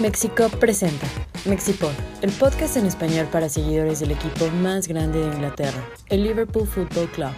Mexico 0.00 0.48
presenta 0.58 1.06
Mexipod, 1.44 1.92
el 2.22 2.30
podcast 2.32 2.78
en 2.78 2.86
español 2.86 3.28
para 3.30 3.50
seguidores 3.50 4.00
del 4.00 4.12
equipo 4.12 4.48
más 4.62 4.88
grande 4.88 5.18
de 5.20 5.26
Inglaterra, 5.26 5.86
el 6.08 6.22
Liverpool 6.22 6.66
Football 6.66 7.06
Club. 7.10 7.32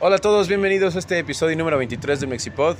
Hola 0.00 0.16
a 0.16 0.18
todos, 0.18 0.48
bienvenidos 0.48 0.96
a 0.96 1.00
este 1.00 1.18
episodio 1.18 1.54
número 1.54 1.76
23 1.76 2.18
de 2.18 2.26
Mexipod. 2.26 2.76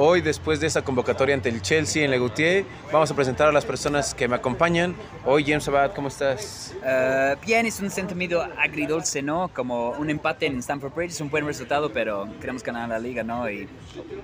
Hoy, 0.00 0.20
después 0.20 0.60
de 0.60 0.68
esa 0.68 0.82
convocatoria 0.82 1.34
ante 1.34 1.48
el 1.48 1.60
Chelsea 1.60 2.04
en 2.04 2.12
Legutier, 2.12 2.64
vamos 2.92 3.10
a 3.10 3.16
presentar 3.16 3.48
a 3.48 3.52
las 3.52 3.64
personas 3.64 4.14
que 4.14 4.28
me 4.28 4.36
acompañan. 4.36 4.94
Hoy, 5.26 5.42
James 5.42 5.66
Abad, 5.66 5.92
¿cómo 5.92 6.06
estás? 6.06 6.72
Uh, 6.84 7.36
bien, 7.44 7.66
es 7.66 7.80
un 7.80 7.90
sentimiento 7.90 8.40
agridulce, 8.40 9.22
¿no? 9.22 9.50
Como 9.52 9.90
un 9.90 10.08
empate 10.08 10.46
en 10.46 10.60
Stamford 10.60 10.94
Bridge 10.94 11.10
es 11.10 11.20
un 11.20 11.30
buen 11.30 11.44
resultado, 11.44 11.92
pero 11.92 12.28
queremos 12.40 12.62
ganar 12.62 12.88
la 12.88 13.00
liga, 13.00 13.24
¿no? 13.24 13.50
Y 13.50 13.68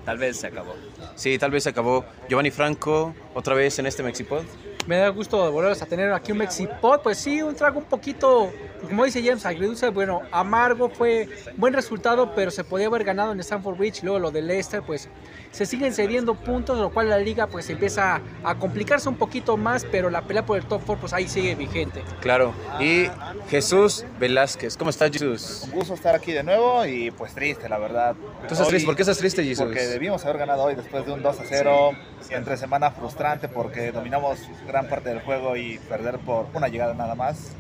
tal 0.05 0.17
vez 0.17 0.37
se 0.37 0.47
acabó. 0.47 0.77
Sí, 1.17 1.41
tal 1.41 1.51
vez 1.51 1.65
se 1.65 1.71
acabó. 1.71 2.05
Giovanni 2.29 2.53
Franco, 2.53 3.13
otra 3.35 3.57
vez 3.57 3.77
en 3.81 3.87
este 3.87 4.05
Mexipod. 4.05 4.45
Me 4.87 4.99
da 4.99 5.09
gusto 5.09 5.51
volver 5.51 5.73
a 5.73 5.87
tener 5.87 6.13
aquí 6.13 6.33
un 6.33 6.39
Mexipod. 6.39 7.01
Pues 7.01 7.17
sí, 7.19 7.41
un 7.43 7.55
trago 7.55 7.79
un 7.79 7.87
poquito, 7.87 8.51
como 8.83 9.05
dice 9.05 9.23
James, 9.25 9.47
agridulce. 9.47 9.89
Bueno, 9.89 10.21
amargo 10.31 10.91
fue 10.91 11.29
buen 11.57 11.73
resultado, 11.73 12.35
pero 12.35 12.51
se 12.51 12.65
podía 12.65 12.89
haber 12.89 13.03
ganado 13.05 13.33
en 13.33 13.41
Stamford 13.41 13.79
Bridge. 13.79 14.03
Luego 14.03 14.19
lo 14.19 14.31
de 14.31 14.43
Leicester, 14.43 14.83
pues 14.83 15.09
se 15.53 15.65
siguen 15.67 15.95
cediendo 15.95 16.35
puntos, 16.35 16.79
lo 16.79 16.91
cual 16.93 17.09
la 17.09 17.19
liga 17.19 17.47
pues 17.47 17.71
empieza 17.71 18.21
a 18.43 18.55
complicarse 18.57 19.09
un 19.09 19.17
poquito 19.17 19.57
más, 19.57 19.87
pero 19.91 20.11
la 20.11 20.23
pelea 20.23 20.45
por 20.45 20.59
el 20.59 20.65
top 20.67 20.83
4 20.85 21.01
pues 21.01 21.13
ahí 21.13 21.29
sigue 21.29 21.55
vigente. 21.55 22.03
Claro. 22.21 22.53
Y 22.81 23.07
Jesús 23.49 24.05
Velázquez, 24.19 24.77
¿cómo 24.77 24.91
estás 24.91 25.11
Jesús? 25.13 25.63
Un 25.65 25.71
gusto 25.71 25.95
estar 25.95 26.15
aquí 26.15 26.33
de 26.33 26.43
nuevo 26.43 26.85
y 26.85 27.11
pues 27.13 27.33
triste, 27.35 27.69
la 27.69 27.79
verdad. 27.79 28.15
¿Tú 28.15 28.53
estás 28.53 28.61
Hoy- 28.63 28.67
triste? 28.69 28.87
¿Por 28.87 28.97
qué 28.97 29.03
estás 29.03 29.17
triste 29.17 29.45
Jesús? 29.45 29.65
Porque 29.65 29.87
debimos 29.87 30.23
haber 30.25 30.39
ganado 30.39 30.65
hoy 30.65 30.75
después 30.75 31.07
de 31.07 31.13
un 31.13 31.23
2 31.23 31.41
a 31.41 31.45
0, 31.47 31.93
entre 32.31 32.57
semana 32.57 32.91
frustrante 32.91 33.49
porque 33.49 33.93
dominamos 33.93 34.39
gran 34.67 34.89
parte 34.89 35.09
del 35.11 35.21
juego 35.21 35.57
y 35.57 35.79
perder 35.89 36.19
por 36.19 36.47
una 36.55 36.69
llegada 36.69 36.95
nada 36.95 37.15
más. 37.15 37.53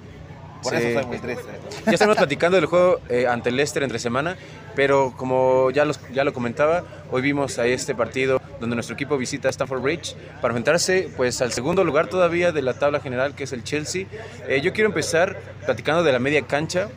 Por 0.62 0.72
Sí. 0.76 0.82
eso 0.82 0.98
soy 1.00 1.06
muy 1.08 1.18
triste. 1.18 1.44
Ya 1.84 1.92
estamos 1.92 2.16
platicando 2.16 2.56
del 2.56 2.64
juego 2.66 2.98
eh, 3.10 3.26
ante 3.28 3.50
el 3.50 3.56
Leicester 3.56 3.82
entre 3.82 3.98
semana, 3.98 4.36
pero 4.74 5.12
como 5.14 5.70
ya, 5.70 5.84
los- 5.84 6.00
ya 6.12 6.24
lo 6.24 6.32
comentaba, 6.32 6.84
hoy 7.10 7.20
vimos 7.20 7.58
a 7.58 7.66
este 7.66 7.94
partido 7.94 8.40
donde 8.60 8.74
nuestro 8.74 8.94
equipo 8.94 9.18
visita 9.18 9.50
Stamford 9.50 9.82
Bridge 9.82 10.16
para 10.40 10.52
enfrentarse 10.52 11.10
pues 11.18 11.42
al 11.42 11.52
segundo 11.52 11.84
lugar 11.84 12.06
todavía 12.06 12.50
de 12.50 12.62
la 12.62 12.72
tabla 12.78 13.00
general 13.00 13.34
que 13.34 13.44
es 13.44 13.52
el 13.52 13.62
Chelsea. 13.62 14.06
Eh, 14.48 14.62
yo 14.62 14.72
quiero 14.72 14.88
empezar 14.88 15.36
platicando 15.66 16.02
de 16.02 16.12
la 16.12 16.18
media 16.18 16.40
cancha. 16.46 16.88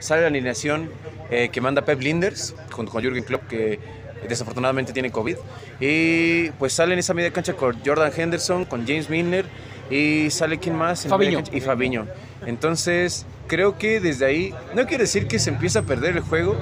Sale 0.00 0.22
la 0.22 0.28
alineación 0.28 0.90
eh, 1.30 1.50
que 1.50 1.60
manda 1.60 1.82
Pep 1.82 2.00
Linders 2.00 2.54
junto 2.72 2.90
con 2.90 3.02
Jürgen 3.02 3.22
Klopp 3.24 3.46
que 3.48 3.78
desafortunadamente 4.26 4.92
tiene 4.92 5.10
COVID 5.10 5.36
y 5.80 6.50
pues 6.52 6.72
sale 6.72 6.94
en 6.94 6.98
esa 6.98 7.14
media 7.14 7.32
cancha 7.32 7.52
con 7.52 7.78
Jordan 7.84 8.10
Henderson, 8.16 8.64
con 8.64 8.86
James 8.86 9.10
Milner 9.10 9.46
y 9.90 10.30
sale 10.30 10.58
quién 10.58 10.74
más 10.74 11.04
en 11.04 11.10
cancha? 11.10 11.56
y 11.56 11.60
Fabiño. 11.60 12.06
Entonces, 12.46 13.26
creo 13.46 13.78
que 13.78 14.00
desde 14.00 14.26
ahí, 14.26 14.54
no 14.74 14.86
quiere 14.86 15.04
decir 15.04 15.26
que 15.26 15.38
se 15.38 15.50
empieza 15.50 15.80
a 15.80 15.82
perder 15.82 16.16
el 16.16 16.22
juego, 16.22 16.56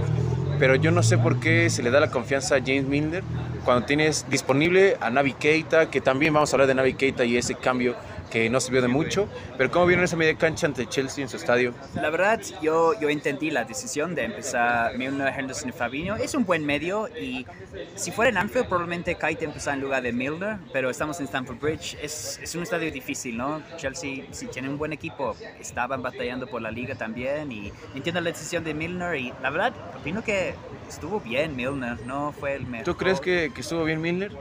pero 0.59 0.75
yo 0.75 0.91
no 0.91 1.03
sé 1.03 1.19
por 1.19 1.41
qué 1.41 1.69
se 1.71 1.83
le 1.83 1.91
da 1.91 2.01
la 2.01 2.11
confianza 2.11 2.57
a 2.57 2.59
James 2.61 2.87
Milner 2.87 3.23
cuando 3.65 3.85
tienes 3.85 4.27
disponible 4.31 4.97
a 5.01 5.11
Navi 5.11 5.33
Keita, 5.33 5.91
que 5.91 6.01
también 6.01 6.33
vamos 6.33 6.53
a 6.53 6.57
hablar 6.57 6.69
de 6.69 6.75
Navi 6.75 6.95
Keita 6.95 7.25
y 7.25 7.37
ese 7.37 7.57
cambio 7.57 7.97
que 8.31 8.51
no 8.51 8.61
sirvió 8.61 8.83
de 8.83 8.89
mucho, 8.89 9.29
pero 9.57 9.71
¿cómo 9.71 9.87
vieron 9.87 10.05
esa 10.05 10.17
media 10.17 10.37
cancha 10.37 10.67
ante 10.67 10.87
Chelsea 10.87 11.23
en 11.23 11.29
su 11.29 11.37
estadio? 11.37 11.73
La 11.95 12.11
verdad, 12.11 12.41
yo, 12.63 12.99
yo 13.01 13.09
entendí 13.09 13.51
la 13.51 13.65
decisión 13.65 14.15
de 14.15 14.25
empezar 14.25 14.97
Milner, 14.97 15.33
Henderson 15.37 15.69
y 15.69 15.73
Fabinho. 15.73 16.17
Es 16.17 16.35
un 16.35 16.45
buen 16.45 16.65
medio 16.65 17.09
y 17.09 17.47
si 17.95 18.11
fuera 18.11 18.31
en 18.31 18.37
Anfield 18.37 18.67
probablemente 18.67 19.15
Kite 19.15 19.45
empezar 19.45 19.75
en 19.75 19.81
lugar 19.81 20.03
de 20.03 20.13
Milner, 20.13 20.59
pero 20.73 20.91
estamos 20.91 21.19
en 21.21 21.27
Stamford 21.27 21.59
Bridge. 21.59 21.97
Es, 22.03 22.41
es 22.43 22.55
un 22.55 22.63
estadio 22.63 22.91
difícil, 22.91 23.37
¿no? 23.37 23.63
Chelsea, 23.77 24.25
si 24.31 24.47
tiene 24.47 24.69
un 24.69 24.79
buen 24.79 24.93
equipo, 24.93 25.37
estaban 25.61 26.03
batallando 26.03 26.47
por 26.47 26.63
la 26.63 26.71
liga 26.71 26.95
también 26.95 27.51
y 27.53 27.73
entiendo 27.95 28.21
la 28.21 28.31
decisión 28.31 28.65
de 28.65 28.75
Milner 28.75 29.17
y 29.17 29.33
la 29.43 29.51
verdad, 29.51 29.73
opino 29.99 30.23
que 30.23 30.55
estuvo 30.89 31.21
bien 31.21 31.57
Milner, 31.57 32.01
no 32.07 32.33
fue 32.33 32.55
el 32.55 32.67
mejor. 32.67 32.85
¿Tú 32.85 32.97
crees 32.97 33.21
que, 33.21 33.51
que 33.55 33.61
estuvo 33.61 33.85
bien 33.85 34.01
Milner? 34.01 34.33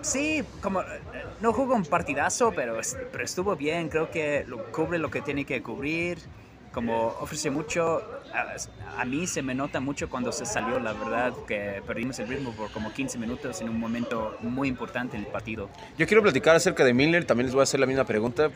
Sí, 0.00 0.44
como 0.60 0.80
eh, 0.82 0.86
no 1.40 1.52
jugó 1.52 1.74
un 1.74 1.84
partidazo, 1.84 2.52
pero, 2.54 2.78
pero 3.10 3.24
estuvo 3.24 3.56
bien. 3.56 3.88
Creo 3.88 4.10
que 4.10 4.44
lo, 4.46 4.70
cubre 4.70 4.98
lo 4.98 5.10
que 5.10 5.22
tiene 5.22 5.44
que 5.44 5.62
cubrir. 5.62 6.18
Como 6.72 7.08
ofrece 7.20 7.50
mucho, 7.50 8.17
a, 8.32 9.04
mí 9.04 9.26
se 9.26 9.42
me 9.42 9.54
nota 9.54 9.80
mucho 9.80 10.08
cuando 10.08 10.32
se 10.32 10.46
salió, 10.46 10.78
la 10.78 10.92
verdad, 10.92 11.32
que 11.46 11.82
perdimos 11.86 12.18
el 12.18 12.28
ritmo 12.28 12.52
por 12.52 12.70
como 12.70 12.92
15 12.92 13.18
minutos 13.18 13.60
en 13.60 13.68
un 13.68 13.78
momento 13.78 14.36
muy 14.40 14.68
importante 14.68 15.16
en 15.16 15.24
el 15.24 15.28
partido. 15.28 15.68
Yo 15.96 16.06
quiero 16.06 16.22
platicar 16.22 16.56
acerca 16.56 16.84
de 16.84 16.94
Milner, 16.94 17.24
también 17.24 17.46
les 17.46 17.54
voy 17.54 17.60
a 17.60 17.64
hacer 17.64 17.80
la 17.80 17.86
misma 17.86 18.04
pregunta. 18.04 18.50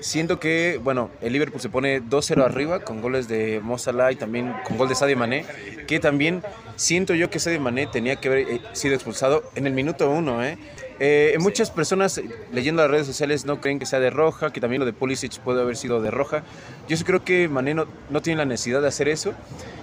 Siento 0.00 0.38
que, 0.38 0.80
bueno, 0.82 1.10
el 1.20 1.32
Liverpool 1.32 1.60
se 1.60 1.68
pone 1.68 2.02
2-0 2.02 2.44
arriba 2.44 2.80
con 2.80 3.00
goles 3.00 3.28
de 3.28 3.60
Mo 3.62 3.78
Salah 3.78 4.12
y 4.12 4.16
también 4.16 4.54
con 4.66 4.76
gol 4.76 4.88
de 4.88 4.94
Sadio 4.94 5.16
Mané, 5.16 5.44
que 5.86 5.98
también 5.98 6.42
siento 6.76 7.14
yo 7.14 7.30
que 7.30 7.38
Sadio 7.38 7.60
Mané 7.60 7.86
tenía 7.86 8.16
que 8.16 8.28
haber 8.28 8.48
eh, 8.48 8.60
sido 8.72 8.94
expulsado 8.94 9.50
en 9.54 9.66
el 9.66 9.72
minuto 9.72 10.10
1, 10.10 10.44
¿eh? 10.44 10.58
Eh, 10.98 11.36
muchas 11.40 11.70
personas 11.70 12.16
eh, 12.16 12.24
leyendo 12.52 12.80
las 12.80 12.90
redes 12.90 13.06
sociales 13.06 13.44
no 13.44 13.60
creen 13.60 13.78
que 13.78 13.84
sea 13.84 14.00
de 14.00 14.08
roja, 14.08 14.50
que 14.52 14.60
también 14.60 14.80
lo 14.80 14.86
de 14.86 14.94
Pulisic 14.94 15.38
puede 15.40 15.60
haber 15.60 15.76
sido 15.76 16.00
de 16.00 16.10
roja. 16.10 16.42
Yo 16.88 16.96
creo 17.04 17.22
que 17.22 17.48
Mané 17.48 17.74
no, 17.74 17.86
no 18.08 18.22
tiene 18.22 18.38
la 18.38 18.46
necesidad 18.46 18.80
de 18.80 18.88
hacer 18.88 19.08
eso. 19.08 19.15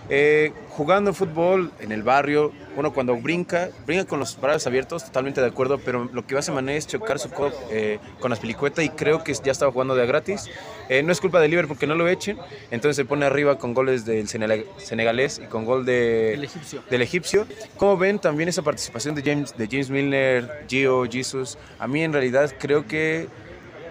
Eh, 0.09 0.51
jugando 0.69 1.13
fútbol 1.13 1.71
en 1.79 1.91
el 1.91 2.03
barrio, 2.03 2.51
uno 2.75 2.93
cuando 2.93 3.15
brinca, 3.15 3.69
brinca 3.85 4.05
con 4.05 4.19
los 4.19 4.39
brazos 4.39 4.67
abiertos, 4.67 5.05
totalmente 5.05 5.39
de 5.39 5.47
acuerdo, 5.47 5.77
pero 5.77 6.09
lo 6.11 6.27
que 6.27 6.37
hace 6.37 6.51
Mané 6.51 6.75
es 6.75 6.87
chocar 6.87 7.19
su 7.19 7.29
codo 7.29 7.53
eh, 7.71 7.99
con 8.19 8.29
las 8.29 8.39
pelicuetas 8.39 8.83
y 8.83 8.89
creo 8.89 9.23
que 9.23 9.33
ya 9.33 9.51
estaba 9.51 9.71
jugando 9.71 9.95
de 9.95 10.03
a 10.03 10.05
gratis. 10.05 10.49
Eh, 10.89 11.03
no 11.03 11.11
es 11.11 11.21
culpa 11.21 11.39
de 11.39 11.47
Liverpool 11.47 11.77
que 11.77 11.87
no 11.87 11.95
lo 11.95 12.07
echen, 12.07 12.37
entonces 12.69 12.97
se 12.97 13.05
pone 13.05 13.25
arriba 13.25 13.57
con 13.57 13.73
goles 13.73 14.05
del 14.05 14.27
senegalés 14.27 15.41
y 15.43 15.47
con 15.47 15.65
gol 15.65 15.85
de, 15.85 16.33
egipcio. 16.33 16.83
del 16.89 17.01
egipcio. 17.01 17.47
¿Cómo 17.77 17.97
ven 17.97 18.19
también 18.19 18.49
esa 18.49 18.61
participación 18.61 19.15
de 19.15 19.21
James, 19.23 19.55
de 19.57 19.67
James 19.67 19.89
Milner, 19.89 20.65
Gio, 20.67 21.05
Jesus? 21.09 21.57
A 21.79 21.87
mí 21.87 22.03
en 22.03 22.11
realidad 22.11 22.53
creo 22.59 22.85
que 22.85 23.27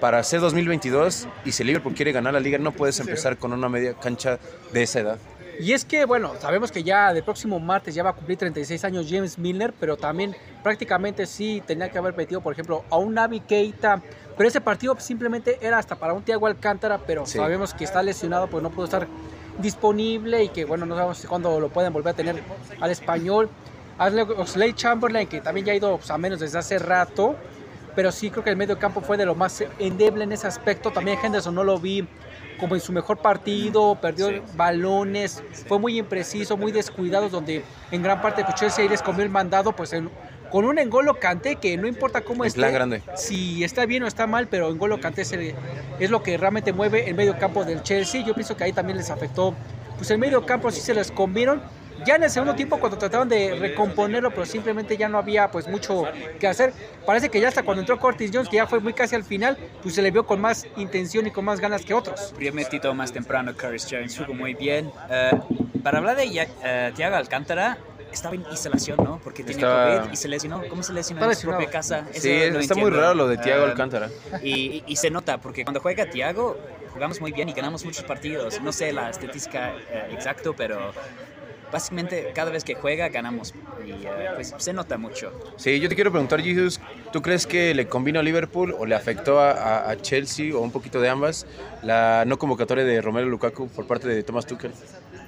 para 0.00 0.22
ser 0.24 0.40
2022 0.40 1.28
y 1.44 1.52
si 1.52 1.62
Liverpool 1.62 1.94
quiere 1.94 2.10
ganar 2.10 2.34
la 2.34 2.40
liga 2.40 2.58
no 2.58 2.72
puedes 2.72 2.98
empezar 2.98 3.36
con 3.36 3.52
una 3.52 3.68
media 3.68 3.94
cancha 3.94 4.38
de 4.72 4.82
esa 4.82 5.00
edad. 5.00 5.18
Y 5.60 5.72
es 5.72 5.84
que, 5.84 6.04
bueno, 6.06 6.32
sabemos 6.40 6.72
que 6.72 6.82
ya 6.82 7.10
el 7.10 7.22
próximo 7.22 7.60
martes 7.60 7.94
ya 7.94 8.02
va 8.02 8.10
a 8.10 8.12
cumplir 8.14 8.38
36 8.38 8.84
años 8.84 9.06
James 9.08 9.38
Milner, 9.38 9.72
pero 9.78 9.96
también 9.96 10.34
prácticamente 10.62 11.26
sí 11.26 11.62
tenía 11.66 11.90
que 11.90 11.98
haber 11.98 12.16
metido, 12.16 12.40
por 12.40 12.52
ejemplo, 12.52 12.84
a 12.90 12.96
un 12.96 13.14
Navi 13.14 13.40
Keita. 13.40 14.02
Pero 14.36 14.48
ese 14.48 14.60
partido 14.60 14.96
simplemente 14.98 15.58
era 15.60 15.78
hasta 15.78 15.94
para 15.96 16.14
un 16.14 16.22
Thiago 16.22 16.46
Alcántara, 16.46 16.98
pero 17.06 17.26
Sí. 17.26 17.38
sabemos 17.38 17.74
que 17.74 17.84
está 17.84 18.02
lesionado, 18.02 18.48
pues 18.48 18.62
no 18.62 18.70
pudo 18.70 18.86
estar 18.86 19.06
disponible 19.58 20.44
y 20.44 20.48
que, 20.48 20.64
bueno, 20.64 20.86
no 20.86 20.94
sabemos 20.94 21.24
cuándo 21.28 21.60
lo 21.60 21.68
pueden 21.68 21.92
volver 21.92 22.14
a 22.14 22.16
tener 22.16 22.42
al 22.80 22.90
español. 22.90 23.48
Oxley 23.98 24.72
Chamberlain, 24.72 25.28
que 25.28 25.40
también 25.40 25.66
ya 25.66 25.72
ha 25.74 25.76
ido 25.76 25.96
pues, 25.98 26.10
a 26.10 26.18
menos 26.18 26.40
desde 26.40 26.58
hace 26.58 26.78
rato, 26.78 27.36
pero 27.94 28.10
sí 28.12 28.30
creo 28.30 28.44
que 28.44 28.50
el 28.50 28.56
medio 28.56 28.78
campo 28.78 29.00
fue 29.00 29.16
de 29.16 29.26
lo 29.26 29.34
más 29.34 29.62
endeble 29.78 30.24
en 30.24 30.32
ese 30.32 30.46
aspecto. 30.46 30.90
También 30.90 31.18
Henderson 31.22 31.54
no 31.54 31.64
lo 31.64 31.78
vi 31.78 32.06
como 32.58 32.74
en 32.74 32.80
su 32.80 32.92
mejor 32.92 33.18
partido, 33.18 33.96
perdió 34.00 34.28
Sí. 34.28 34.40
balones, 34.54 35.42
fue 35.66 35.78
muy 35.78 35.98
impreciso, 35.98 36.56
muy 36.56 36.70
descuidado, 36.72 37.28
donde 37.28 37.64
en 37.90 38.02
gran 38.02 38.20
parte 38.22 38.44
pues, 38.44 38.54
Chelsea 38.56 38.82
ahí 38.84 38.88
les 38.88 39.02
comió 39.02 39.22
el 39.22 39.30
mandado, 39.30 39.72
pues 39.72 39.92
en- 39.92 40.10
con 40.50 40.64
un 40.66 40.78
Engolo 40.78 41.14
Kanté 41.18 41.56
que 41.56 41.76
no 41.78 41.86
importa 41.88 42.20
cómo 42.20 42.44
esté, 42.44 42.70
grande. 42.70 43.02
si 43.16 43.64
está 43.64 43.86
bien 43.86 44.02
o 44.02 44.06
está 44.06 44.26
mal, 44.26 44.48
pero 44.48 44.68
Engolo 44.70 45.00
Kanté 45.00 45.24
se- 45.24 45.54
es 45.98 46.10
lo 46.10 46.22
que 46.22 46.36
realmente 46.36 46.72
mueve 46.72 47.08
el 47.08 47.14
medio 47.14 47.38
campo 47.38 47.64
del 47.64 47.82
Chelsea. 47.82 48.22
Yo 48.24 48.34
pienso 48.34 48.54
que 48.56 48.64
ahí 48.64 48.72
también 48.72 48.98
les 48.98 49.08
afectó, 49.10 49.54
pues 49.96 50.10
el 50.10 50.18
medio 50.18 50.44
campo 50.44 50.70
sí 50.70 50.80
se 50.80 50.92
les 50.94 51.10
comieron. 51.10 51.62
Ya 52.06 52.16
en 52.16 52.24
el 52.24 52.30
segundo 52.30 52.54
tiempo 52.54 52.78
cuando 52.78 52.98
trataron 52.98 53.28
de 53.28 53.56
recomponerlo, 53.58 54.30
pero 54.30 54.46
simplemente 54.46 54.96
ya 54.96 55.08
no 55.08 55.18
había 55.18 55.50
pues 55.50 55.68
mucho 55.68 56.04
que 56.40 56.46
hacer. 56.46 56.72
Parece 57.06 57.28
que 57.28 57.40
ya 57.40 57.48
hasta 57.48 57.62
cuando 57.62 57.80
entró 57.82 57.98
Curtis 57.98 58.30
Jones, 58.32 58.48
que 58.48 58.56
ya 58.56 58.66
fue 58.66 58.80
muy 58.80 58.92
casi 58.92 59.14
al 59.14 59.24
final, 59.24 59.56
pues 59.82 59.94
se 59.94 60.02
le 60.02 60.10
vio 60.10 60.24
con 60.26 60.40
más 60.40 60.66
intención 60.76 61.26
y 61.26 61.30
con 61.30 61.44
más 61.44 61.60
ganas 61.60 61.84
que 61.84 61.94
otros. 61.94 62.34
Yo 62.38 62.52
metido 62.52 62.92
más 62.94 63.12
temprano 63.12 63.52
Curtis 63.54 63.86
Jones, 63.90 64.16
jugó 64.18 64.34
muy 64.34 64.54
bien. 64.54 64.90
Eh, 65.10 65.30
para 65.82 65.98
hablar 65.98 66.16
de 66.16 66.24
eh, 66.64 66.92
Thiago 66.94 67.16
Alcántara, 67.16 67.78
estaba 68.12 68.34
en 68.34 68.44
instalación, 68.50 68.98
¿no? 69.02 69.18
Porque 69.24 69.42
Estaba- 69.42 70.00
COVID 70.00 70.12
y 70.12 70.16
se 70.16 70.28
lesionó. 70.28 70.62
¿Cómo 70.68 70.82
se 70.82 70.92
lesionó 70.92 71.20
Está 71.22 71.32
en 71.32 71.36
su 71.40 71.48
propia 71.48 71.70
casa? 71.70 72.04
Eso 72.12 72.20
Sí, 72.20 72.30
está 72.30 72.52
muy 72.74 72.84
entiendo. 72.84 72.90
raro 73.00 73.14
lo 73.14 73.26
de 73.28 73.38
Thiago 73.38 73.66
Eh, 73.66 73.70
Alcántara. 73.70 74.10
Y, 74.42 74.50
y- 74.50 74.84
y 74.86 74.96
se 74.96 75.08
nota, 75.10 75.38
porque 75.38 75.64
cuando 75.64 75.80
juega 75.80 76.04
Thiago, 76.10 76.58
jugamos 76.92 77.20
muy 77.22 77.32
bien 77.32 77.48
y 77.48 77.52
ganamos 77.54 77.84
muchos 77.86 78.04
partidos. 78.04 78.60
No 78.60 78.70
sé 78.70 78.92
la 78.92 79.08
estadística 79.08 79.70
eh, 79.90 80.08
exacto, 80.12 80.54
pero 80.54 80.92
básicamente 81.72 82.30
cada 82.34 82.50
vez 82.50 82.62
que 82.62 82.74
juega 82.74 83.08
ganamos. 83.08 83.54
Y 83.84 83.90
eh, 83.90 84.30
pues 84.34 84.54
se 84.58 84.72
nota 84.72 84.98
mucho. 84.98 85.32
Sí, 85.56 85.80
yo 85.80 85.88
te 85.88 85.94
quiero 85.94 86.12
preguntar, 86.12 86.40
Jesus, 86.40 86.80
¿tú 87.12 87.22
crees 87.22 87.46
que 87.46 87.74
le 87.74 87.88
convino 87.88 88.20
a 88.20 88.22
Liverpool 88.22 88.74
o 88.78 88.86
le 88.86 88.94
afectó 88.94 89.40
a, 89.40 89.96
Chelsea 90.00 90.54
o 90.54 90.60
un 90.60 90.70
poquito 90.70 91.00
de 91.00 91.08
ambas 91.08 91.46
la 91.82 92.24
no 92.26 92.38
convocatoria 92.38 92.84
de 92.84 93.00
Romelu 93.00 93.28
Lukaku 93.28 93.68
por 93.68 93.86
parte 93.86 94.08
de 94.08 94.22
Thomas 94.22 94.46
Tuchel? 94.46 94.72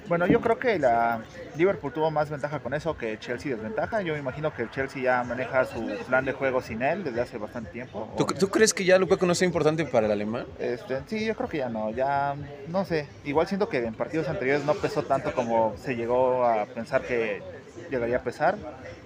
Bueno, 0.07 0.27
yo 0.27 0.39
creo 0.39 0.59
que 0.59 0.77
la 0.77 1.23
Liverpool 1.57 1.91
tuvo 1.91 2.11
más 2.11 2.29
ventaja 2.29 2.59
con 2.59 2.73
eso 2.73 2.95
que 2.95 3.17
Chelsea 3.17 3.55
desventaja. 3.55 4.01
Yo 4.01 4.13
me 4.13 4.19
imagino 4.19 4.53
que 4.53 4.61
el 4.61 4.69
Chelsea 4.69 5.01
ya 5.01 5.23
maneja 5.23 5.65
su 5.65 5.83
plan 6.07 6.25
de 6.25 6.33
juego 6.33 6.61
sin 6.61 6.81
él 6.83 7.03
desde 7.03 7.21
hace 7.21 7.37
bastante 7.37 7.71
tiempo. 7.71 8.13
¿Tú, 8.17 8.25
tú 8.25 8.49
crees 8.49 8.73
que 8.73 8.85
ya 8.85 8.99
Lukaku 8.99 9.25
no 9.25 9.33
sea 9.33 9.47
importante 9.47 9.83
para 9.85 10.05
el 10.05 10.11
alemán? 10.11 10.45
Este, 10.59 11.01
sí, 11.07 11.25
yo 11.25 11.35
creo 11.35 11.49
que 11.49 11.57
ya 11.57 11.69
no. 11.69 11.89
Ya 11.89 12.35
no 12.67 12.85
sé. 12.85 13.07
Igual 13.23 13.47
siento 13.47 13.67
que 13.67 13.79
en 13.79 13.95
partidos 13.95 14.29
anteriores 14.29 14.63
no 14.63 14.75
pesó 14.75 15.03
tanto 15.03 15.33
como 15.33 15.75
se 15.77 15.95
llegó 15.95 16.45
a 16.45 16.65
pensar 16.65 17.01
que 17.01 17.41
llegaría 17.89 18.17
a 18.17 18.23
pesar. 18.23 18.57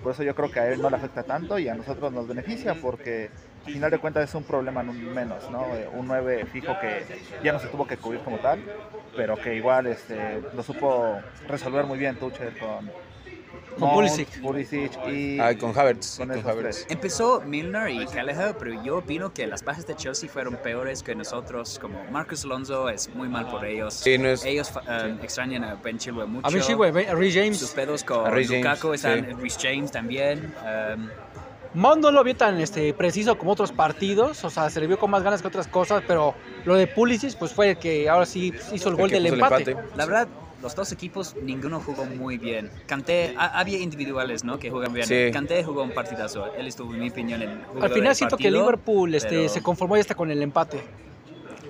Por 0.03 0.13
eso 0.13 0.23
yo 0.23 0.35
creo 0.35 0.51
que 0.51 0.59
a 0.59 0.67
él 0.69 0.81
no 0.81 0.89
le 0.89 0.97
afecta 0.97 1.23
tanto 1.23 1.59
y 1.59 1.69
a 1.69 1.75
nosotros 1.75 2.11
nos 2.11 2.27
beneficia 2.27 2.75
porque 2.75 3.29
al 3.65 3.73
final 3.73 3.91
de 3.91 4.00
cuentas 4.00 4.29
es 4.29 4.35
un 4.35 4.44
problema 4.44 4.83
menos, 4.83 5.50
¿no? 5.51 5.65
Eh, 5.75 5.88
un 5.94 6.07
9 6.07 6.45
fijo 6.45 6.75
que 6.79 7.03
ya 7.44 7.51
no 7.51 7.59
se 7.59 7.67
tuvo 7.67 7.85
que 7.85 7.97
cubrir 7.97 8.21
como 8.21 8.38
tal, 8.39 8.59
pero 9.15 9.35
que 9.35 9.56
igual 9.56 9.88
este, 9.88 10.41
lo 10.56 10.63
supo 10.63 11.19
resolver 11.47 11.85
muy 11.85 11.97
bien 11.97 12.15
Tuchel 12.15 12.57
con, 12.57 12.89
con 13.77 13.91
Pulisic. 14.41 15.07
y 15.07 15.39
ah, 15.39 15.57
con 15.57 15.77
Havertz. 15.77 16.17
Con 16.17 16.29
con 16.29 16.47
Havertz. 16.47 16.85
Empezó 16.89 17.41
Milner 17.41 17.89
y 17.89 18.06
Kelleher, 18.06 18.56
pero 18.57 18.83
yo 18.83 18.97
opino 18.97 19.33
que 19.33 19.47
las 19.47 19.63
bajas 19.63 19.88
de 19.88 19.95
Chelsea 19.95 20.29
fueron 20.29 20.56
peores 20.57 21.03
que 21.03 21.15
nosotros. 21.15 21.79
Como 21.79 22.03
Marcus 22.11 22.44
Alonso 22.45 22.89
es 22.89 23.13
muy 23.13 23.29
mal 23.29 23.50
por 23.50 23.65
ellos. 23.65 23.94
Sí, 23.94 24.17
no 24.17 24.29
es... 24.29 24.44
Ellos 24.45 24.71
um, 24.75 25.19
extrañan 25.21 25.63
a 25.63 25.75
Ben 25.75 25.97
Chilwell 25.97 26.27
mucho. 26.27 26.47
A 26.47 26.50
Ben 26.50 26.61
Chilwell, 26.61 27.07
a 27.07 27.15
Rhys 27.15 27.35
James. 27.35 27.59
Sus 27.59 27.71
pedos 27.71 28.03
con 28.03 28.31
Rhys 28.31 28.50
Lukaku 28.50 28.88
James, 28.88 29.06
están, 29.06 29.25
sí. 29.25 29.33
Rhys 29.33 29.57
James 29.61 29.91
también. 29.91 30.53
Um, 30.63 31.09
Mount 31.74 32.01
no 32.01 32.12
lo 32.12 32.24
vio 32.24 32.36
tan 32.36 32.60
este, 32.60 32.94
preciso 32.94 33.38
como 33.38 33.51
otros 33.51 33.71
partidos, 33.71 34.44
o 34.44 34.50
sea, 34.50 34.69
se 34.69 34.80
le 34.80 34.88
vio 34.88 34.98
con 34.98 35.12
más 35.12 35.21
ganas 35.24 35.42
que 35.42 35.48
otras 35.48 35.68
cosas, 35.68 36.04
pero 36.07 36.33
lo 36.66 36.75
de 36.75 36.88
Pulisic 36.88 37.38
pues 37.38 37.51
fue 37.54 37.71
el 37.71 37.77
que 37.77 38.10
ahora 38.10 38.25
sí 38.25 38.54
hizo 38.74 38.89
el 38.89 38.95
El 38.95 39.00
gol 39.01 39.10
del 39.12 39.25
el 39.27 39.33
empate. 39.36 39.71
empate. 39.71 39.88
la 39.95 40.06
verdad, 40.06 40.27
los 40.63 40.75
dos 40.75 40.92
equipos, 40.92 41.36
ninguno 41.42 41.80
jugó 41.80 42.06
muy 42.06 42.38
bien. 42.38 42.69
Kanté, 42.88 43.33
ha- 43.38 43.60
había 43.60 43.77
individuales, 43.77 44.44
¿no? 44.44 44.57
Que 44.60 44.69
juegan 44.71 44.94
bien. 44.94 45.06
Sí. 45.07 45.30
Kanté 45.31 45.63
jugó 45.63 45.83
un 45.83 45.92
partidazo. 45.92 46.54
Él 46.56 46.68
estuvo, 46.68 46.94
en 46.94 47.00
mi 47.01 47.10
opinión, 47.10 47.42
en 47.42 47.62
jugador 47.63 47.83
Al 47.86 47.92
final 47.94 48.16
siento 48.16 48.36
que 48.36 48.50
Liverpool 48.51 49.13
este, 49.16 49.30
pero- 49.30 49.50
se 49.50 49.62
conformó 49.62 49.95
ya 49.95 50.01
hasta 50.01 50.16
con 50.16 50.31
el 50.31 50.42
empate. 50.42 50.81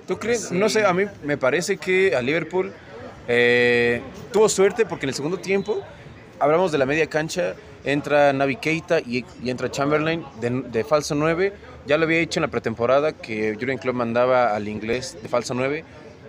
¿Tú 0.08 0.18
crees? 0.18 0.48
Sí. 0.48 0.58
No 0.58 0.68
sé, 0.68 0.84
a 0.86 0.92
mí 0.92 1.04
me 1.22 1.36
parece 1.36 1.76
que 1.76 2.16
a 2.16 2.22
Liverpool 2.22 2.72
eh, 3.28 4.02
tuvo 4.32 4.48
suerte 4.48 4.84
porque 4.86 5.04
en 5.06 5.10
el 5.10 5.14
segundo 5.14 5.36
tiempo, 5.38 5.82
hablamos 6.40 6.72
de 6.72 6.78
la 6.78 6.86
media 6.86 7.06
cancha, 7.06 7.54
entra 7.84 8.32
Navi 8.32 8.56
Keita 8.56 9.00
y, 9.00 9.24
y 9.42 9.50
entra 9.50 9.70
Chamberlain 9.70 10.24
de, 10.40 10.50
de 10.50 10.84
falso 10.84 11.14
9. 11.14 11.52
Ya 11.86 11.96
lo 11.96 12.04
había 12.04 12.18
hecho 12.18 12.38
en 12.40 12.42
la 12.42 12.48
pretemporada 12.48 13.12
que 13.12 13.54
Jurgen 13.54 13.78
Klopp 13.78 13.96
mandaba 13.96 14.54
al 14.54 14.68
inglés 14.68 15.16
de 15.22 15.28
falso 15.28 15.54
9. 15.54 15.84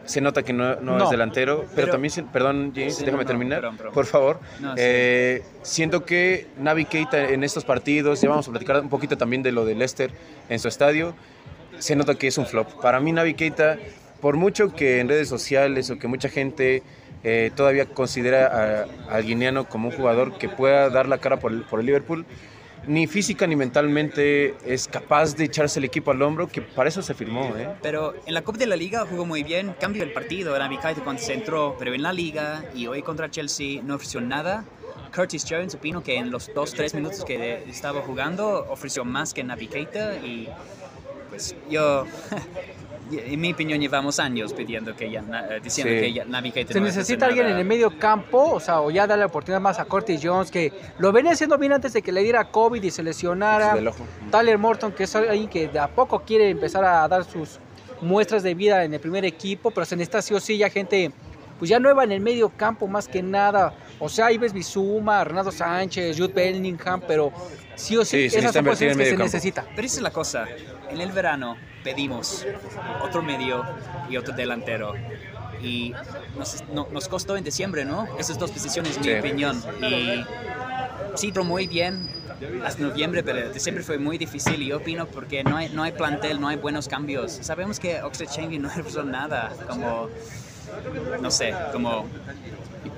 Se 0.06 0.20
nota 0.20 0.42
que 0.44 0.52
no, 0.54 0.76
no 0.78 0.98
No. 0.98 1.04
es 1.06 1.12
delantero, 1.12 1.60
pero, 1.62 1.72
Pero- 1.76 1.92
también, 1.92 2.12
se- 2.12 2.24
perdón 2.24 2.72
James, 2.76 2.96
Sí, 2.96 3.06
déjame 3.06 3.24
no, 3.24 3.28
terminar, 3.28 3.60
perdón, 3.60 3.78
perdón. 3.78 3.94
por 3.94 4.06
favor. 4.08 4.40
Sí. 4.58 4.66
Eh, 4.78 5.44
siento 5.62 6.06
que 6.06 6.48
Navi 6.58 6.86
Keita 6.86 7.30
en 7.30 7.44
estos 7.44 7.66
partidos, 7.66 8.20
ya 8.22 8.30
vamos 8.30 8.48
a 8.48 8.52
platicar 8.52 8.80
un 8.82 8.90
poquito 8.90 9.16
también 9.18 9.44
de 9.44 9.52
lo 9.52 9.64
de 9.64 9.76
Leicester 9.76 10.12
en 10.50 10.58
su 10.60 10.68
estadio, 10.68 11.14
se 11.78 11.96
nota 11.96 12.16
que 12.16 12.28
es 12.28 12.38
un 12.40 12.46
flop. 12.48 12.82
Para 12.82 13.00
mí 13.00 13.12
Navi 13.12 13.36
Keita, 13.36 13.78
por 14.22 14.38
mucho 14.38 14.74
que 14.74 15.00
en 15.02 15.08
redes 15.08 15.28
sociales 15.30 15.90
o 15.92 16.00
que 16.00 16.08
mucha 16.08 16.30
gente 16.30 16.82
eh, 17.24 17.52
todavía 17.56 17.86
considera 17.86 18.88
al 19.10 19.24
guineano 19.24 19.68
como 19.68 19.90
un 19.90 19.96
jugador 19.96 20.38
que 20.38 20.50
pueda 20.50 20.90
dar 20.90 21.08
la 21.08 21.20
cara 21.20 21.40
por 21.40 21.52
el, 21.52 21.66
el 21.72 21.86
Liverpool, 21.86 22.26
ni 22.88 23.06
física 23.06 23.46
ni 23.46 23.56
mentalmente 23.56 24.56
es 24.66 24.88
capaz 24.88 25.36
de 25.36 25.46
echarse 25.46 25.80
el 25.80 25.86
equipo 25.86 26.12
al 26.12 26.22
hombro, 26.22 26.48
que 26.48 26.62
para 26.62 26.90
eso 26.90 27.02
se 27.02 27.14
firmó. 27.14 27.56
¿eh? 27.56 27.70
Pero 27.82 28.16
en 28.26 28.34
la 28.34 28.42
Copa 28.42 28.58
de 28.58 28.66
la 28.66 28.76
Liga 28.76 29.06
jugó 29.06 29.26
muy 29.26 29.44
bien, 29.44 29.76
cambió 29.80 30.04
el 30.04 30.12
partido, 30.12 30.56
Keita 30.56 31.04
cuando 31.04 31.22
se 31.22 31.34
entró, 31.34 31.76
pero 31.78 31.94
en 31.94 32.02
la 32.02 32.14
Liga 32.14 32.66
y 32.74 32.88
hoy 32.88 33.02
contra 33.04 33.30
Chelsea 33.30 33.82
no 33.84 33.96
ofreció 33.96 34.22
nada. 34.22 34.66
Curtis 35.14 35.46
Jones 35.48 35.76
opino 35.76 36.02
que 36.02 36.16
en 36.16 36.32
los 36.32 36.52
2-3 36.54 36.96
minutos 36.96 37.26
que 37.26 37.66
estaba 37.68 38.02
jugando 38.02 38.66
ofreció 38.70 39.04
más 39.04 39.34
que 39.34 39.44
Navi 39.44 39.70
y 40.24 40.48
pues 41.30 41.56
yo, 41.70 42.06
en 43.20 43.40
mi 43.42 43.52
opinión 43.54 43.80
llevamos 43.80 44.20
años 44.20 44.54
pidiendo 44.54 44.96
que 44.96 45.10
ya, 45.12 45.22
na- 45.22 45.56
eh, 45.56 45.60
diciendo 45.62 45.94
Sí. 45.94 46.00
que 46.02 46.14
ya 46.14 46.26
Se 46.72 46.80
necesita 46.80 47.26
alguien 47.26 47.46
nada. 47.46 47.56
en 47.56 47.62
el 47.62 47.68
medio 47.68 47.98
campo, 47.98 48.52
o 48.54 48.60
sea, 48.60 48.82
o 48.82 48.92
ya 48.92 49.08
darle 49.08 49.26
oportunidad 49.26 49.62
más 49.62 49.80
a 49.80 49.86
Curtis 49.86 50.20
Jones, 50.24 50.52
que 50.52 50.72
lo 51.00 51.12
venía 51.12 51.32
haciendo 51.32 51.58
bien 51.58 51.74
antes 51.74 51.94
de 51.94 52.02
que 52.02 52.12
le 52.12 52.22
diera 52.24 52.46
COVID 52.46 52.82
y 52.84 52.92
se 52.92 53.04
lesionara. 53.04 53.76
Del 53.76 53.88
ojo. 53.88 54.06
Tyler 54.32 54.58
Morton, 54.58 54.92
que 54.92 55.04
es 55.04 55.16
alguien 55.16 55.48
que 55.48 55.68
de 55.68 55.80
a 55.80 55.88
poco 55.88 56.20
quiere 56.22 56.50
empezar 56.50 56.84
a 56.86 57.08
dar 57.08 57.24
sus 57.24 57.60
muestras 58.02 58.42
de 58.44 58.54
vida 58.56 58.84
en 58.84 58.94
el 58.94 59.00
primer 59.00 59.26
equipo, 59.26 59.72
pero 59.72 59.86
se 59.86 59.96
necesita 59.96 60.22
sí 60.22 60.34
o 60.34 60.40
sí 60.40 60.58
ya 60.58 60.70
gente, 60.70 61.12
pues 61.62 61.70
ya 61.70 61.78
nueva 61.80 62.04
en 62.04 62.12
el 62.12 62.22
medio 62.22 62.50
campo 62.50 62.88
más 62.88 63.08
que 63.08 63.22
nada. 63.22 63.72
O 64.00 64.10
sea, 64.10 64.32
Ives 64.32 64.52
Bizuma, 64.52 65.24
Renato 65.24 65.52
Sánchez, 65.52 66.18
Jude 66.18 66.34
Bellingham, 66.34 67.02
pero 67.08 67.32
sí 67.76 67.96
o 67.98 68.04
sí, 68.04 68.32
Sí, 68.32 68.38
esas 68.40 68.52
son 68.54 68.66
posiciones 68.66 68.98
que 68.98 69.04
se 69.06 69.10
campo. 69.12 69.24
necesita. 69.26 69.66
Pero 69.76 69.86
esa 69.86 69.98
es 69.98 70.02
la 70.02 70.10
cosa, 70.10 70.46
en 70.90 71.00
el 71.00 71.12
verano 71.12 71.58
pedimos 71.84 72.48
otro 73.04 73.22
medio 73.22 73.64
y 74.10 74.18
otro 74.18 74.34
delantero. 74.36 74.96
Y 75.62 75.94
nos, 76.36 76.64
no- 76.74 76.88
nos 76.92 77.08
costó 77.08 77.38
en 77.38 77.44
diciembre, 77.44 77.86
¿no? 77.86 78.08
Esas 78.18 78.40
dos 78.40 78.50
posiciones, 78.50 78.98
en 78.98 79.04
Sí. 79.04 79.10
mi 79.12 79.20
opinión. 79.20 79.64
Y 79.84 80.26
sí, 81.14 81.32
muy 81.44 81.68
bien 81.68 82.10
hasta 82.66 82.82
noviembre, 82.82 83.22
pero 83.22 83.52
diciembre 83.54 83.84
fue 83.84 84.00
muy 84.00 84.18
difícil. 84.18 84.60
Y 84.64 84.66
yo 84.70 84.78
opino 84.78 85.06
porque 85.06 85.44
no 85.44 85.58
hay, 85.58 85.70
no 85.70 85.84
hay 85.84 85.92
plantel, 85.92 86.42
no 86.42 86.48
hay 86.48 86.58
buenos 86.58 86.88
cambios. 86.88 87.34
Sabemos 87.44 87.80
que 87.80 88.02
Oxlade 88.02 88.58
no 88.58 88.68
representó 88.76 89.04
nada. 89.04 89.54
Como, 89.68 90.10
no 91.22 91.32
sé, 91.32 91.54
como... 91.72 92.06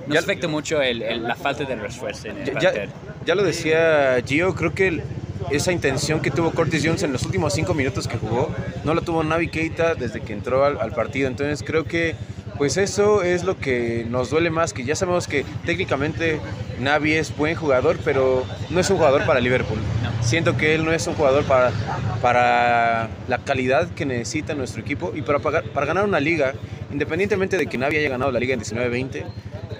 Nos 0.06 0.14
Ya- 0.14 0.20
afecta 0.20 0.48
mucho 0.48 0.82
el- 0.82 1.02
el- 1.02 1.22
la 1.26 1.34
falta 1.34 1.64
de 1.64 1.76
refuerzo 1.76 2.28
en 2.28 2.38
el 2.38 2.44
Ya, 2.46 2.52
plantel. 2.52 2.88
ya- 2.90 3.24
ya 3.26 3.34
lo 3.34 3.42
decía 3.42 4.16
Gio, 4.26 4.54
creo 4.54 4.74
que 4.74 4.88
el- 4.88 5.02
esa 5.50 5.72
intención 5.72 6.20
que 6.20 6.30
tuvo 6.30 6.50
Curtis 6.50 6.82
Jones 6.84 7.02
en 7.02 7.12
los 7.12 7.22
últimos 7.24 7.54
cinco 7.54 7.72
minutos 7.74 8.06
que 8.06 8.18
jugó, 8.18 8.50
no 8.84 8.94
la 8.94 9.00
tuvo 9.00 9.22
Navi 9.24 9.48
Keita 9.48 9.94
desde 9.94 10.20
que 10.20 10.32
entró 10.34 10.64
al, 10.64 10.78
al 10.80 10.92
partido. 10.92 11.26
Entonces 11.28 11.62
creo 11.66 11.84
que 11.84 12.16
pues 12.58 12.76
eso 12.76 13.22
es 13.22 13.42
lo 13.44 13.58
que 13.58 14.06
nos 14.08 14.30
duele 14.30 14.48
más, 14.50 14.72
que 14.72 14.84
ya 14.84 14.94
sabemos 14.94 15.26
que 15.26 15.44
técnicamente 15.66 16.38
Navi 16.80 17.14
es 17.14 17.34
buen 17.36 17.56
jugador, 17.56 17.96
pero 18.04 18.44
no 18.70 18.78
es 18.80 18.88
un 18.90 18.96
jugador 18.98 19.24
para 19.26 19.40
Liverpool. 19.40 19.78
Siento 20.20 20.56
que 20.56 20.74
él 20.74 20.84
no 20.84 20.92
es 20.92 21.06
un 21.08 21.14
jugador 21.14 21.44
para, 21.44 21.72
para 22.22 23.08
la 23.28 23.38
calidad 23.38 23.88
que 23.90 24.06
necesita 24.06 24.54
nuestro 24.54 24.82
equipo 24.82 25.12
y 25.16 25.22
para, 25.22 25.40
para 25.40 25.86
ganar 25.86 26.04
una 26.04 26.20
liga, 26.20 26.54
independientemente 26.94 27.56
de 27.58 27.66
que 27.66 27.76
Navi 27.76 27.96
haya 27.96 28.08
ganado 28.08 28.30
la 28.30 28.38
liga 28.38 28.54
en 28.54 28.60
19-20, 28.60 29.24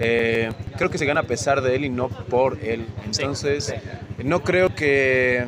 eh, 0.01 0.51
creo 0.77 0.91
que 0.91 0.99
se 0.99 1.07
gana 1.07 1.21
a 1.21 1.25
pesar 1.25 1.63
de 1.63 1.77
él 1.77 1.85
y 1.85 1.89
no 1.89 2.09
por 2.09 2.59
él. 2.61 2.87
Entonces, 3.05 3.73
no 4.23 4.43
creo 4.43 4.75
que, 4.75 5.47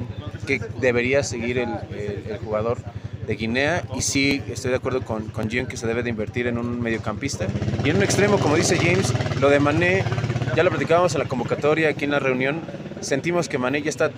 debería 0.80 1.24
seguir 1.24 1.58
el, 1.58 2.38
jugador 2.44 2.78
de 3.26 3.34
Guinea 3.34 3.82
y 3.96 4.02
sí 4.02 4.40
estoy 4.48 4.70
de 4.70 4.76
acuerdo 4.76 5.02
con, 5.02 5.26
con 5.30 5.50
Gian 5.50 5.66
que 5.66 5.76
se 5.76 5.88
debe 5.88 6.04
de 6.04 6.10
invertir 6.10 6.46
en 6.46 6.58
un 6.58 6.80
mediocampista 6.80 7.48
y 7.84 7.90
en 7.90 7.96
un 7.96 8.04
extremo, 8.04 8.38
como 8.38 8.54
dice 8.54 8.76
James, 8.76 9.12
lo 9.40 9.50
de 9.50 9.58
Mané, 9.58 10.04
ya 10.54 10.62
lo 10.62 10.70
platicábamos 10.70 11.12
en 11.16 11.22
la 11.22 11.28
convocatoria 11.28 11.88
aquí 11.88 12.04
en 12.04 12.12
la 12.12 12.20
reunión, 12.20 12.60
sentimos 13.00 13.48
que 13.48 13.58
Mané 13.58 13.82
ya 13.82 13.90
está 13.90 14.12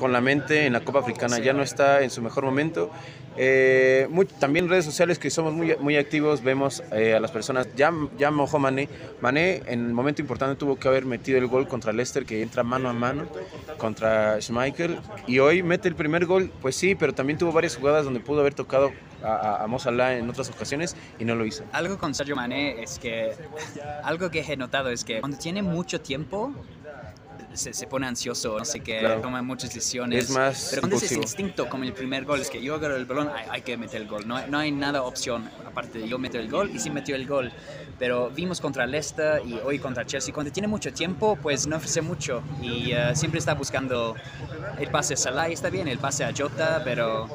con 0.00 0.12
la 0.14 0.22
mente 0.22 0.64
en 0.64 0.72
la 0.72 0.80
Copa 0.80 1.00
Africana, 1.00 1.38
ya 1.40 1.52
no 1.52 1.62
está 1.62 2.00
en 2.00 2.08
su 2.08 2.22
mejor 2.22 2.42
momento. 2.46 2.90
Eh, 3.36 4.06
muy- 4.10 4.24
también 4.24 4.68
redes 4.68 4.86
sociales 4.86 5.18
que 5.18 5.28
somos 5.30 5.52
muy, 5.52 5.76
muy 5.78 5.96
activos, 5.98 6.42
vemos 6.42 6.82
eh, 6.90 7.14
a 7.14 7.20
las 7.20 7.30
personas, 7.30 7.68
ya, 7.76 7.92
ya 8.18 8.30
mojó 8.30 8.58
Mané. 8.58 8.88
Mané 9.20 9.62
en 9.66 9.84
el 9.86 9.92
momento 9.92 10.22
importante 10.22 10.56
tuvo 10.56 10.76
que 10.78 10.88
haber 10.88 11.04
metido 11.04 11.36
el 11.38 11.46
gol 11.48 11.68
contra 11.68 11.92
Leicester, 11.92 12.24
que 12.24 12.40
entra 12.42 12.62
mano 12.64 12.88
a 12.88 12.94
mano 12.94 13.26
contra 13.76 14.40
Schmeichel. 14.40 14.98
Y 15.26 15.38
hoy 15.38 15.62
mete 15.62 15.86
el 15.88 15.94
primer 15.94 16.24
gol, 16.24 16.50
pues 16.62 16.76
sí, 16.76 16.94
pero 16.94 17.12
también 17.12 17.38
tuvo 17.38 17.52
varias 17.52 17.76
jugadas 17.76 18.04
donde 18.04 18.20
pudo 18.20 18.40
haber 18.40 18.54
tocado 18.54 18.90
a, 19.22 19.62
a 19.62 19.66
Mo 19.66 19.78
Salah 19.78 20.16
en 20.16 20.28
otras 20.30 20.48
ocasiones 20.48 20.96
y 21.18 21.24
no 21.26 21.34
lo 21.34 21.44
hizo. 21.44 21.62
Algo 21.72 21.98
con 21.98 22.14
Sergio 22.14 22.36
Mané 22.36 22.82
es 22.82 22.98
que 22.98 23.32
algo 24.02 24.30
que 24.30 24.40
he 24.40 24.56
notado 24.56 24.88
es 24.88 25.04
que 25.04 25.20
cuando 25.20 25.36
tiene 25.38 25.62
mucho 25.62 26.00
tiempo 26.00 26.52
se, 27.52 27.72
se 27.72 27.86
pone 27.86 28.06
ansioso, 28.06 28.58
no 28.58 28.64
sé 28.64 28.80
qué, 28.80 29.00
Claro. 29.00 29.20
toma 29.20 29.42
muchas 29.42 29.72
decisiones. 29.74 30.24
Es 30.24 30.30
más 30.30 30.68
Pero 30.70 30.82
cuando 30.82 30.96
es 30.96 31.12
instinto, 31.12 31.68
como 31.68 31.84
el 31.84 31.92
primer 31.92 32.24
gol, 32.24 32.40
es 32.40 32.48
que 32.50 32.62
yo 32.62 32.74
agarro 32.76 32.96
el 32.96 33.04
balón, 33.06 33.28
hay, 33.34 33.46
hay 33.50 33.62
que 33.62 33.76
meter 33.76 34.02
el 34.02 34.08
gol. 34.08 34.26
No, 34.26 34.46
no 34.46 34.58
hay 34.58 34.70
nada 34.72 35.02
opción 35.02 35.48
aparte 35.66 35.98
de 35.98 36.08
yo 36.08 36.18
meter 36.18 36.40
el 36.40 36.50
gol 36.50 36.70
y 36.74 36.78
sí 36.78 36.90
metió 36.90 37.16
el 37.16 37.26
gol. 37.26 37.52
Pero 37.98 38.30
vimos 38.30 38.60
contra 38.60 38.86
Leicester 38.86 39.42
y 39.46 39.54
hoy 39.64 39.78
contra 39.78 40.06
Chelsea. 40.06 40.32
Cuando 40.32 40.52
tiene 40.52 40.68
mucho 40.68 40.92
tiempo, 40.92 41.36
pues 41.42 41.66
no 41.66 41.76
ofrece 41.76 42.00
mucho 42.02 42.42
y 42.62 42.92
eh, 42.92 43.14
siempre 43.14 43.38
está 43.38 43.54
buscando 43.54 44.14
el 44.78 44.88
pase 44.90 45.14
a 45.14 45.16
Salah 45.16 45.48
está 45.48 45.70
bien, 45.70 45.88
el 45.88 45.98
pase 45.98 46.24
a 46.24 46.32
Jota, 46.36 46.80
pero 46.84 47.28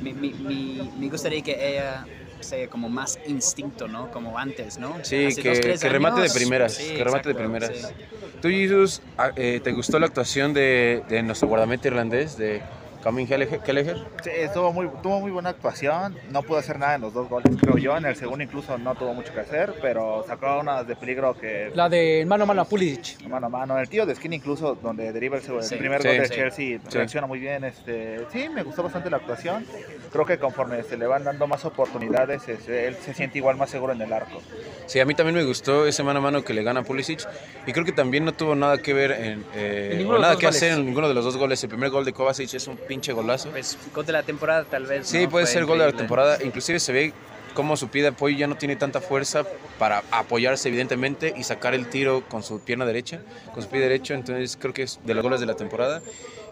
me, 0.00 0.12
me- 0.14 0.34
me- 0.34 0.90
me 0.98 1.08
gustaría 1.08 1.42
que 1.42 1.52
ella 1.72 2.04
sea 2.42 2.68
como 2.68 2.88
más 2.88 3.18
instinto, 3.26 3.88
¿no? 3.88 4.10
Como 4.10 4.38
antes, 4.38 4.78
¿no? 4.78 4.96
Sí, 5.02 5.26
Hace 5.26 5.42
que, 5.42 5.48
dos, 5.48 5.80
que 5.80 5.88
remate 5.88 6.16
de 6.16 6.22
años. 6.22 6.34
primeras, 6.34 6.74
Sí, 6.74 6.94
que 6.94 7.04
remate 7.04 7.28
de 7.32 7.32
exacto, 7.32 7.38
primeras. 7.38 7.76
sí. 7.76 8.04
Tú, 8.40 8.48
Jesus, 8.48 9.02
ah, 9.18 9.30
eh, 9.36 9.60
¿te 9.62 9.72
gustó 9.72 9.98
la 9.98 10.06
actuación 10.06 10.52
de, 10.52 11.02
de 11.08 11.22
nuestro 11.22 11.48
guardameta 11.48 11.88
irlandés, 11.88 12.36
de 12.36 12.60
Kamin 13.02 13.26
Kelleher. 13.26 13.96
Sí, 14.22 14.30
estuvo 14.32 14.72
muy, 14.72 14.88
tuvo 15.02 15.20
muy 15.20 15.30
buena 15.30 15.50
actuación. 15.50 16.16
No 16.30 16.42
pudo 16.42 16.58
hacer 16.58 16.78
nada 16.78 16.94
en 16.94 17.00
los 17.00 17.12
dos 17.12 17.28
goles, 17.28 17.50
creo 17.60 17.76
yo. 17.76 17.96
En 17.96 18.04
el 18.04 18.14
segundo 18.16 18.44
incluso 18.44 18.78
no 18.78 18.94
tuvo 18.94 19.12
mucho 19.12 19.32
que 19.34 19.40
hacer, 19.40 19.74
pero 19.82 20.24
sacó 20.26 20.60
unas 20.60 20.86
de 20.86 20.94
peligro 20.94 21.34
que... 21.34 21.72
La 21.74 21.88
de 21.88 22.24
mano 22.26 22.44
a 22.44 22.46
mano 22.46 22.62
a 22.62 22.64
Pulisic. 22.64 23.26
Mano 23.28 23.46
a 23.46 23.50
mano. 23.50 23.78
El 23.78 23.88
tiro 23.88 24.06
de 24.06 24.14
skin 24.14 24.32
incluso, 24.34 24.76
donde 24.80 25.12
deriva 25.12 25.36
el, 25.36 25.42
el 25.44 25.62
Sí, 25.64 25.76
primer 25.76 26.00
sí, 26.02 26.08
gol 26.08 26.18
de 26.18 26.26
sí. 26.26 26.34
Chelsea, 26.34 26.78
reacciona 26.92 27.26
muy 27.26 27.40
bien. 27.40 27.64
Este, 27.64 28.20
sí, 28.32 28.48
me 28.48 28.62
gustó 28.62 28.82
bastante 28.84 29.10
la 29.10 29.16
actuación. 29.16 29.66
Creo 30.12 30.24
que 30.24 30.38
conforme 30.38 30.82
se 30.84 30.96
le 30.96 31.06
van 31.06 31.24
dando 31.24 31.46
más 31.48 31.64
oportunidades, 31.64 32.46
este, 32.48 32.86
él 32.86 32.96
se 33.04 33.14
siente 33.14 33.38
igual 33.38 33.56
más 33.56 33.70
seguro 33.70 33.92
en 33.92 34.00
el 34.02 34.12
arco. 34.12 34.40
Sí, 34.86 35.00
a 35.00 35.04
mí 35.04 35.14
también 35.14 35.34
me 35.34 35.44
gustó 35.44 35.86
ese 35.86 36.02
mano 36.04 36.20
a 36.20 36.22
mano 36.22 36.44
que 36.44 36.54
le 36.54 36.62
gana 36.62 36.82
Pulisic 36.82 37.26
y 37.66 37.72
creo 37.72 37.84
que 37.84 37.92
también 37.92 38.24
no 38.24 38.32
tuvo 38.32 38.54
nada 38.54 38.78
que 38.78 38.92
ver 38.92 39.10
en, 39.12 39.44
eh, 39.54 39.98
En 40.00 40.08
nada 40.08 40.36
que 40.36 40.46
goles. 40.46 40.56
hacer 40.56 40.72
en 40.72 40.86
ninguno 40.86 41.08
de 41.08 41.14
los 41.14 41.24
dos 41.24 41.36
goles. 41.36 41.62
El 41.64 41.70
primer 41.70 41.90
gol 41.90 42.04
de 42.04 42.12
Kovacic 42.12 42.52
es 42.54 42.66
un 42.68 42.76
pinche 42.92 43.12
golazo. 43.12 43.50
Pues 43.50 43.78
gol 43.94 44.04
de 44.04 44.12
la 44.12 44.22
temporada 44.22 44.64
tal 44.64 44.84
vez. 44.84 45.06
Sí, 45.08 45.24
¿no? 45.24 45.30
puede 45.30 45.46
Fue 45.46 45.54
ser 45.54 45.64
gol 45.64 45.78
de 45.78 45.86
la 45.86 45.96
temporada. 45.96 46.38
Inclusive 46.44 46.78
se 46.78 46.92
ve 46.92 47.12
cómo 47.54 47.76
su 47.76 47.88
pie 47.88 48.02
de 48.02 48.08
apoyo 48.08 48.36
ya 48.36 48.46
no 48.46 48.56
tiene 48.56 48.76
tanta 48.76 49.00
fuerza 49.00 49.44
para 49.78 50.02
apoyarse 50.10 50.68
evidentemente 50.68 51.32
y 51.36 51.42
sacar 51.44 51.74
el 51.74 51.88
tiro 51.88 52.22
con 52.28 52.42
su 52.42 52.60
pierna 52.60 52.84
derecha, 52.84 53.20
con 53.54 53.62
su 53.62 53.68
pie 53.70 53.80
derecho. 53.80 54.12
Entonces 54.12 54.58
creo 54.60 54.74
que 54.74 54.82
es 54.82 55.00
de 55.04 55.14
los 55.14 55.22
goles 55.22 55.40
de 55.40 55.46
la 55.46 55.54
temporada. 55.54 56.02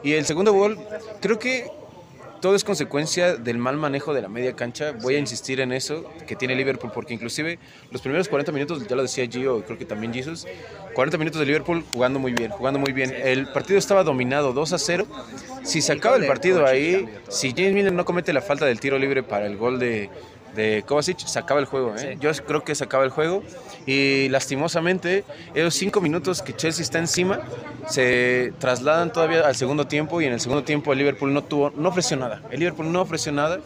Y 0.02 0.14
el 0.14 0.24
segundo 0.24 0.54
gol, 0.54 0.78
creo 1.20 1.38
que 1.38 1.70
todo 2.40 2.54
es 2.54 2.64
consecuencia 2.64 3.36
del 3.36 3.58
mal 3.58 3.76
manejo 3.76 4.14
de 4.14 4.22
la 4.22 4.28
media 4.28 4.56
cancha. 4.56 4.92
Voy 4.92 5.14
a 5.14 5.18
insistir 5.18 5.60
en 5.60 5.72
eso 5.72 6.10
que 6.26 6.36
tiene 6.36 6.54
Liverpool, 6.54 6.90
porque 6.92 7.14
inclusive 7.14 7.58
los 7.90 8.00
primeros 8.00 8.28
40 8.28 8.52
minutos, 8.52 8.86
ya 8.86 8.96
lo 8.96 9.02
decía 9.02 9.26
Gio, 9.26 9.64
creo 9.64 9.78
que 9.78 9.84
también 9.84 10.12
Jesus, 10.12 10.46
40 10.94 11.18
minutos 11.18 11.40
de 11.40 11.46
Liverpool 11.46 11.84
jugando 11.92 12.18
muy 12.18 12.32
bien, 12.32 12.50
jugando 12.50 12.78
muy 12.78 12.92
bien. 12.92 13.12
El 13.12 13.46
partido 13.52 13.78
estaba 13.78 14.04
dominado 14.04 14.52
2 14.52 14.72
a 14.72 14.78
0. 14.78 15.06
Si 15.62 15.82
se 15.82 15.92
acaba 15.92 16.16
el 16.16 16.26
partido 16.26 16.66
ahí, 16.66 17.08
si 17.28 17.50
James 17.50 17.74
Miller 17.74 17.92
no 17.92 18.04
comete 18.04 18.32
la 18.32 18.40
falta 18.40 18.64
del 18.64 18.80
tiro 18.80 18.98
libre 18.98 19.22
para 19.22 19.46
el 19.46 19.56
gol 19.56 19.78
de, 19.78 20.08
de 20.54 20.84
Kovacic, 20.86 21.18
se 21.18 21.38
acaba 21.38 21.60
el 21.60 21.66
juego. 21.66 21.94
¿eh? 21.94 21.98
Sí. 22.12 22.18
Yo 22.20 22.32
creo 22.46 22.64
que 22.64 22.74
se 22.74 22.84
acaba 22.84 23.04
el 23.04 23.10
juego. 23.10 23.42
Y 23.86 24.28
lastimosamente, 24.28 25.24
esos 25.54 25.74
cinco 25.74 26.00
minutos 26.00 26.42
que 26.42 26.54
Chelsea 26.54 26.82
está 26.82 26.98
encima 26.98 27.40
se 27.88 28.52
trasladan 28.58 29.12
todavía 29.12 29.46
al 29.46 29.56
segundo 29.56 29.86
tiempo. 29.86 30.20
Y 30.20 30.26
en 30.26 30.32
el 30.32 30.40
segundo 30.40 30.64
tiempo, 30.64 30.92
el 30.92 30.98
Liverpool 30.98 31.32
no, 31.32 31.42
tuvo, 31.42 31.70
no 31.70 31.88
ofreció 31.88 32.16
nada. 32.16 32.42
El 32.50 32.60
Liverpool 32.60 32.90
no 32.92 33.00
ofreció 33.00 33.32
nada. 33.32 33.60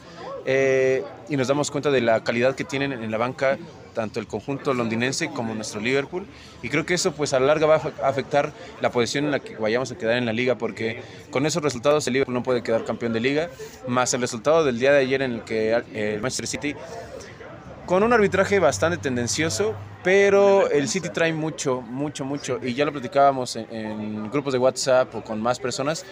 eh, 0.47 1.03
y 1.29 1.37
nos 1.37 1.49
damos 1.49 1.71
cuenta 1.71 1.91
de 1.91 2.01
la 2.01 2.23
calidad 2.23 2.55
que 2.55 2.65
tienen 2.65 2.93
en 2.93 3.11
la 3.11 3.17
banca 3.19 3.59
tanto 3.95 4.21
el 4.21 4.27
conjunto 4.27 4.75
londinense 4.75 5.31
como 5.31 5.55
nuestro 5.55 5.81
Liverpool 5.81 6.27
y 6.63 6.69
creo 6.69 6.85
que 6.85 6.95
eso 6.95 7.13
pues 7.13 7.33
a 7.33 7.41
la 7.41 7.47
larga 7.47 7.67
va 7.67 7.77
a 7.77 7.81
afe- 7.81 8.03
a 8.03 8.09
afectar 8.09 8.53
la 8.83 8.91
posición 8.91 9.25
en 9.25 9.31
la 9.31 9.39
que 9.41 9.57
vayamos 9.57 9.91
a 9.93 9.97
quedar 9.97 10.19
en 10.19 10.27
la 10.27 10.33
liga 10.33 10.57
porque 10.59 11.01
con 11.31 11.47
esos 11.47 11.63
resultados 11.63 12.07
el 12.07 12.13
Liverpool 12.15 12.35
no 12.35 12.43
puede 12.43 12.63
quedar 12.63 12.85
campeón 12.85 13.13
de 13.15 13.21
liga 13.21 13.49
más 13.87 14.13
el 14.13 14.21
resultado 14.21 14.65
del 14.65 14.79
día 14.79 14.93
de 14.93 14.99
ayer 14.99 15.23
en 15.23 15.33
el 15.33 15.43
que 15.45 15.71
eh, 15.73 16.15
el 16.15 16.21
Manchester 16.21 16.47
City 16.47 16.75
con 17.87 18.03
un 18.03 18.15
arbitraje 18.15 18.59
bastante 18.61 18.97
tendencioso, 18.97 19.75
pero 20.03 20.71
el 20.71 20.89
City 20.89 21.11
trae 21.11 21.35
mucho, 21.35 21.83
mucho, 21.83 22.25
mucho, 22.25 22.59
y 22.63 22.73
ya 22.73 22.87
lo 22.87 22.93
platicábamos 22.93 23.57
en, 23.57 23.67
en 23.71 24.31
grupos 24.31 24.55
de 24.55 24.59
WhatsApp 24.59 25.15
o 25.15 25.23
con 25.23 25.39
más 25.41 25.61
personas. 25.61 26.07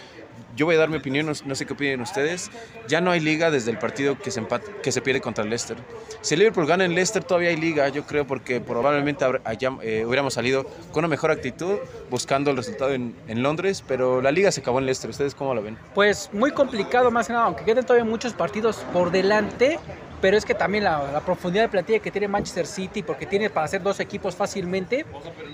Yo 0.55 0.67
voy 0.67 0.75
a 0.75 0.79
dar 0.79 0.89
mi 0.91 0.97
opinión, 0.99 1.27
no, 1.27 1.33
no 1.47 1.55
sé 1.55 1.65
qué 1.67 1.73
opinen 1.73 2.01
ustedes. 2.03 2.51
Ya 2.89 3.01
no 3.01 3.11
hay 3.11 3.21
liga 3.21 3.51
desde 3.51 3.71
el 3.71 3.79
partido 3.79 4.19
que 4.19 4.31
se, 4.31 4.43
empat- 4.43 4.81
que 4.83 4.93
se 4.93 5.01
pierde 5.01 5.21
contra 5.21 5.45
el 5.45 5.51
Leicester. 5.51 5.77
Si 6.21 6.35
el 6.35 6.41
Liverpool 6.41 6.67
gana 6.67 6.85
en 6.85 6.95
Leicester, 6.95 7.25
todavía 7.25 7.49
hay 7.51 7.57
liga, 7.57 7.89
yo 7.89 8.05
creo, 8.07 8.27
porque 8.27 8.61
probablemente 8.61 9.25
haya- 9.45 9.73
eh, 9.83 10.05
hubiéramos 10.07 10.35
salido 10.35 10.65
con 10.93 11.01
una 11.01 11.09
mejor 11.09 11.31
actitud 11.31 11.79
buscando 12.11 12.51
el 12.51 12.57
resultado 12.57 12.93
en, 12.93 13.15
en 13.29 13.43
Londres, 13.43 13.83
pero 13.87 14.21
la 14.21 14.31
liga 14.31 14.53
se 14.53 14.61
acabó 14.61 14.79
en 14.79 14.87
Leicester. 14.87 15.11
¿Ustedes 15.11 15.35
cómo 15.35 15.55
lo 15.55 15.63
ven? 15.63 15.79
Pues 15.95 16.29
muy 16.33 16.51
complicado 16.51 17.11
más 17.11 17.27
que 17.29 17.33
nada, 17.33 17.47
aunque 17.47 17.65
queden 17.65 17.85
todavía 17.87 18.05
muchos 18.09 18.35
partidos 18.35 18.77
por 18.93 19.11
delante, 19.11 19.79
pero 20.21 20.37
es 20.37 20.45
que 20.45 20.55
también 20.55 20.85
la, 20.85 21.11
la 21.13 21.21
profundidad 21.21 21.65
de 21.65 21.69
plantilla 21.69 21.99
que 21.99 22.11
tiene 22.13 22.29
Manchester 22.29 22.67
City, 22.67 23.03
porque 23.03 23.27
tiene 23.27 23.51
para 23.51 23.65
hacer 23.67 23.83
dos 23.83 23.99
equipos 23.99 24.37
fácilmente, 24.37 25.05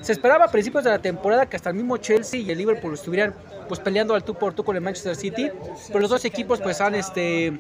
se 0.03 0.13
esperaba 0.13 0.45
a 0.45 0.51
principios 0.51 0.85
de 0.85 0.91
la 0.91 0.99
temporada 0.99 1.47
que 1.49 1.57
hasta 1.57 1.71
el 1.71 1.77
mismo 1.77 1.97
Chelsea 1.97 2.41
y 2.41 2.51
el 2.51 2.59
Liverpool 2.59 2.93
estuvieran 2.93 3.35
pues 3.67 3.81
peleando 3.81 4.15
al 4.15 4.25
tú 4.25 4.35
por 4.35 4.53
tú 4.55 4.65
con 4.65 4.77
el 4.77 4.83
Manchester 4.89 5.17
City, 5.17 5.51
pero 5.89 6.01
los 6.01 6.11
dos 6.11 6.25
equipos 6.25 6.61
pues 6.61 6.81
han 6.81 6.95
este 6.95 7.53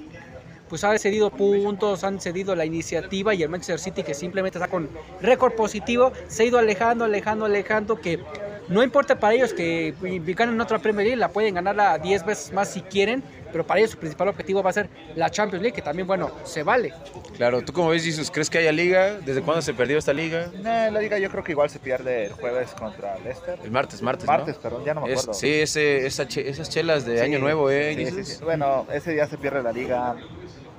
pues 0.68 0.84
han 0.84 0.98
cedido 0.98 1.30
puntos, 1.30 2.04
han 2.04 2.20
cedido 2.20 2.54
la 2.54 2.64
iniciativa 2.64 3.34
y 3.34 3.42
el 3.42 3.48
Manchester 3.48 3.78
City 3.78 4.02
que 4.02 4.14
simplemente 4.14 4.58
está 4.58 4.68
con 4.68 4.88
récord 5.20 5.54
positivo, 5.54 6.12
se 6.26 6.42
ha 6.42 6.46
ido 6.46 6.58
alejando, 6.58 7.04
alejando, 7.04 7.46
alejando, 7.46 7.96
que 7.96 8.20
no 8.68 8.82
importa 8.82 9.18
para 9.18 9.34
ellos 9.34 9.54
que 9.54 9.94
ganen 10.36 10.60
otra 10.60 10.78
Premier 10.78 11.06
League, 11.06 11.16
la 11.18 11.30
pueden 11.30 11.54
ganar 11.54 11.80
a 11.80 11.98
10 11.98 12.26
veces 12.26 12.52
más 12.52 12.68
si 12.68 12.82
quieren, 12.82 13.22
pero 13.52 13.66
para 13.66 13.80
ellos 13.80 13.90
su 13.92 13.98
principal 13.98 14.28
objetivo 14.28 14.62
va 14.62 14.70
a 14.70 14.72
ser 14.72 14.88
la 15.14 15.30
Champions 15.30 15.62
League, 15.62 15.74
que 15.74 15.82
también, 15.82 16.06
bueno, 16.06 16.30
se 16.44 16.62
vale. 16.62 16.92
Claro, 17.36 17.62
¿tú 17.62 17.72
cómo 17.72 17.90
ves, 17.90 18.04
Jesus? 18.04 18.30
¿Crees 18.30 18.50
que 18.50 18.58
haya 18.58 18.72
liga? 18.72 19.20
¿Desde 19.20 19.42
cuándo 19.42 19.62
se 19.62 19.74
perdió 19.74 19.98
esta 19.98 20.12
liga? 20.12 20.50
La 20.62 20.90
liga 20.90 21.18
yo 21.18 21.30
creo 21.30 21.44
que 21.44 21.52
igual 21.52 21.70
se 21.70 21.78
pierde 21.78 22.26
el 22.26 22.32
jueves 22.32 22.70
contra 22.72 23.18
Leicester. 23.18 23.58
El 23.62 23.70
martes, 23.70 24.02
martes, 24.02 24.26
¿no? 24.26 24.32
Martes, 24.32 24.56
perdón, 24.56 24.84
ya 24.84 24.94
no 24.94 25.02
me 25.02 25.12
Es- 25.12 25.20
acuerdo. 25.20 25.34
sí, 25.34 25.52
ese, 25.52 26.06
esa 26.06 26.26
che- 26.26 26.48
esas 26.48 26.68
chelas 26.68 27.04
de 27.06 27.18
Sí, 27.18 27.24
Año 27.24 27.38
Nuevo, 27.38 27.70
¿eh? 27.70 27.94
sí, 27.94 28.04
sí, 28.06 28.10
Jesus? 28.16 28.28
sí. 28.38 28.44
Bueno, 28.44 28.86
ese 28.92 29.12
día 29.12 29.26
se 29.26 29.38
pierde 29.38 29.62
la 29.62 29.72
liga. 29.72 30.16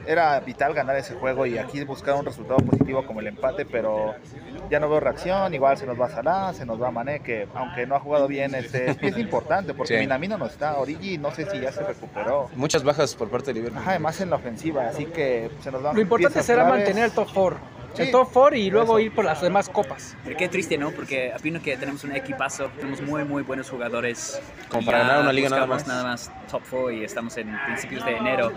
Era 0.09 0.39
vital 0.39 0.73
ganar 0.73 0.95
ese 0.95 1.13
juego 1.13 1.45
y 1.45 1.59
aquí 1.59 1.83
buscar 1.83 2.15
un 2.15 2.25
resultado 2.25 2.57
positivo 2.57 3.05
como 3.05 3.19
el 3.19 3.27
empate, 3.27 3.63
pero 3.63 4.15
ya 4.67 4.79
no 4.79 4.89
veo 4.89 4.99
reacción. 4.99 5.53
Igual 5.53 5.77
se 5.77 5.85
nos 5.85 6.01
va 6.01 6.09
Salah, 6.09 6.51
se 6.51 6.65
nos 6.65 6.81
va 6.81 6.89
Mané, 6.89 7.19
que 7.19 7.47
aunque 7.53 7.85
no 7.85 7.95
ha 7.95 7.99
jugado 7.99 8.27
bien, 8.27 8.55
este, 8.55 8.89
es 9.07 9.17
importante 9.19 9.75
porque 9.75 9.93
Sí. 9.93 9.99
Minamino 9.99 10.35
no 10.39 10.47
está. 10.47 10.79
Origi 10.79 11.19
no 11.19 11.29
sé 11.29 11.45
si 11.47 11.59
ya 11.59 11.71
se 11.71 11.83
recuperó. 11.83 12.49
Muchas 12.55 12.83
bajas 12.83 13.13
por 13.13 13.29
parte 13.29 13.47
de 13.53 13.59
Liverpool. 13.59 13.79
Ajá, 13.83 13.91
además 13.91 14.19
en 14.19 14.31
la 14.31 14.37
ofensiva, 14.37 14.87
así 14.87 15.05
que 15.05 15.51
se 15.61 15.71
nos 15.71 15.83
van 15.83 15.95
Lo 15.95 16.01
importante 16.01 16.41
será 16.41 16.63
claves. 16.63 16.79
mantener 16.85 17.03
el 17.05 17.11
top 17.11 17.27
4. 17.31 17.59
El 17.97 18.05
Sí, 18.05 18.11
top 18.11 18.29
4 18.31 18.55
y 18.55 18.69
luego 18.69 18.93
eso. 18.97 18.99
ir 18.99 19.13
por 19.13 19.25
las 19.25 19.41
demás 19.41 19.67
copas. 19.69 20.15
Pero 20.23 20.37
qué 20.37 20.47
triste, 20.47 20.77
¿no? 20.77 20.91
Porque 20.91 21.33
opino 21.37 21.59
que 21.61 21.75
tenemos 21.75 22.03
un 22.03 22.15
equipazo, 22.15 22.69
tenemos 22.77 23.01
muy, 23.01 23.23
muy 23.25 23.41
buenos 23.43 23.69
jugadores. 23.69 24.39
Como 24.69 24.85
para 24.85 24.99
ganar 24.99 25.21
una 25.21 25.33
liga 25.33 25.49
nada 25.49 25.65
más. 25.67 25.85
nada 25.87 26.03
más 26.03 26.31
top 26.49 26.61
4 26.69 26.91
y 26.91 27.03
estamos 27.03 27.35
en 27.37 27.55
principios 27.65 28.05
de 28.05 28.15
enero. 28.17 28.51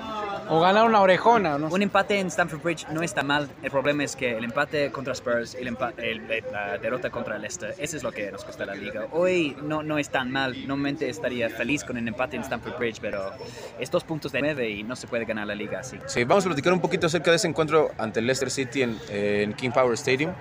O 0.49 0.61
ganar 0.61 0.85
una 0.85 1.01
orejona, 1.01 1.57
¿no? 1.57 1.69
Un 1.69 1.83
empate 1.83 2.19
en 2.19 2.27
Stamford 2.27 2.61
Bridge 2.63 2.87
no 2.91 3.03
está 3.03 3.23
mal. 3.23 3.49
El 3.63 3.71
problema 3.71 4.05
es 4.05 4.17
que 4.17 4.37
el 4.37 4.45
empate 4.45 4.91
contra 4.91 5.15
Spurs 5.15 5.55
y 5.59 5.63
el 5.63 5.75
empa- 5.75 5.95
el- 5.97 6.21
la 6.53 6.77
derrota 6.79 7.09
contra 7.11 7.39
Leicester, 7.39 7.75
eso 7.79 7.97
es 7.97 8.03
lo 8.03 8.13
que 8.13 8.31
nos 8.31 8.45
cuesta 8.45 8.67
la 8.67 8.75
liga. 8.75 9.07
Hoy 9.13 9.57
no, 9.63 9.83
no 9.83 9.99
es 9.99 10.11
tan 10.11 10.31
mal. 10.31 10.53
Normalmente 10.67 11.09
estaría 11.09 11.49
feliz 11.49 11.85
con 11.85 11.97
el 11.97 12.07
empate 12.07 12.37
en 12.37 12.43
Stamford 12.43 12.77
Bridge, 12.77 12.99
pero 13.01 13.31
es 13.79 13.91
dos 13.91 14.05
puntos 14.05 14.33
de 14.33 14.41
nueve 14.43 14.69
y 14.69 14.83
no 14.83 14.95
se 14.97 15.07
puede 15.07 15.25
ganar 15.25 15.47
la 15.47 15.55
liga 15.55 15.81
así. 15.81 15.97
Sí, 16.07 16.25
vamos 16.25 16.45
a 16.45 16.49
platicar 16.49 16.73
un 16.73 16.81
poquito 16.81 17.07
acerca 17.07 17.31
de 17.31 17.37
ese 17.37 17.49
encuentro 17.49 17.91
ante 17.97 18.21
el 18.21 18.27
Leicester 18.27 18.51
City 18.51 18.83
en, 18.83 18.99
en 19.09 19.55
King 19.55 19.71
Power 19.71 19.95
Stadium, 19.95 20.33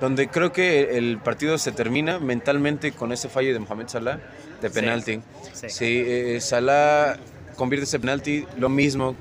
donde 0.00 0.28
creo 0.28 0.52
que 0.52 0.96
el 0.98 1.18
partido 1.18 1.58
se 1.58 1.72
termina 1.72 2.20
mentalmente 2.20 2.92
con 2.92 3.10
ese 3.12 3.28
fallo 3.28 3.52
de 3.52 3.58
Mohamed 3.58 3.88
Salah 3.88 4.18
de 4.60 4.68
Sí, 4.68 4.74
penalti. 4.74 5.20
sí. 5.52 5.68
Sí, 5.70 6.02
eh, 6.06 6.38
Salah 6.40 7.16
convierte 7.56 7.84
ese 7.84 7.98
penalti, 7.98 8.46
lo 8.58 8.68
mismo. 8.68 9.16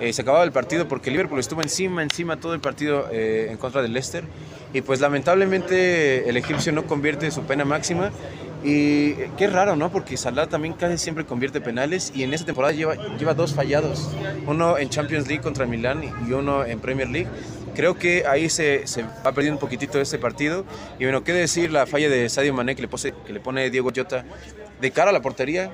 Eh, 0.00 0.12
se 0.12 0.22
acababa 0.22 0.44
el 0.44 0.52
partido 0.52 0.88
porque 0.88 1.10
Liverpool 1.10 1.38
estuvo 1.40 1.62
encima, 1.62 2.02
encima 2.02 2.38
todo 2.38 2.54
el 2.54 2.60
partido 2.60 3.08
eh, 3.12 3.48
en 3.50 3.56
contra 3.56 3.82
del 3.82 3.92
Leicester. 3.92 4.24
Y 4.72 4.80
pues 4.80 5.00
lamentablemente 5.00 6.28
el 6.28 6.36
egipcio 6.36 6.72
no 6.72 6.84
convierte 6.86 7.30
su 7.30 7.42
pena 7.42 7.64
máxima. 7.64 8.10
Y 8.64 9.10
eh, 9.12 9.30
qué 9.36 9.46
raro, 9.46 9.76
¿no? 9.76 9.92
Porque 9.92 10.16
Salah 10.16 10.46
también 10.48 10.74
casi 10.74 10.96
siempre 10.98 11.26
convierte 11.26 11.60
penales 11.60 12.12
y 12.14 12.22
en 12.22 12.32
esta 12.32 12.46
temporada 12.46 12.72
lleva, 12.72 12.94
lleva 13.18 13.34
dos 13.34 13.54
fallados. 13.54 14.10
Uno 14.46 14.78
en 14.78 14.88
Champions 14.88 15.28
League 15.28 15.42
contra 15.42 15.66
Milán 15.66 16.02
y 16.26 16.32
uno 16.32 16.64
en 16.64 16.80
Premier 16.80 17.08
League. 17.08 17.28
Creo 17.74 17.96
que 17.98 18.24
ahí 18.26 18.48
se, 18.48 18.86
se 18.86 19.02
va 19.02 19.32
perdiendo 19.32 19.56
un 19.56 19.60
poquitito 19.60 20.00
ese 20.00 20.18
partido. 20.18 20.64
Y 20.98 21.04
bueno, 21.04 21.24
qué 21.24 21.32
decir 21.32 21.70
la 21.72 21.86
falla 21.86 22.08
de 22.08 22.28
Sadio 22.28 22.54
Mané 22.54 22.74
que 22.74 22.82
le, 22.82 22.88
pose- 22.88 23.12
que 23.26 23.32
le 23.32 23.40
pone 23.40 23.68
Diego 23.70 23.90
Jota 23.94 24.24
de 24.80 24.90
cara 24.92 25.10
a 25.10 25.12
la 25.12 25.20
portería. 25.20 25.70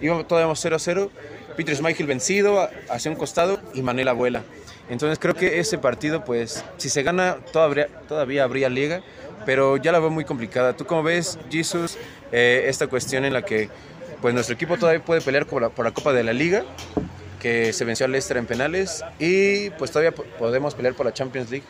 Íbamos 0.00 0.28
todavía 0.28 0.54
0 0.54 0.76
a 0.76 0.78
0. 0.78 1.10
Peter 1.58 1.74
Schmeichel 1.74 2.06
vencido 2.06 2.70
hacia 2.88 3.10
un 3.10 3.16
costado 3.16 3.58
y 3.74 3.82
Mané 3.82 4.04
la 4.04 4.12
vuela. 4.12 4.44
Entonces 4.88 5.18
creo 5.18 5.34
que 5.34 5.58
ese 5.58 5.76
partido, 5.76 6.24
pues, 6.24 6.64
si 6.76 6.88
se 6.88 7.02
gana, 7.02 7.38
todavía, 7.52 7.88
todavía 8.06 8.44
habría 8.44 8.68
liga, 8.68 9.02
pero 9.44 9.76
ya 9.76 9.90
la 9.90 9.98
veo 9.98 10.08
muy 10.08 10.24
complicada. 10.24 10.76
¿Tú 10.76 10.86
cómo 10.86 11.02
ves, 11.02 11.36
Jesus, 11.50 11.98
eh, 12.30 12.66
esta 12.68 12.86
cuestión 12.86 13.24
en 13.24 13.32
la 13.32 13.42
que 13.42 13.68
pues 14.22 14.32
nuestro 14.34 14.54
equipo 14.54 14.76
todavía 14.76 15.04
puede 15.04 15.20
pelear 15.20 15.46
por 15.46 15.60
la, 15.60 15.68
por 15.68 15.84
la 15.84 15.90
Copa 15.90 16.12
de 16.12 16.22
la 16.22 16.32
Liga, 16.32 16.64
que 17.40 17.72
se 17.72 17.84
venció 17.84 18.06
al 18.06 18.12
Leicester 18.12 18.36
en 18.36 18.46
penales, 18.46 19.04
y 19.18 19.70
pues 19.70 19.90
todavía 19.90 20.12
po- 20.12 20.24
podemos 20.38 20.76
pelear 20.76 20.94
por 20.94 21.06
la 21.06 21.12
Champions 21.12 21.50
League? 21.50 21.66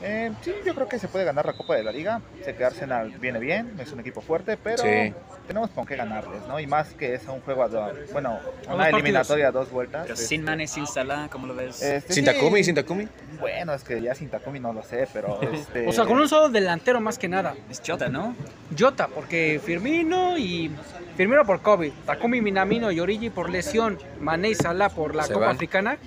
Eh, 0.00 0.30
sí, 0.42 0.52
yo 0.64 0.74
creo 0.74 0.88
que 0.88 0.98
se 0.98 1.08
puede 1.08 1.24
ganar 1.24 1.44
la 1.44 1.54
Copa 1.54 1.74
de 1.74 1.82
la 1.82 1.90
Liga. 1.90 2.20
Sé 2.44 2.54
que 2.54 2.64
Arsenal 2.64 3.10
viene 3.20 3.40
bien, 3.40 3.74
es 3.80 3.90
un 3.92 3.98
equipo 3.98 4.20
fuerte, 4.20 4.56
pero 4.56 4.82
Sí. 4.84 5.12
tenemos 5.48 5.70
con 5.70 5.86
qué 5.86 5.96
ganarles, 5.96 6.42
¿no? 6.46 6.60
Y 6.60 6.68
más 6.68 6.90
que 6.94 7.14
es 7.14 7.26
un 7.26 7.40
juego, 7.40 7.64
a 7.64 7.68
do- 7.68 7.92
bueno, 8.12 8.38
una 8.68 8.84
dos 8.84 8.94
eliminatoria 8.94 9.48
a 9.48 9.50
dos 9.50 9.70
vueltas. 9.72 10.02
Pero 10.02 10.14
este, 10.14 10.26
sin 10.26 10.44
Mane, 10.44 10.68
sin 10.68 10.86
Salah, 10.86 11.28
¿cómo 11.30 11.48
lo 11.48 11.54
ves? 11.56 11.82
este, 11.82 12.12
¿Sin 12.12 12.24
sí, 12.24 12.30
Takumi? 12.32 12.62
¿Sin 12.62 12.76
Takumi? 12.76 13.08
Bueno, 13.40 13.74
es 13.74 13.82
que 13.82 14.00
ya 14.00 14.14
sin 14.14 14.28
Takumi 14.30 14.60
no 14.60 14.72
lo 14.72 14.82
sé, 14.84 15.08
pero 15.12 15.40
este... 15.52 15.88
O 15.88 15.92
sea, 15.92 16.04
con 16.04 16.18
un 16.20 16.28
solo 16.28 16.48
delantero 16.48 17.00
más 17.00 17.18
que 17.18 17.28
nada. 17.28 17.54
Es 17.68 17.82
Jota, 17.84 18.08
¿no? 18.08 18.36
Jota, 18.78 19.08
porque 19.08 19.60
Firmino 19.64 20.38
y 20.38 20.70
Firmino 21.16 21.44
por 21.44 21.60
COVID, 21.60 21.90
Takumi 22.06 22.40
Minamino 22.40 22.92
y 22.92 23.00
Origi 23.00 23.30
por 23.30 23.50
lesión, 23.50 23.98
Mané 24.20 24.50
y 24.50 24.54
Salah 24.54 24.90
por 24.90 25.16
la 25.16 25.24
Se 25.24 25.32
Copa 25.32 25.46
van. 25.46 25.56
Africana. 25.56 25.98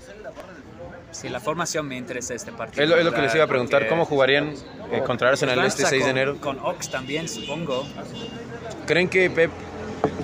Sí, 1.12 1.30
la 1.30 1.40
formación 1.40 1.88
me 1.88 1.98
interesa 1.98 2.34
este 2.34 2.52
partido. 2.52 2.84
Es 2.84 2.90
lo, 2.90 2.96
es 2.98 3.06
lo 3.06 3.14
que 3.14 3.22
les 3.22 3.36
iba 3.36 3.44
a 3.44 3.48
preguntar, 3.48 3.88
¿cómo 3.88 4.06
jugarían 4.06 4.54
eh, 4.92 5.02
contra 5.06 5.30
Arsenal 5.30 5.60
este 5.66 5.86
6 5.86 5.92
de 5.92 6.00
con- 6.00 6.10
enero? 6.10 6.38
Con 6.40 6.60
Ox 6.60 6.90
también, 6.90 7.28
supongo. 7.28 7.86
¿Creen 8.88 9.10
que 9.10 9.30
Pep 9.30 9.52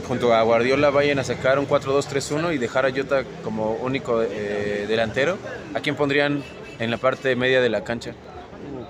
junto 0.08 0.34
a 0.34 0.42
Guardiola 0.44 0.90
vayan 0.90 1.20
a 1.20 1.24
sacar 1.24 1.60
un 1.60 1.68
4-2-3-1 1.68 2.54
y 2.54 2.58
dejar 2.58 2.86
a 2.86 2.92
Jota 2.92 3.24
como 3.44 3.74
único 3.74 4.22
eh, 4.24 4.86
delantero? 4.88 5.38
¿A 5.76 5.80
quién 5.82 5.96
pondrían 5.96 6.42
en 6.80 6.90
la 6.92 6.98
parte 6.98 7.36
media 7.36 7.62
de 7.62 7.70
la 7.70 7.84
cancha? 7.84 8.14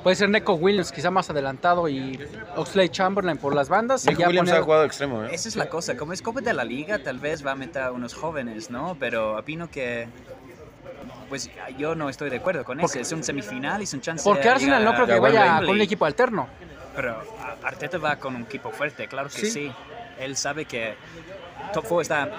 Puede 0.03 0.15
ser 0.15 0.29
Neko 0.29 0.53
Williams, 0.53 0.91
quizá 0.91 1.11
más 1.11 1.29
adelantado, 1.29 1.89
y 1.89 2.17
Oxley 2.55 2.87
Chamberlain 2.89 3.37
por 3.37 3.53
las 3.55 3.67
bandas. 3.67 4.03
ya 4.03 4.11
Williams 4.27 4.49
poner- 4.49 4.61
ha 4.61 4.63
jugado 4.63 4.83
extremo, 4.85 5.25
¿eh? 5.25 5.29
Esa 5.33 5.49
es 5.49 5.55
la 5.55 5.67
cosa, 5.67 5.97
como 5.97 6.13
es 6.13 6.21
Copa 6.21 6.39
de 6.41 6.53
la 6.53 6.63
Liga, 6.63 6.99
tal 6.99 7.17
vez 7.19 7.45
va 7.45 7.51
a 7.51 7.55
meter 7.55 7.81
a 7.81 7.91
unos 7.91 8.13
jóvenes, 8.13 8.69
¿no? 8.69 8.95
Pero 8.99 9.37
opino 9.37 9.69
que. 9.69 10.07
Pues 11.29 11.49
yo 11.77 11.95
no 11.95 12.09
estoy 12.09 12.29
de 12.29 12.37
acuerdo 12.37 12.63
con 12.63 12.79
eso. 12.79 12.99
Es 12.99 13.11
un 13.11 13.23
semifinal 13.23 13.81
y 13.81 13.83
es 13.83 13.93
un 13.93 14.01
chance. 14.01 14.23
Porque 14.23 14.47
Arsenal 14.49 14.83
no 14.83 14.93
creo 14.93 15.05
que 15.07 15.19
vaya 15.19 15.41
Wembley. 15.45 15.65
con 15.67 15.75
un 15.75 15.81
equipo 15.81 16.05
alterno. 16.05 16.47
Pero 16.95 17.21
Arteta 17.63 17.97
va 17.97 18.15
con 18.15 18.35
un 18.35 18.43
equipo 18.43 18.71
fuerte, 18.71 19.07
claro 19.07 19.29
que 19.29 19.37
Sí. 19.39 19.51
sí. 19.51 19.71
Él 20.19 20.35
sabe 20.37 20.65
que 20.65 20.95
Top 21.73 21.85
4 21.87 22.01
está 22.01 22.29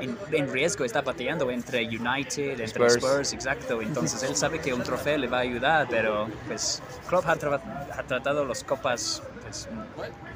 en, 0.00 0.16
en 0.32 0.52
riesgo, 0.52 0.84
está 0.84 1.02
pateando 1.02 1.50
entre 1.50 1.84
United, 1.86 2.60
entre 2.60 2.66
Spurs. 2.66 2.94
Spurs. 2.96 3.32
exacto. 3.32 3.80
Entonces 3.80 4.22
él 4.22 4.34
sabe 4.36 4.58
que 4.60 4.72
un 4.74 4.82
trofeo 4.82 5.16
le 5.18 5.28
va 5.28 5.38
a 5.38 5.40
ayudar, 5.42 5.86
pero 5.90 6.28
pues 6.46 6.82
Klopp 7.08 7.26
ha, 7.28 7.36
tra- 7.36 7.60
ha 7.96 8.02
tratado 8.02 8.44
los 8.44 8.64
copas, 8.64 9.22
pues 9.42 9.68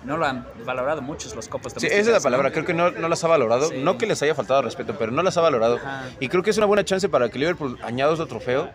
no 0.04 0.16
lo 0.16 0.24
han 0.26 0.46
valorado 0.64 1.02
muchos 1.02 1.34
los 1.34 1.48
copas 1.48 1.74
Sí, 1.76 1.86
esa 1.86 1.96
es 1.98 2.06
la 2.06 2.20
palabra, 2.20 2.52
creo 2.52 2.64
que 2.64 2.74
no, 2.74 2.90
no 2.92 3.08
las 3.08 3.24
ha 3.24 3.28
valorado, 3.28 3.68
Sí. 3.70 3.78
no 3.82 3.98
que 3.98 4.06
les 4.06 4.22
haya 4.22 4.34
faltado 4.34 4.62
respeto, 4.62 4.94
pero 4.98 5.10
no 5.10 5.22
las 5.22 5.36
ha 5.36 5.40
valorado. 5.40 5.76
Ajá. 5.76 6.04
Y 6.20 6.28
creo 6.28 6.42
que 6.44 6.50
es 6.50 6.56
una 6.58 6.66
buena 6.66 6.84
chance 6.84 7.08
para 7.08 7.28
que 7.28 7.38
Liverpool 7.38 7.78
añada 7.82 8.12
otro 8.12 8.26
trofeo. 8.26 8.70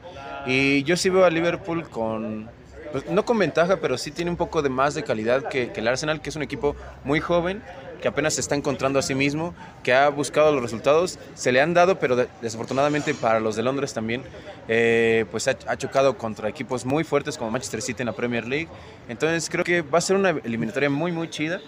Y 0.45 0.83
yo 0.83 0.97
sí 0.97 1.09
veo 1.09 1.23
a 1.23 1.29
Liverpool 1.29 1.87
con, 1.87 2.49
pues, 2.91 3.05
no 3.09 3.23
con 3.23 3.37
ventaja, 3.37 3.77
pero 3.77 3.97
sí 3.97 4.11
tiene 4.11 4.29
un 4.31 4.37
poco 4.37 4.61
de 4.61 4.69
más 4.69 4.95
de 4.95 5.03
calidad 5.03 5.47
que, 5.47 5.71
que 5.71 5.79
el 5.79 5.87
Arsenal, 5.87 6.19
que 6.19 6.29
es 6.31 6.35
un 6.35 6.41
equipo 6.41 6.75
muy 7.05 7.19
joven, 7.21 7.63
que 8.01 8.07
apenas 8.07 8.33
se 8.33 8.41
está 8.41 8.55
encontrando 8.55 8.99
a 8.99 9.01
sí 9.01 9.13
mismo, 9.15 9.53
que 9.83 9.93
ha 9.93 10.09
buscado 10.09 10.51
los 10.51 10.61
resultados, 10.61 11.19
se 11.35 11.51
le 11.51 11.61
han 11.61 11.73
dado, 11.73 11.99
pero 11.99 12.15
de- 12.15 12.27
desafortunadamente 12.41 13.13
para 13.13 13.39
los 13.39 13.55
de 13.55 13.63
Londres 13.63 13.93
también, 13.93 14.23
eh, 14.67 15.25
pues 15.31 15.47
ha, 15.47 15.55
ha 15.67 15.77
chocado 15.77 16.17
contra 16.17 16.49
equipos 16.49 16.85
muy 16.85 17.03
fuertes 17.03 17.37
como 17.37 17.51
Manchester 17.51 17.81
City 17.81 18.01
en 18.01 18.07
la 18.07 18.13
Premier 18.13 18.47
League. 18.47 18.67
Entonces 19.07 19.49
creo 19.49 19.63
que 19.63 19.81
va 19.81 19.99
a 19.99 20.01
ser 20.01 20.15
una 20.15 20.29
eliminatoria 20.31 20.89
muy, 20.89 21.11
muy 21.11 21.29
chida. 21.29 21.61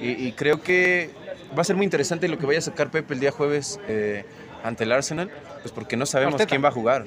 Y, 0.00 0.10
y 0.26 0.32
creo 0.32 0.60
que 0.60 1.10
va 1.56 1.62
a 1.62 1.64
ser 1.64 1.74
muy 1.76 1.84
interesante 1.84 2.28
lo 2.28 2.36
que 2.38 2.44
vaya 2.46 2.58
a 2.58 2.62
sacar 2.62 2.90
Pepe 2.90 3.14
el 3.14 3.20
día 3.20 3.30
jueves 3.30 3.80
eh, 3.88 4.24
ante 4.62 4.84
el 4.84 4.92
Arsenal, 4.92 5.30
pues 5.62 5.72
porque 5.72 5.96
no 5.96 6.04
sabemos 6.04 6.34
Arteta. 6.34 6.50
quién 6.50 6.62
va 6.62 6.68
a 6.68 6.72
jugar. 6.72 7.06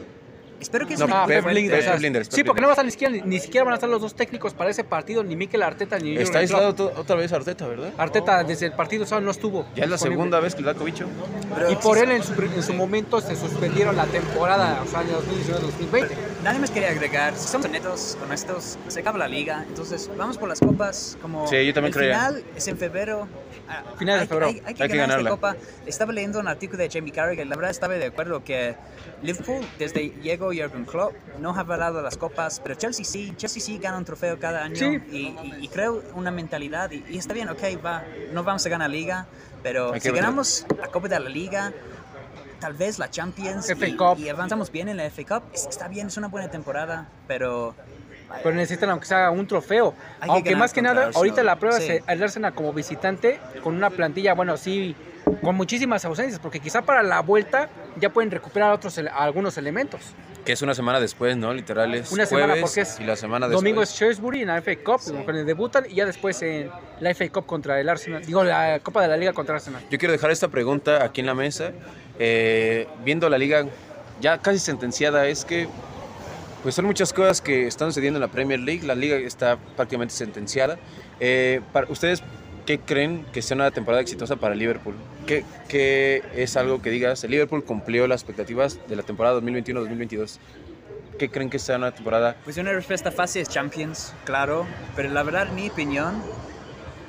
Espero 0.61 0.87
que 0.87 0.95
No, 0.95 1.07
sea 1.07 1.25
Pep 1.25 1.43
Pep 1.43 1.53
Linders, 1.53 1.99
Linders, 1.99 2.29
Pep 2.29 2.35
Sí, 2.35 2.43
porque 2.43 2.61
no 2.61 2.67
va 2.67 2.73
a 2.73 2.75
estar 2.75 2.85
ni 2.85 2.91
siquiera, 2.91 3.13
ni 3.25 3.39
siquiera 3.39 3.63
van 3.65 3.73
a 3.73 3.75
estar 3.75 3.89
los 3.89 4.01
dos 4.01 4.13
técnicos 4.13 4.53
para 4.53 4.69
ese 4.69 4.83
partido, 4.83 5.23
ni 5.23 5.35
Mikel 5.35 5.63
Arteta 5.63 5.97
ni 5.97 6.15
Está 6.15 6.39
aislado 6.39 6.69
otra 6.95 7.15
vez 7.15 7.33
Arteta, 7.33 7.67
¿verdad? 7.67 7.91
Arteta 7.97 8.43
desde 8.43 8.67
el 8.67 8.73
partido 8.73 9.05
solo 9.05 9.21
no 9.21 9.31
estuvo. 9.31 9.65
Ya 9.75 9.85
es 9.85 9.89
la 9.89 9.97
segunda 9.97 10.39
vez 10.39 10.53
que 10.55 10.61
le 10.61 10.67
da 10.67 10.75
cobicho. 10.75 11.07
Pero 11.55 11.71
Y 11.71 11.75
por 11.75 11.97
él 11.97 12.11
en 12.11 12.23
su, 12.23 12.33
en 12.33 12.63
su 12.63 12.73
momento 12.73 13.21
se 13.21 13.35
suspendieron 13.35 13.95
la 13.95 14.05
temporada, 14.05 14.81
o 14.83 14.87
sea, 14.87 15.03
de 15.03 15.13
2019-2020. 15.13 16.09
Nadie 16.43 16.59
más 16.59 16.71
quería 16.71 16.89
agregar, 16.89 17.35
si 17.35 17.47
somos 17.47 17.69
netos, 17.69 18.17
honestos, 18.23 18.77
se 18.87 18.99
acaba 18.99 19.17
la 19.17 19.27
liga, 19.27 19.65
entonces 19.67 20.09
vamos 20.17 20.37
por 20.37 20.47
las 20.49 20.59
copas, 20.59 21.17
como 21.21 21.47
Sí, 21.47 21.65
yo 21.65 21.73
también 21.73 21.93
el 21.95 22.03
final 22.03 22.43
es 22.55 22.67
en 22.67 22.77
febrero. 22.77 23.27
Ah, 23.71 23.83
Final 23.97 24.15
de 24.17 24.21
hay- 24.21 24.27
febrero. 24.27 24.47
Hay, 24.47 24.61
hay 24.65 24.73
que 24.75 24.83
Hay 24.83 24.89
que 24.89 24.97
ganar 24.97 25.21
ganarla. 25.23 25.29
esta 25.29 25.55
copa. 25.55 25.55
Estaba 25.85 26.11
leyendo 26.13 26.39
un 26.39 26.47
artículo 26.47 26.79
de 26.83 26.89
Jamie 26.89 27.11
Carragher, 27.11 27.47
la 27.47 27.55
verdad 27.55 27.71
estaba 27.71 27.93
de 27.93 28.05
acuerdo 28.05 28.43
que 28.43 28.75
Liverpool, 29.21 29.65
desde 29.79 30.09
llegó 30.21 30.47
Jurgen 30.47 30.85
Klopp, 30.85 31.13
no 31.39 31.51
ha 31.57 31.63
valorado 31.63 32.01
las 32.01 32.17
copas, 32.17 32.59
pero 32.59 32.75
Chelsea 32.75 33.05
sí, 33.05 33.33
Chelsea 33.37 33.61
sí 33.61 33.77
gana 33.77 33.97
un 33.97 34.05
trofeo 34.05 34.37
cada 34.39 34.63
año 34.63 34.75
Sí. 34.75 34.99
y, 35.11 35.17
y- 35.17 35.57
y 35.61 35.67
creo 35.69 36.03
una 36.15 36.31
mentalidad, 36.31 36.91
y, 36.91 37.03
y 37.09 37.17
está 37.17 37.33
bien, 37.33 37.49
ok, 37.49 37.61
va, 37.83 38.03
no 38.33 38.43
vamos 38.43 38.65
a 38.65 38.69
ganar 38.69 38.89
liga, 38.89 39.25
pero 39.63 39.93
Hay 39.93 40.01
si 40.01 40.11
ganamos 40.11 40.65
la 40.79 40.87
Copa 40.87 41.07
de 41.07 41.19
la 41.19 41.29
Liga, 41.29 41.71
tal 42.59 42.73
vez 42.73 42.99
la 42.99 43.09
Champions 43.09 43.69
y, 43.69 44.23
y 44.23 44.29
avanzamos 44.29 44.71
bien 44.71 44.89
en 44.89 44.97
la 44.97 45.05
FA 45.05 45.23
Cup, 45.39 45.43
es- 45.53 45.67
está 45.67 45.87
bien, 45.87 46.07
es 46.07 46.17
una 46.17 46.27
buena 46.27 46.49
temporada, 46.51 47.07
pero 47.27 47.73
Pero 48.43 48.55
necesitan 48.55 48.89
aunque 48.89 49.05
sea 49.05 49.29
un 49.31 49.47
trofeo. 49.47 49.93
Hay 50.19 50.29
Aunque 50.29 50.55
más 50.55 50.73
que 50.73 50.81
nada, 50.81 51.05
Arsenal. 51.07 51.15
ahorita 51.15 51.43
la 51.43 51.55
prueba 51.57 51.77
Sí. 51.79 51.91
es 51.91 52.03
el 52.07 52.23
Arsenal 52.23 52.53
como 52.53 52.73
visitante 52.73 53.39
con 53.63 53.75
una 53.75 53.89
plantilla, 53.89 54.33
bueno, 54.33 54.57
sí, 54.57 54.95
con 55.41 55.55
muchísimas 55.55 56.03
ausencias, 56.05 56.39
porque 56.39 56.59
quizá 56.59 56.81
para 56.81 57.03
la 57.03 57.21
vuelta 57.21 57.69
ya 57.99 58.09
pueden 58.09 58.31
recuperar 58.31 58.71
otros 58.73 58.97
algunos 58.97 59.57
elementos. 59.57 60.01
Que 60.45 60.53
es 60.53 60.61
una 60.63 60.73
semana 60.73 60.99
después, 60.99 61.37
¿no? 61.37 61.53
Literal 61.53 61.93
es 61.93 62.11
Una 62.11 62.25
semana 62.25 62.53
jueves 62.53 62.63
porque 62.63 62.81
es 62.81 62.99
y 62.99 63.03
la 63.03 63.15
semana 63.15 63.47
después. 63.47 63.61
Domingo 63.61 63.83
es 63.83 63.91
Shrewsbury 63.91 64.41
en 64.41 64.47
la 64.47 64.57
FA 64.57 64.75
Cup, 64.83 64.99
con 65.25 65.35
el 65.35 65.45
debutan, 65.45 65.85
y 65.87 65.93
ya 65.95 66.05
después 66.07 66.41
en 66.41 66.71
la 66.99 67.11
FA 67.13 67.29
Cup 67.29 67.45
contra 67.45 67.79
el 67.79 67.87
Arsenal, 67.87 68.25
digo, 68.25 68.43
la 68.43 68.79
Copa 68.81 69.03
de 69.03 69.07
la 69.07 69.17
Liga 69.17 69.33
contra 69.33 69.55
Arsenal. 69.55 69.83
Yo 69.91 69.99
quiero 69.99 70.11
dejar 70.13 70.31
esta 70.31 70.47
pregunta 70.47 71.03
aquí 71.03 71.21
en 71.21 71.27
la 71.27 71.35
mesa. 71.35 71.71
Eh, 72.17 72.87
viendo 73.03 73.29
la 73.29 73.37
liga 73.37 73.65
ya 74.19 74.39
casi 74.39 74.57
sentenciada, 74.59 75.27
es 75.27 75.45
que 75.45 75.67
pues 76.63 76.75
son 76.75 76.85
muchas 76.85 77.11
cosas 77.13 77.41
que 77.41 77.67
están 77.67 77.89
sucediendo 77.89 78.17
en 78.17 78.21
la 78.21 78.27
Premier 78.27 78.59
League. 78.59 78.85
La 78.85 78.95
liga 78.95 79.17
está 79.17 79.57
prácticamente 79.75 80.13
sentenciada. 80.13 80.77
Eh, 81.19 81.61
para 81.73 81.89
ustedes, 81.89 82.21
¿qué 82.65 82.79
creen 82.79 83.25
que 83.33 83.41
sea 83.41 83.55
una 83.55 83.71
temporada 83.71 84.01
exitosa 84.01 84.35
para 84.35 84.55
Liverpool? 84.55 84.95
¿Qué, 85.25 85.43
qué 85.67 86.23
es 86.35 86.55
algo 86.57 86.81
que 86.81 86.89
digas? 86.89 87.23
El 87.23 87.31
Liverpool 87.31 87.63
cumplió 87.63 88.07
las 88.07 88.21
expectativas 88.21 88.79
de 88.87 88.95
la 88.95 89.03
temporada 89.03 89.39
2021-2022. 89.41 90.37
¿Qué 91.17 91.29
creen 91.29 91.49
que 91.49 91.59
sea 91.59 91.77
una 91.77 91.91
temporada? 91.91 92.35
Pues 92.43 92.57
una 92.57 92.71
respuesta 92.73 93.11
fácil 93.11 93.41
es 93.41 93.49
Champions, 93.49 94.13
claro, 94.25 94.65
pero 94.95 95.09
la 95.09 95.21
verdad, 95.23 95.51
mi 95.51 95.69
opinión, 95.69 96.21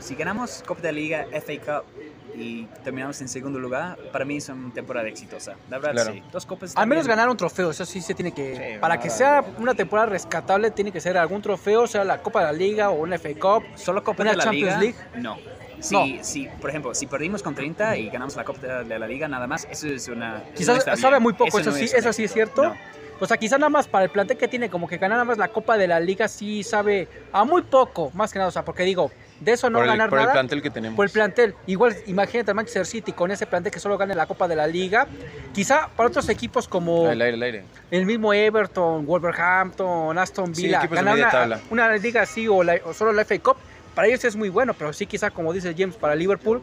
si 0.00 0.14
ganamos 0.14 0.62
Copa 0.66 0.82
de 0.82 0.92
Liga, 0.92 1.26
FA 1.32 1.82
Cup 1.82 1.91
y 2.34 2.64
terminamos 2.84 3.20
en 3.20 3.28
segundo 3.28 3.58
lugar, 3.58 3.98
para 4.12 4.24
mí 4.24 4.36
es 4.36 4.48
una 4.48 4.72
temporada 4.72 5.08
exitosa. 5.08 5.54
La 5.70 5.78
verdad, 5.78 5.92
Claro. 5.92 6.12
sí. 6.12 6.22
Dos 6.32 6.46
copas. 6.46 6.72
Al 6.76 6.86
menos 6.86 7.06
ganar 7.06 7.28
un 7.28 7.36
trofeo, 7.36 7.70
eso 7.70 7.84
sí 7.84 8.00
se 8.00 8.14
tiene 8.14 8.32
que. 8.32 8.56
Sí, 8.56 8.78
para 8.80 8.98
que 8.98 9.10
sea 9.10 9.44
una 9.58 9.74
temporada 9.74 10.08
rescatable, 10.08 10.70
tiene 10.70 10.92
que 10.92 11.00
ser 11.00 11.16
algún 11.18 11.42
trofeo, 11.42 11.86
sea 11.86 12.04
la 12.04 12.22
Copa 12.22 12.40
de 12.40 12.46
la 12.46 12.52
Liga 12.52 12.90
o 12.90 12.94
una 13.02 13.16
FA 13.18 13.30
Cup. 13.38 13.64
¿Solo 13.76 14.02
Copa 14.02 14.24
de 14.24 14.34
la 14.36 14.44
Champions 14.44 14.78
Liga? 14.80 14.98
League. 15.12 15.22
No. 15.22 15.36
Si, 15.80 16.20
si, 16.22 16.46
por 16.60 16.70
ejemplo, 16.70 16.94
si 16.94 17.06
perdimos 17.08 17.42
con 17.42 17.54
30 17.56 17.96
y 17.96 18.06
ganamos 18.08 18.36
la 18.36 18.44
Copa 18.44 18.84
de 18.84 18.98
la 18.98 19.06
Liga 19.08 19.26
nada 19.26 19.48
más, 19.48 19.66
eso 19.68 19.88
es 19.88 20.06
una... 20.06 20.36
eso 20.36 20.44
no 20.46 20.54
Quizás 20.54 20.84
sabe 21.00 21.14
bien. 21.14 21.22
muy 21.24 21.32
poco, 21.32 21.58
eso, 21.58 21.70
no 21.70 21.76
sí, 21.76 21.84
es 21.86 21.94
eso 21.94 22.12
sí 22.12 22.22
es 22.24 22.32
cierto. 22.32 22.62
No. 22.62 22.76
O 23.22 23.26
sea, 23.28 23.36
quizás 23.36 23.60
nada 23.60 23.70
más 23.70 23.86
para 23.86 24.02
el 24.04 24.10
plantel 24.10 24.36
que 24.36 24.48
tiene, 24.48 24.68
como 24.68 24.88
que 24.88 24.98
ganar 24.98 25.14
nada 25.14 25.24
más 25.24 25.38
la 25.38 25.46
Copa 25.46 25.78
de 25.78 25.86
la 25.86 26.00
Liga, 26.00 26.26
sí 26.26 26.64
sabe 26.64 27.06
a 27.30 27.44
muy 27.44 27.62
poco, 27.62 28.10
más 28.14 28.32
que 28.32 28.40
nada. 28.40 28.48
O 28.48 28.50
sea, 28.50 28.64
porque 28.64 28.82
digo, 28.82 29.12
de 29.38 29.52
eso 29.52 29.70
no 29.70 29.78
por 29.78 29.84
el, 29.84 29.90
ganar 29.92 30.10
por 30.10 30.18
el 30.18 30.24
nada. 30.24 30.32
plantel 30.32 30.60
que 30.60 30.70
tenemos. 30.70 30.96
por 30.96 31.06
el 31.06 31.12
plantel. 31.12 31.54
Igual, 31.68 31.94
imagínate 32.08 32.50
a 32.50 32.54
Manchester 32.54 32.84
City 32.84 33.12
con 33.12 33.30
ese 33.30 33.46
plantel 33.46 33.70
que 33.70 33.78
solo 33.78 33.96
gane 33.96 34.16
la 34.16 34.26
Copa 34.26 34.48
de 34.48 34.56
la 34.56 34.66
Liga. 34.66 35.06
Quizá 35.54 35.88
para 35.96 36.08
otros 36.08 36.28
equipos 36.30 36.66
como 36.66 37.06
Al 37.08 37.22
aire, 37.22 37.36
al 37.36 37.42
aire. 37.44 37.64
el 37.92 38.06
mismo 38.06 38.34
Everton, 38.34 39.06
Wolverhampton, 39.06 40.18
Aston 40.18 40.50
Villa, 40.52 40.84
ganar 40.88 41.60
una, 41.70 41.96
liga 41.96 42.22
así 42.22 42.48
o, 42.48 42.64
la- 42.64 42.80
o 42.84 42.92
solo 42.92 43.12
la 43.12 43.24
FA 43.24 43.38
Cup, 43.38 43.56
para 43.94 44.08
ellos 44.08 44.24
es 44.24 44.34
muy 44.34 44.48
bueno, 44.48 44.74
pero 44.74 44.92
sí 44.92 45.06
quizá, 45.06 45.30
como 45.30 45.52
dice 45.52 45.72
James, 45.78 45.94
para 45.94 46.16
Liverpool 46.16 46.60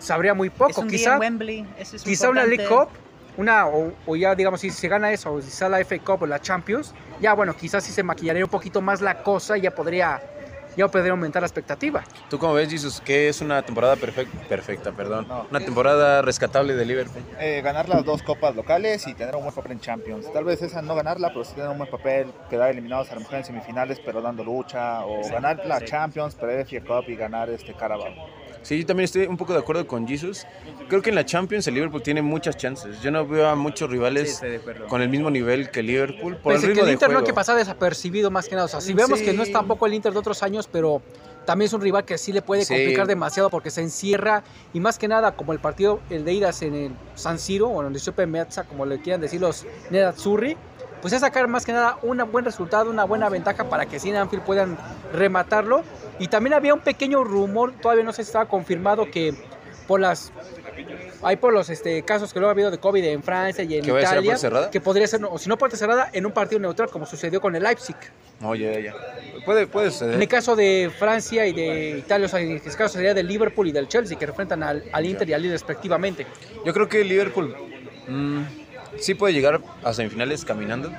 sabría 0.00 0.34
muy 0.34 0.48
Es 0.48 0.54
poco. 0.54 0.80
un 0.80 0.88
día 0.88 0.98
Quizá, 0.98 1.14
en 1.14 1.20
Wembley, 1.20 1.66
eso 1.78 1.94
es 1.96 2.02
quizá 2.02 2.30
una 2.30 2.44
League 2.44 2.64
importante. 2.64 2.90
Cup, 2.92 3.07
una, 3.38 3.66
o, 3.68 3.92
o 4.04 4.16
ya 4.16 4.34
digamos, 4.34 4.60
si 4.60 4.68
se 4.70 4.88
gana 4.88 5.10
eso, 5.12 5.32
o 5.32 5.40
si 5.40 5.50
sale 5.50 5.78
la 5.78 5.84
FA 5.84 5.98
Cup 6.00 6.22
o 6.22 6.26
la 6.26 6.40
Champions, 6.40 6.92
ya 7.20 7.32
bueno, 7.32 7.54
quizás 7.56 7.82
si 7.84 7.92
se 7.92 8.02
maquillaría 8.02 8.44
un 8.44 8.50
poquito 8.50 8.80
más 8.82 9.00
la 9.00 9.22
cosa 9.22 9.56
y 9.56 9.60
ya 9.62 9.70
podría, 9.70 10.20
ya 10.76 10.88
podría 10.88 11.12
aumentar 11.12 11.40
la 11.42 11.46
expectativa. 11.46 12.04
¿Tú 12.28 12.38
cómo 12.38 12.54
ves, 12.54 12.68
Jesus, 12.68 13.00
que 13.00 13.28
es 13.28 13.40
una 13.40 13.62
temporada 13.62 13.94
perfecta, 13.96 14.36
perfecta 14.48 14.92
perdón, 14.92 15.26
No. 15.28 15.46
una 15.50 15.60
temporada 15.60 16.20
rescatable 16.22 16.74
de 16.74 16.84
Liverpool? 16.84 17.22
Eh, 17.38 17.60
ganar 17.62 17.88
las 17.88 18.04
dos 18.04 18.22
copas 18.24 18.56
locales 18.56 19.06
y 19.06 19.14
tener 19.14 19.34
un 19.36 19.42
buen 19.42 19.54
papel 19.54 19.72
en 19.72 19.80
Champions. 19.80 20.32
Tal 20.32 20.42
vez 20.44 20.60
esa 20.62 20.82
no 20.82 20.94
ganarla, 20.96 21.28
pero 21.28 21.44
sí 21.44 21.54
tener 21.54 21.70
un 21.70 21.78
buen 21.78 21.90
papel, 21.90 22.32
quedar 22.50 22.70
eliminados 22.70 23.10
a 23.12 23.14
lo 23.14 23.20
mejor 23.20 23.36
en 23.36 23.44
semifinales, 23.44 24.00
pero 24.04 24.20
dando 24.20 24.42
lucha, 24.42 25.04
o 25.06 25.22
ganar 25.30 25.64
la. 25.64 25.80
Champions, 25.84 26.34
perder 26.34 26.60
el 26.60 26.66
FA 26.66 26.80
Cup 26.86 27.08
y 27.08 27.14
ganar 27.16 27.48
este 27.50 27.72
Carabao. 27.72 28.08
Sí, 28.62 28.80
yo 28.80 28.86
también 28.86 29.04
estoy 29.04 29.26
un 29.26 29.36
poco 29.36 29.52
de 29.52 29.60
acuerdo 29.60 29.86
con 29.86 30.06
Jesus. 30.06 30.46
Creo 30.88 31.00
que 31.02 31.10
en 31.10 31.16
la 31.16 31.24
Champions 31.24 31.66
el 31.68 31.74
Liverpool 31.74 32.02
tiene 32.02 32.22
muchas 32.22 32.56
chances. 32.56 33.00
Yo 33.00 33.10
no 33.10 33.26
veo 33.26 33.48
a 33.48 33.54
muchos 33.54 33.88
rivales 33.90 34.40
de 34.40 34.60
con 34.88 35.00
el 35.02 35.08
mismo 35.08 35.30
nivel 35.30 35.70
que 35.70 35.82
Liverpool 35.82 36.36
por 36.36 36.54
Pese 36.54 36.66
el 36.68 36.72
que 36.74 36.80
el 36.80 36.86
de 36.86 36.92
Inter 36.92 37.08
no 37.08 37.12
hay 37.12 37.14
juego. 37.20 37.26
que 37.26 37.32
pasar 37.34 37.56
desapercibido 37.56 38.30
más 38.30 38.48
que 38.48 38.54
nada. 38.54 38.66
O 38.66 38.68
sea, 38.68 38.80
si 38.80 38.92
vemos 38.94 39.20
que 39.20 39.32
no 39.32 39.42
es 39.42 39.52
tampoco 39.52 39.86
el 39.86 39.94
Inter 39.94 40.12
de 40.12 40.18
otros 40.18 40.42
años, 40.42 40.68
pero 40.70 41.00
también 41.46 41.66
es 41.66 41.72
un 41.72 41.80
rival 41.80 42.04
que 42.04 42.18
sí 42.18 42.32
le 42.32 42.42
puede 42.42 42.64
Sí. 42.64 42.74
complicar 42.74 43.06
demasiado 43.06 43.48
porque 43.48 43.70
se 43.70 43.80
encierra 43.80 44.42
y 44.74 44.80
más 44.80 44.98
que 44.98 45.08
nada 45.08 45.32
como 45.32 45.52
el 45.52 45.58
partido, 45.60 46.00
el 46.10 46.24
de 46.24 46.32
idas 46.34 46.60
en 46.62 46.74
el 46.74 46.92
San 47.14 47.38
Siro 47.38 47.68
o 47.68 47.82
en 47.82 47.94
el 47.94 48.26
Meazza, 48.28 48.64
como 48.64 48.84
le 48.84 49.00
quieran 49.00 49.20
decir 49.20 49.40
los 49.40 49.64
Nerazzurri, 49.90 50.56
pues 51.00 51.12
es 51.12 51.20
sacar 51.20 51.48
más 51.48 51.64
que 51.64 51.72
nada 51.72 51.98
un 52.02 52.18
buen 52.30 52.44
resultado, 52.44 52.90
una 52.90 53.04
buena 53.04 53.28
ventaja 53.28 53.68
para 53.68 53.86
que 53.86 53.98
sí 53.98 54.10
en 54.10 54.16
Anfield 54.16 54.44
puedan 54.44 54.76
rematarlo. 55.12 55.82
Y 56.18 56.28
también 56.28 56.54
había 56.54 56.74
un 56.74 56.80
pequeño 56.80 57.22
rumor, 57.24 57.72
todavía 57.80 58.04
no 58.04 58.12
sé 58.12 58.24
si 58.24 58.28
estaba 58.28 58.46
confirmado, 58.46 59.10
que 59.10 59.34
por 59.86 60.00
las 60.00 60.32
hay 61.22 61.36
por 61.36 61.52
los 61.52 61.68
este, 61.70 62.02
casos 62.02 62.32
que 62.32 62.38
luego 62.38 62.50
ha 62.50 62.52
habido 62.52 62.70
de 62.70 62.78
COVID 62.78 63.04
en 63.04 63.22
Francia 63.22 63.64
y 63.64 63.74
en 63.74 63.84
¿Que 63.84 63.90
ser 63.90 64.22
Italia, 64.22 64.70
que 64.70 64.80
podría 64.80 65.06
ser, 65.06 65.24
o 65.24 65.38
si 65.38 65.48
no 65.48 65.58
puerta 65.58 65.76
cerrada, 65.76 66.10
en 66.12 66.26
un 66.26 66.32
partido 66.32 66.60
neutral, 66.60 66.88
como 66.90 67.06
sucedió 67.06 67.40
con 67.40 67.56
el 67.56 67.62
Leipzig. 67.62 67.96
No, 68.40 68.54
ya, 68.54 68.78
ya. 68.78 68.94
Puede, 69.44 69.66
puede 69.66 69.90
suceder. 69.90 70.14
En 70.14 70.22
el 70.22 70.28
caso 70.28 70.54
de 70.54 70.90
Francia 70.96 71.46
y 71.46 71.52
de 71.52 71.98
Italia, 71.98 72.26
o 72.26 72.28
sea, 72.28 72.40
en 72.40 72.52
este 72.52 72.70
caso 72.70 72.94
sería 72.94 73.14
del 73.14 73.26
Liverpool 73.26 73.66
y 73.68 73.72
del 73.72 73.88
Chelsea, 73.88 74.18
que 74.18 74.26
enfrentan 74.26 74.62
al, 74.62 74.84
al 74.92 75.06
Inter 75.06 75.28
y 75.28 75.32
al 75.32 75.42
Lille 75.42 75.54
respectivamente. 75.54 76.26
Yo 76.64 76.72
creo 76.72 76.88
que 76.88 77.00
el 77.00 77.08
Liverpool 77.08 77.56
mm, 78.06 78.42
sí 78.98 79.14
puede 79.14 79.32
llegar 79.34 79.60
a 79.84 79.92
semifinales 79.92 80.44
caminando 80.44 80.90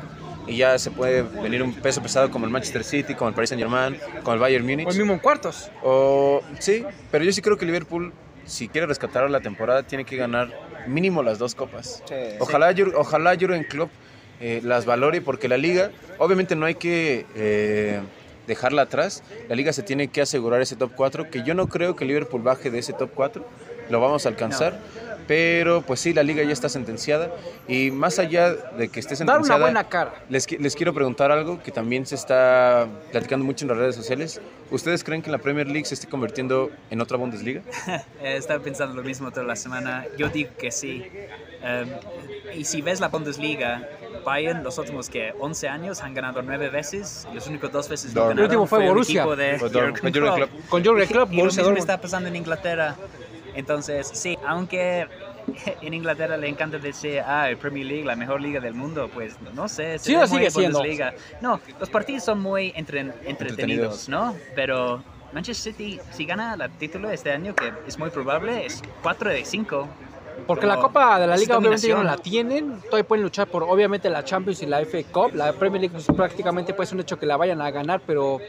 y 0.47 0.57
ya 0.57 0.77
se 0.79 0.89
puede 0.91 1.21
venir 1.21 1.61
un 1.61 1.73
peso 1.73 2.01
pesado 2.01 2.31
como 2.31 2.45
el 2.45 2.51
Manchester 2.51 2.83
City, 2.83 3.13
como 3.15 3.29
el 3.29 3.35
Paris 3.35 3.49
Saint 3.49 3.61
Germain, 3.61 3.97
como 4.23 4.33
el 4.33 4.39
Bayern 4.39 4.65
Múnich. 4.65 4.87
O 4.87 4.91
el 4.91 4.97
mismo 4.97 5.13
en 5.13 5.19
cuartos. 5.19 5.69
O, 5.83 6.41
sí, 6.59 6.83
pero 7.11 7.23
yo 7.23 7.31
sí 7.31 7.41
creo 7.41 7.57
que 7.57 7.65
Liverpool, 7.65 8.11
si 8.45 8.67
quiere 8.67 8.87
rescatar 8.87 9.29
la 9.29 9.41
temporada, 9.41 9.83
tiene 9.83 10.05
que 10.05 10.15
ganar 10.17 10.49
mínimo 10.87 11.21
las 11.23 11.37
dos 11.37 11.53
copas. 11.55 12.01
Sí. 12.07 12.15
Ojalá, 12.39 12.71
Jur- 12.73 12.93
ojalá 12.95 13.35
Jurgen 13.39 13.63
Klopp 13.63 13.91
eh, 14.41 14.61
las 14.63 14.85
valore 14.85 15.21
porque 15.21 15.47
la 15.47 15.57
liga, 15.57 15.91
obviamente 16.17 16.55
no 16.55 16.65
hay 16.65 16.75
que 16.75 17.25
eh, 17.35 17.99
dejarla 18.47 18.83
atrás. 18.83 19.21
La 19.49 19.55
liga 19.55 19.71
se 19.73 19.83
tiene 19.83 20.07
que 20.07 20.21
asegurar 20.21 20.61
ese 20.61 20.75
top 20.75 20.93
4, 20.95 21.29
que 21.29 21.43
yo 21.43 21.53
no 21.53 21.67
creo 21.67 21.95
que 21.95 22.05
Liverpool 22.05 22.41
baje 22.41 22.71
de 22.71 22.79
ese 22.79 22.93
top 22.93 23.11
4. 23.13 23.45
Lo 23.91 23.99
vamos 23.99 24.25
a 24.25 24.29
alcanzar. 24.29 24.79
Pero 25.29 25.83
pues 25.83 25.99
sí, 25.99 26.11
la 26.11 26.23
liga 26.23 26.41
ya 26.41 26.51
está 26.51 26.69
sentenciada. 26.69 27.29
Y 27.67 27.91
más 27.91 28.17
allá 28.17 28.51
de 28.51 28.89
que 28.89 28.99
esté 28.99 29.11
Dar 29.11 29.17
sentenciada... 29.17 29.57
una 29.57 29.57
buena 29.65 29.83
cara. 29.83 30.23
Les, 30.27 30.51
les 30.59 30.75
quiero 30.75 30.91
preguntar 30.91 31.31
algo 31.31 31.61
que 31.61 31.71
también 31.71 32.07
se 32.07 32.15
está 32.15 32.87
platicando 33.11 33.45
mucho 33.45 33.63
en 33.65 33.69
las 33.69 33.77
redes 33.77 33.95
sociales. 33.95 34.41
¿Ustedes 34.71 35.03
creen 35.03 35.21
que 35.21 35.29
la 35.29 35.37
Premier 35.37 35.67
League 35.67 35.85
se 35.85 35.93
esté 35.93 36.07
convirtiendo 36.07 36.71
en 36.89 36.99
otra 36.99 37.17
Bundesliga? 37.17 37.61
Estaba 38.23 38.63
pensando 38.63 38.95
lo 38.95 39.03
mismo 39.03 39.29
toda 39.29 39.45
la 39.45 39.55
semana. 39.55 40.03
Yo 40.17 40.29
digo 40.29 40.49
que 40.57 40.71
sí. 40.71 41.05
Em, 41.61 41.89
y 42.55 42.65
si 42.65 42.81
ves 42.81 42.99
la 42.99 43.09
Bundesliga, 43.09 43.87
Bayern 44.25 44.63
los 44.63 44.79
últimos 44.79 45.11
que 45.11 45.35
11 45.39 45.67
años 45.67 46.01
han 46.01 46.15
ganado 46.15 46.41
9 46.41 46.69
veces 46.69 47.27
y 47.31 47.35
los 47.35 47.45
únicos 47.45 47.71
dos 47.71 47.87
veces 47.87 48.15
Dortmund. 48.15 48.29
ganaron 48.29 48.39
El 48.39 48.45
último 48.45 48.65
fue 48.65 48.81
el 48.81 48.89
Borussia. 48.89 49.21
equipo 49.21 49.35
de 49.35 49.59
Fue 49.59 49.69
Dortmund, 49.69 50.11
Jürgen 50.11 50.33
Klopp. 50.33 50.49
Con 50.69 50.83
Jürgen 50.83 51.07
Klopp, 51.07 51.31
Y 51.31 51.35
lo 51.35 51.41
Borussia 51.43 51.61
mismo 51.61 51.77
está 51.77 52.01
pasando 52.01 52.29
en 52.29 52.35
Inglaterra. 52.35 52.95
Entonces, 53.59 54.09
sí, 54.13 54.37
aunque 54.47 55.05
en 55.81 55.93
Inglaterra 55.93 56.37
le 56.37 56.47
encanta 56.47 56.77
decir, 56.79 57.21
ah, 57.25 57.49
el 57.49 57.57
Premier 57.57 57.85
League, 57.85 58.05
la 58.05 58.15
mejor 58.15 58.41
liga 58.41 58.59
del 58.59 58.73
mundo, 58.73 59.09
pues 59.13 59.35
no 59.53 59.67
sé. 59.67 59.99
Sí, 59.99 60.15
muy 60.15 60.27
sigue 60.27 60.49
siendo. 60.51 60.79
Bundesliga. 60.79 61.13
No, 61.41 61.59
los 61.79 61.89
partidos 61.89 62.23
son 62.23 62.39
muy 62.39 62.71
entren- 62.71 63.13
entretenidos, 63.25 63.29
Entretenidos. 63.29 64.09
¿no? 64.09 64.35
Pero 64.55 65.03
Manchester 65.33 65.73
City, 65.73 65.99
si 66.11 66.25
gana 66.25 66.55
el 66.59 66.71
título 66.77 67.11
este 67.11 67.31
año, 67.31 67.53
que 67.55 67.71
es 67.87 67.99
muy 67.99 68.09
probable, 68.09 68.65
es 68.65 68.81
4 69.03 69.29
de 69.29 69.45
5. 69.45 69.87
Porque 70.47 70.65
la 70.65 70.77
Copa 70.77 71.19
de 71.19 71.27
la 71.27 71.35
es 71.35 71.41
Liga 71.41 71.57
obviamente 71.57 71.87
ya 71.87 71.95
no 71.95 72.03
la 72.03 72.15
tienen. 72.17 72.79
Todavía 72.83 73.05
pueden 73.07 73.23
luchar 73.23 73.47
por 73.47 73.63
obviamente 73.63 74.09
la 74.09 74.23
Champions 74.23 74.61
y 74.63 74.65
la 74.67 74.79
FA 74.85 74.99
Cup. 75.11 75.35
La 75.35 75.51
Premier 75.51 75.81
League 75.81 75.93
pues, 75.93 76.07
prácticamente 76.15 76.73
puede 76.73 76.87
ser 76.87 76.95
un 76.95 77.01
hecho 77.01 77.19
que 77.19 77.25
la 77.25 77.35
vayan 77.35 77.61
a 77.61 77.69
ganar, 77.71 78.01
pero 78.07 78.39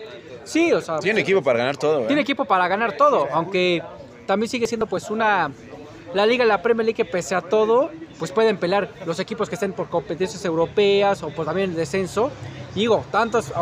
sí, 0.45 0.73
o 0.73 0.81
sea, 0.81 1.01
Tiene 1.01 1.21
equipo 1.23 1.43
para 1.43 1.59
ganar 1.59 1.77
todo. 1.77 2.03
¿eh? 2.03 2.07
tiene 2.07 2.23
equipo 2.23 2.45
para 2.45 2.69
ganar 2.69 2.97
todo, 2.97 3.27
aunque 3.33 3.83
también 4.31 4.49
sigue 4.49 4.69
siendo 4.69 4.87
pues 4.87 5.11
una 5.11 5.51
la 6.15 6.25
liga 6.25 6.45
la 6.45 6.63
Premier 6.63 6.85
League 6.87 6.95
que 6.95 7.05
pese 7.05 7.35
a 7.35 7.41
todo 7.41 7.91
pues 8.17 8.31
pueden 8.31 8.59
pelear 8.59 8.89
los 9.05 9.19
equipos 9.19 9.49
que 9.49 9.57
estén 9.57 9.73
por 9.73 9.89
competencias 9.89 10.45
europeas 10.45 11.21
o 11.25 11.31
por 11.31 11.45
también 11.47 11.71
el 11.71 11.77
descenso 11.77 12.31
digo 12.77 13.05
tantos 13.11 13.53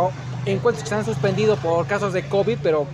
encuentros 0.45 0.83
que 0.83 0.89
se 0.91 0.95
han 0.95 1.07
suspendido 1.07 1.57
por 1.57 1.87
casos 1.87 2.13
de 2.13 2.29
COVID 2.29 2.59
pero 2.63 2.87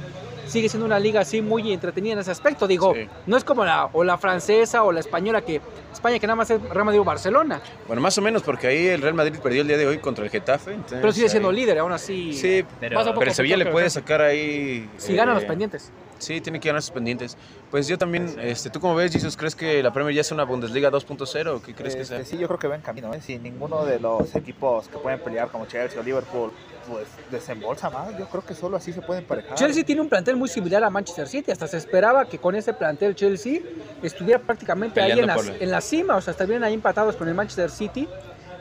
sigue 0.46 0.68
siendo 0.68 0.86
una 0.86 1.00
liga 1.00 1.22
así 1.22 1.42
muy 1.42 1.72
entretenida 1.72 2.12
en 2.12 2.20
ese 2.20 2.30
aspecto 2.30 2.68
digo 2.68 2.94
Sí. 2.94 3.08
no 3.26 3.36
es 3.36 3.42
como 3.42 3.64
la 3.64 3.86
o 3.92 4.04
la 4.04 4.18
francesa 4.18 4.84
o 4.84 4.92
la 4.92 5.00
española 5.00 5.40
que 5.40 5.60
España 5.92 6.20
que 6.20 6.28
nada 6.28 6.36
más 6.36 6.50
es 6.50 6.62
Real 6.70 6.84
Madrid 6.84 7.00
o 7.00 7.04
Barcelona 7.04 7.60
Bueno, 7.88 8.00
más 8.02 8.16
o 8.18 8.22
menos, 8.22 8.42
porque 8.42 8.68
ahí 8.68 8.86
el 8.86 9.02
Real 9.02 9.14
Madrid 9.14 9.38
perdió 9.42 9.62
el 9.62 9.68
día 9.68 9.76
de 9.78 9.86
hoy 9.86 9.98
contra 9.98 10.24
el 10.24 10.30
Getafe. 10.30 10.74
entonces 10.74 10.98
pero 11.00 11.12
sigue 11.12 11.28
siendo 11.28 11.48
ahí- 11.48 11.56
líder 11.56 11.78
aún 11.80 11.90
así 11.92 12.34
Sí, 12.34 12.64
Pero- 12.78 13.00
pero 13.14 13.22
el 13.22 13.34
Sevilla 13.34 13.56
le 13.56 13.66
puede 13.66 13.90
sacar 13.90 14.20
ahí. 14.20 14.88
si 14.96 15.12
eh, 15.14 15.16
ganan 15.16 15.34
los 15.34 15.44
pendientes 15.44 15.90
Sí, 16.18 16.40
tiene 16.40 16.60
que 16.60 16.68
ganar 16.68 16.80
sus 16.82 16.92
pendientes. 16.92 17.36
Pues 17.70 17.88
yo 17.88 17.98
también, 17.98 18.34
este, 18.40 18.70
¿tú 18.70 18.80
cómo 18.80 18.94
ves, 18.94 19.12
Jesus? 19.12 19.36
¿Crees 19.36 19.54
que 19.54 19.82
la 19.82 19.92
Premier 19.92 20.14
ya 20.14 20.20
es 20.22 20.30
una 20.32 20.44
Bundesliga 20.44 20.90
2.0 20.90 21.46
o 21.48 21.62
qué 21.62 21.74
crees 21.74 21.96
que 21.96 22.02
Este, 22.02 22.16
sea? 22.16 22.24
sí, 22.24 22.38
yo 22.38 22.46
creo 22.46 22.58
que 22.58 22.68
va 22.68 22.76
en 22.76 22.80
camino. 22.82 23.12
¿eh? 23.12 23.20
Si 23.20 23.38
ninguno 23.38 23.84
de 23.84 23.98
los 23.98 24.34
equipos 24.34 24.88
que 24.88 24.96
pueden 24.98 25.20
pelear 25.20 25.48
como 25.48 25.66
Chelsea 25.66 26.00
o 26.00 26.02
Liverpool 26.04 26.52
pues 26.88 27.06
desembolsa 27.30 27.90
más, 27.90 28.16
yo 28.18 28.26
creo 28.28 28.44
que 28.44 28.54
solo 28.54 28.76
así 28.76 28.92
se 28.92 29.00
pueden 29.02 29.22
emparejar. 29.24 29.54
Chelsea 29.56 29.84
tiene 29.84 30.00
un 30.02 30.08
plantel 30.08 30.36
muy 30.36 30.48
similar 30.48 30.84
a 30.84 30.90
Manchester 30.90 31.26
City. 31.26 31.50
Hasta 31.50 31.66
se 31.66 31.78
esperaba 31.78 32.26
que 32.26 32.38
con 32.38 32.54
ese 32.54 32.72
plantel 32.74 33.14
Chelsea 33.14 33.60
estuviera 34.02 34.38
prácticamente 34.40 35.00
ahí 35.00 35.12
en 35.12 35.18
Peleando 35.20 35.42
la, 35.42 35.56
en 35.58 35.70
la 35.70 35.80
cima. 35.80 36.16
O 36.16 36.20
sea, 36.20 36.32
estarían 36.32 36.62
ahí 36.62 36.74
empatados 36.74 37.16
con 37.16 37.26
el 37.28 37.34
Manchester 37.34 37.70
City. 37.70 38.08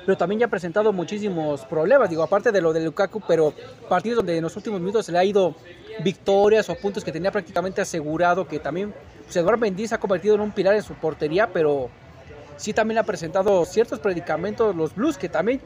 Pero 0.05 0.17
también 0.17 0.39
ya 0.39 0.45
ha 0.47 0.49
presentado 0.49 0.91
muchísimos 0.91 1.65
problemas. 1.65 2.09
Digo, 2.09 2.23
aparte 2.23 2.51
de 2.51 2.61
lo 2.61 2.73
de 2.73 2.81
Lukaku, 2.81 3.21
pero 3.27 3.53
partidos 3.87 4.17
donde 4.17 4.35
en 4.37 4.43
los 4.43 4.55
últimos 4.55 4.79
minutos 4.79 5.05
se 5.05 5.11
le 5.11 5.17
ha 5.19 5.23
ido 5.23 5.55
victorias 6.03 6.69
o 6.69 6.75
puntos 6.75 7.03
que 7.03 7.11
tenía 7.11 7.31
prácticamente 7.31 7.81
asegurado. 7.81 8.47
Que 8.47 8.59
también 8.59 8.93
pues, 9.23 9.35
Eduardo 9.35 9.59
Mendy 9.59 9.87
se 9.87 9.95
ha 9.95 9.99
convertido 9.99 10.35
en 10.35 10.41
un 10.41 10.51
pilar 10.51 10.75
en 10.75 10.83
su 10.83 10.93
portería, 10.95 11.47
pero 11.53 11.89
sí 12.57 12.73
también 12.73 12.97
ha 12.97 13.03
presentado 13.03 13.63
ciertos 13.65 13.99
predicamentos 13.99 14.75
los 14.75 14.93
Blues, 14.95 15.17
que 15.17 15.29
también 15.29 15.61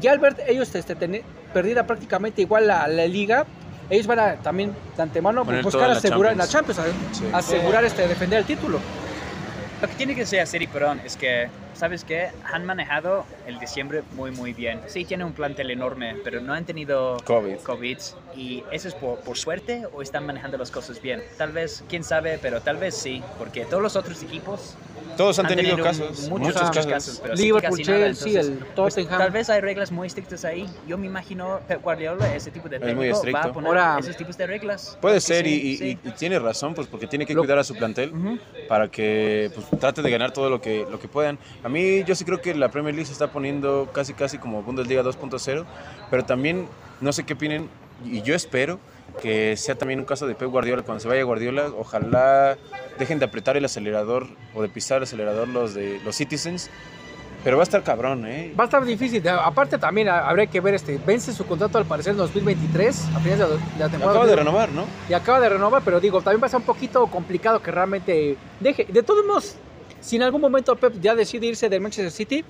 ya 0.00 0.12
al 0.12 0.18
ver 0.20 0.36
ellos 0.46 0.74
este, 0.74 0.94
tener 0.94 1.22
perdida 1.52 1.86
prácticamente 1.86 2.42
igual 2.42 2.66
la, 2.68 2.86
la 2.88 3.06
liga, 3.06 3.44
ellos 3.90 4.06
van 4.06 4.20
a 4.20 4.36
también 4.36 4.72
de 4.96 5.02
antemano 5.02 5.44
Poner 5.44 5.64
buscar 5.64 5.82
en 5.86 5.90
la 5.90 5.96
asegurar 5.98 6.32
en 6.32 6.38
la 6.38 6.46
Champions. 6.46 6.78
Champions, 6.78 7.10
a- 7.10 7.14
Sí. 7.14 7.24
asegurar 7.32 7.84
este, 7.84 8.06
defender 8.06 8.38
el 8.38 8.44
título. 8.44 8.78
Lo 9.82 9.88
que 9.88 9.94
tiene 9.94 10.14
que 10.14 10.24
ser 10.24 10.46
City, 10.46 10.66
perdón, 10.68 11.00
es 11.04 11.16
que, 11.16 11.48
¿sabes 11.80 12.04
qué? 12.04 12.28
Han 12.52 12.66
manejado 12.66 13.24
el 13.46 13.58
diciembre 13.58 14.02
muy, 14.14 14.30
muy 14.30 14.52
bien. 14.52 14.80
Sí, 14.86 15.06
tienen 15.06 15.26
un 15.26 15.32
plantel 15.32 15.70
enorme, 15.70 16.14
pero 16.22 16.40
no 16.42 16.52
han 16.52 16.66
tenido 16.66 17.16
COVID. 17.24 17.56
COVID. 17.62 17.98
¿Y 18.36 18.62
eso 18.70 18.86
es 18.88 18.94
por, 18.94 19.18
por 19.20 19.38
suerte 19.38 19.86
o 19.92 20.02
están 20.02 20.26
manejando 20.26 20.58
las 20.58 20.70
cosas 20.70 21.00
bien? 21.00 21.22
Tal 21.38 21.52
vez, 21.52 21.82
quién 21.88 22.04
sabe, 22.04 22.38
pero 22.40 22.60
tal 22.60 22.76
vez 22.76 22.94
sí, 22.94 23.22
porque 23.38 23.64
todos 23.64 23.82
los 23.82 23.96
otros 23.96 24.22
equipos 24.22 24.74
Todos 25.16 25.38
han, 25.38 25.46
han 25.46 25.56
tenido, 25.56 25.76
tenido 25.76 25.84
casos, 25.88 26.28
muchos, 26.28 26.28
muchos, 26.28 26.62
muchos 26.62 26.86
casos. 26.86 27.20
casos, 27.20 27.38
Liverpool, 27.40 27.78
casi 27.78 27.90
nada, 27.90 28.06
Chelsea, 28.14 28.40
el 28.42 28.52
pues, 28.58 28.74
Tottenham. 28.94 29.18
tal 29.18 29.30
vez 29.30 29.50
hay 29.50 29.60
reglas 29.62 29.90
muy 29.90 30.06
estrictas 30.06 30.44
ahí. 30.44 30.66
Yo 30.86 30.98
me 30.98 31.06
imagino 31.06 31.60
Pep 31.66 31.82
Guardiola, 31.82 32.34
ese 32.34 32.50
tipo 32.50 32.68
de 32.68 32.76
Es 32.76 32.82
muy 32.82 32.90
técnico, 32.90 33.10
va 33.12 33.16
estricto. 33.16 33.48
a 33.48 33.52
poner 33.52 33.68
Ahora- 33.68 33.96
esos 33.98 34.16
tipos 34.16 34.36
de 34.36 34.46
reglas. 34.46 34.98
Puede 35.00 35.20
Sí, 35.20 35.26
ser 35.28 35.46
y, 35.46 35.50
sí, 35.60 35.66
y- 35.66 35.76
sí. 35.76 35.98
y- 36.04 36.08
y 36.08 36.12
tiene 36.12 36.38
razón, 36.38 36.74
pues 36.74 36.86
porque 36.88 37.06
tiene 37.06 37.24
que 37.26 37.32
Lo- 37.34 37.40
cuidar 37.42 37.58
a 37.58 37.64
su 37.64 37.74
plantel 37.74 38.12
para 38.68 38.88
que 38.88 39.50
pues, 39.54 39.66
trate 39.80 40.02
de 40.02 40.10
ganar 40.10 40.30
todo 40.32 40.48
lo 40.50 40.60
que, 40.60 40.86
lo 40.90 41.00
que 41.00 41.08
puedan. 41.08 41.38
A 41.64 41.68
mí 41.70 42.04
yo 42.04 42.14
sí 42.14 42.24
creo 42.24 42.40
que 42.40 42.54
la 42.54 42.70
Premier 42.70 42.94
League 42.94 43.06
se 43.06 43.12
está 43.12 43.28
poniendo 43.32 43.88
casi 43.92 44.12
casi 44.14 44.38
como 44.38 44.62
Bundesliga 44.62 45.02
2.0, 45.02 45.64
pero 46.10 46.24
también 46.24 46.68
no 47.00 47.12
sé 47.12 47.24
qué 47.24 47.32
opinen 47.34 47.68
y 48.04 48.22
yo 48.22 48.34
espero 48.34 48.78
que 49.22 49.56
sea 49.56 49.74
también 49.74 49.98
un 50.00 50.06
caso 50.06 50.26
de 50.26 50.34
Pep 50.34 50.48
Guardiola. 50.48 50.82
Cuando 50.82 51.00
se 51.00 51.08
vaya 51.08 51.22
Guardiola, 51.22 51.66
ojalá 51.76 52.56
dejen 52.98 53.18
de 53.18 53.24
apretar 53.24 53.56
el 53.56 53.64
acelerador 53.64 54.26
o 54.54 54.62
de 54.62 54.68
pisar 54.68 54.98
el 54.98 55.02
acelerador 55.04 55.48
los 55.48 55.74
de 55.74 56.00
los 56.04 56.14
Citizens, 56.16 56.70
pero 57.42 57.56
va 57.56 57.62
a 57.62 57.64
estar 57.64 57.82
cabrón, 57.82 58.26
¿eh? 58.26 58.52
Va 58.58 58.64
a 58.64 58.66
estar 58.66 58.84
difícil. 58.84 59.26
Aparte 59.28 59.78
también 59.78 60.08
ha- 60.08 60.28
habría 60.28 60.46
que 60.46 60.60
ver, 60.60 60.74
este 60.74 60.98
vence 61.04 61.32
su 61.32 61.46
contrato 61.46 61.78
al 61.78 61.86
parecer 61.86 62.12
en 62.12 62.18
2023, 62.18 63.06
a 63.16 63.20
finales 63.20 63.38
de 63.38 63.38
la- 63.38 63.48
de 63.48 63.78
la 63.78 63.88
temporada. 63.88 64.10
Acaba 64.10 64.26
de 64.26 64.36
renovar, 64.36 64.68
¿no? 64.70 64.84
y 65.08 65.12
acaba 65.14 65.40
de 65.40 65.48
renovar, 65.48 65.82
pero 65.84 66.00
digo, 66.00 66.20
también 66.20 66.42
va 66.42 66.46
a 66.46 66.50
ser 66.50 66.58
un 66.60 66.66
poquito 66.66 67.06
complicado 67.06 67.60
que 67.62 67.70
realmente 67.70 68.36
deje. 68.60 68.84
De 68.88 69.02
todos 69.02 69.24
modos, 69.26 69.56
si 70.00 70.16
en 70.16 70.22
algún 70.22 70.40
momento 70.40 70.76
Pep 70.76 70.94
ya 71.00 71.14
decide 71.14 71.46
irse 71.46 71.68
del 71.68 71.80
Manchester 71.80 72.10
City, 72.10 72.44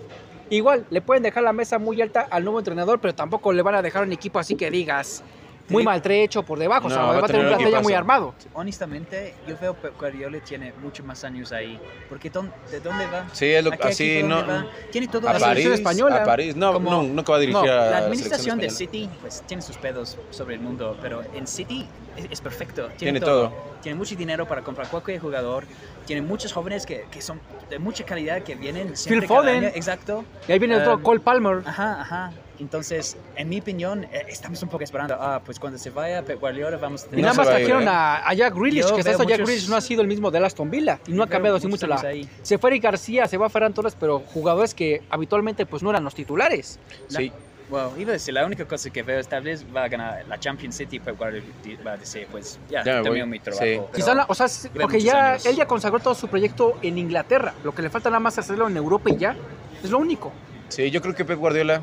igual 0.51 0.87
le 0.91 1.01
pueden 1.01 1.23
dejar 1.23 1.43
la 1.43 1.53
mesa 1.53 1.79
muy 1.79 2.01
alta 2.01 2.27
al 2.31 2.45
nuevo 2.45 2.59
entrenador, 2.59 3.01
pero 3.01 3.15
tampoco 3.15 3.53
le 3.53 3.63
van 3.63 3.75
a 3.75 3.83
dejar 3.83 4.05
un 4.05 4.13
equipo 4.13 4.39
así 4.39 4.55
que 4.55 4.71
digas, 4.71 5.23
muy 5.71 5.85
maltrecho 5.85 6.43
por 6.43 6.59
debajo. 6.59 6.87
o 6.87 6.91
sea, 6.91 6.99
No, 7.01 7.09
va, 7.09 7.21
va 7.21 7.25
a 7.25 7.27
tener 7.27 7.43
un 7.43 7.49
plantilla 7.55 7.81
muy 7.81 7.93
armado. 7.95 8.35
Honestamente, 8.53 9.35
yo 9.47 9.57
veo 9.61 9.81
que 9.81 9.89
Guardiola 9.91 10.39
tiene 10.41 10.73
muchos 10.83 11.05
más 11.07 11.23
años 11.25 11.53
ahí. 11.53 11.81
Porque 12.09 12.31
don- 12.31 12.53
¿de 12.71 12.81
dónde 12.81 13.07
va? 13.07 13.27
Sí, 13.33 13.47
es 13.47 13.65
lo- 13.65 13.73
¿A 13.73 13.77
qué 13.77 13.89
así 13.89 14.23
no. 14.23 14.47
va? 14.47 14.67
Tiene 14.91 15.09
todo 15.09 15.29
A 15.29 15.33
La. 15.35 15.39
París, 15.39 15.65
selección 15.65 15.75
española. 15.75 16.23
a 16.23 16.25
París. 16.25 16.57
No, 16.57 16.73
Como- 16.73 16.91
no, 16.91 17.03
nunca 17.03 17.33
va 17.33 17.39
a 17.39 17.41
dirigir 17.41 17.63
No, 17.65 17.71
a 17.71 17.75
La 17.75 17.83
selección 17.83 18.05
administración 18.05 18.59
de. 18.59 18.71
City 18.71 19.11
pues, 19.21 19.43
tiene 19.47 19.63
sus 19.63 19.77
pedos 19.77 20.19
sobre 20.31 20.55
el 20.55 20.61
mundo, 20.61 20.97
pero 21.01 21.23
en 21.35 21.47
City 21.47 21.87
es, 22.17 22.27
es 22.31 22.41
perfecto. 22.41 22.87
Tiene, 22.97 22.97
Tiene 22.99 23.21
todo. 23.21 23.49
todo. 23.51 23.71
Tiene 23.83 23.97
mucho 23.97 24.15
dinero 24.15 24.47
para 24.47 24.63
comprar 24.63 24.89
cualquier 24.89 25.21
jugador. 25.21 25.65
Tiene 26.07 26.23
muchos 26.23 26.53
jóvenes 26.53 26.85
que, 26.85 27.07
que 27.11 27.23
son 27.23 27.41
de 27.71 27.79
mucha 27.79 28.05
calidad 28.05 28.43
que 28.43 28.55
vienen 28.55 28.97
siempre 28.97 29.27
cada 29.27 29.41
Foden. 29.41 29.65
año. 29.65 29.73
Exacto. 29.75 30.25
Y 30.49 30.53
ahí 30.53 30.59
viene 30.59 30.77
otro 30.77 30.95
Um, 30.97 31.03
Cole 31.03 31.21
Palmer. 31.21 31.63
Ajá, 31.65 32.01
ajá. 32.01 32.33
Entonces, 32.61 33.17
en 33.37 33.49
mi 33.49 33.59
opinión, 33.61 34.05
eh, 34.05 34.27
estamos 34.29 34.63
un 34.63 34.69
poco 34.69 34.85
esperando. 34.85 35.17
Ah, 35.19 35.41
pues 35.45 35.59
cuando 35.59 35.79
se 35.79 35.91
vaya 35.91 36.23
Pep 36.25 36.39
Guardiola 36.39 36.77
vamos 36.77 37.03
a 37.05 37.07
Y 37.07 37.11
tener... 37.11 37.23
nada 37.25 37.35
se 37.35 37.39
más 37.41 37.49
a 37.49 37.51
trajeron 37.57 37.89
a, 37.89 38.17
a 38.29 38.35
Jack 38.35 38.55
Grealish, 38.55 38.83
Yo 38.87 38.95
que 38.95 39.01
hasta 39.01 39.25
Jack 39.25 39.41
Grealish 39.41 39.69
no 39.69 39.77
ha 39.77 39.81
sido 39.81 40.03
el 40.03 40.09
mismo 40.09 40.31
del 40.31 40.45
Aston 40.45 40.71
Villa 40.71 40.99
y 41.07 41.13
no 41.13 41.23
ha 41.23 41.27
cambiado 41.27 41.57
así 41.57 41.67
mucho 41.67 41.87
la... 41.87 41.97
ahí. 42.01 42.29
Se 42.43 42.59
fue 42.59 42.71
Eric 42.71 42.83
García, 42.85 43.27
se 43.27 43.37
va 43.39 43.49
Ferran 43.49 43.73
Torres, 43.73 43.97
pero 43.99 44.21
jugadores 44.21 44.75
que 44.75 45.03
habitualmente 45.11 45.65
pues 45.67 45.83
no 45.83 45.91
eran 45.91 46.05
los 46.05 46.15
titulares. 46.15 46.79
Sí, 47.09 47.33
Bueno, 47.71 47.93
iba 47.97 48.11
a 48.11 48.13
decir, 48.15 48.35
la 48.35 48.45
única 48.45 48.65
cosa 48.67 48.91
que 48.91 49.03
veo 49.03 49.19
esta 49.21 49.41
vez 49.41 49.65
va 49.75 49.85
a 49.85 49.89
ganar 49.89 50.25
la 50.29 50.39
Champions 50.39 50.77
City, 50.77 50.99
Pep 51.01 51.17
Guardiola 51.17 51.45
va 51.87 51.93
a 51.93 51.97
decir, 51.97 52.27
pues 52.31 52.59
ya, 52.69 52.83
terminó 52.83 53.11
voy. 53.11 53.27
mi 53.27 53.39
trabajo. 53.39 53.65
Sí. 53.65 53.71
pero- 53.77 53.91
Quizá, 53.93 54.15
la- 54.15 54.27
o 54.29 54.35
sea, 54.35 54.47
porque 54.81 55.01
ya 55.01 55.31
años. 55.33 55.47
él 55.47 55.57
ya 55.57 55.67
consagró 55.67 55.99
todo 56.01 56.15
su 56.15 56.29
proyecto 56.29 56.77
en 56.83 56.99
Inglaterra. 56.99 57.55
Lo 57.65 57.73
que 57.75 57.81
le 57.83 57.89
falta 57.89 58.11
nada 58.11 58.21
más 58.21 58.35
es 58.35 58.41
hacerlo 58.41 58.69
en 58.69 58.77
Europa 58.77 59.09
y 59.11 59.17
ya. 59.17 59.35
Es 59.83 59.91
lo 59.91 59.97
único. 59.99 60.31
sí, 60.69 60.91
yo 60.91 61.01
creo 61.01 61.15
que 61.15 61.25
Pep 61.25 61.39
Guardiola, 61.39 61.81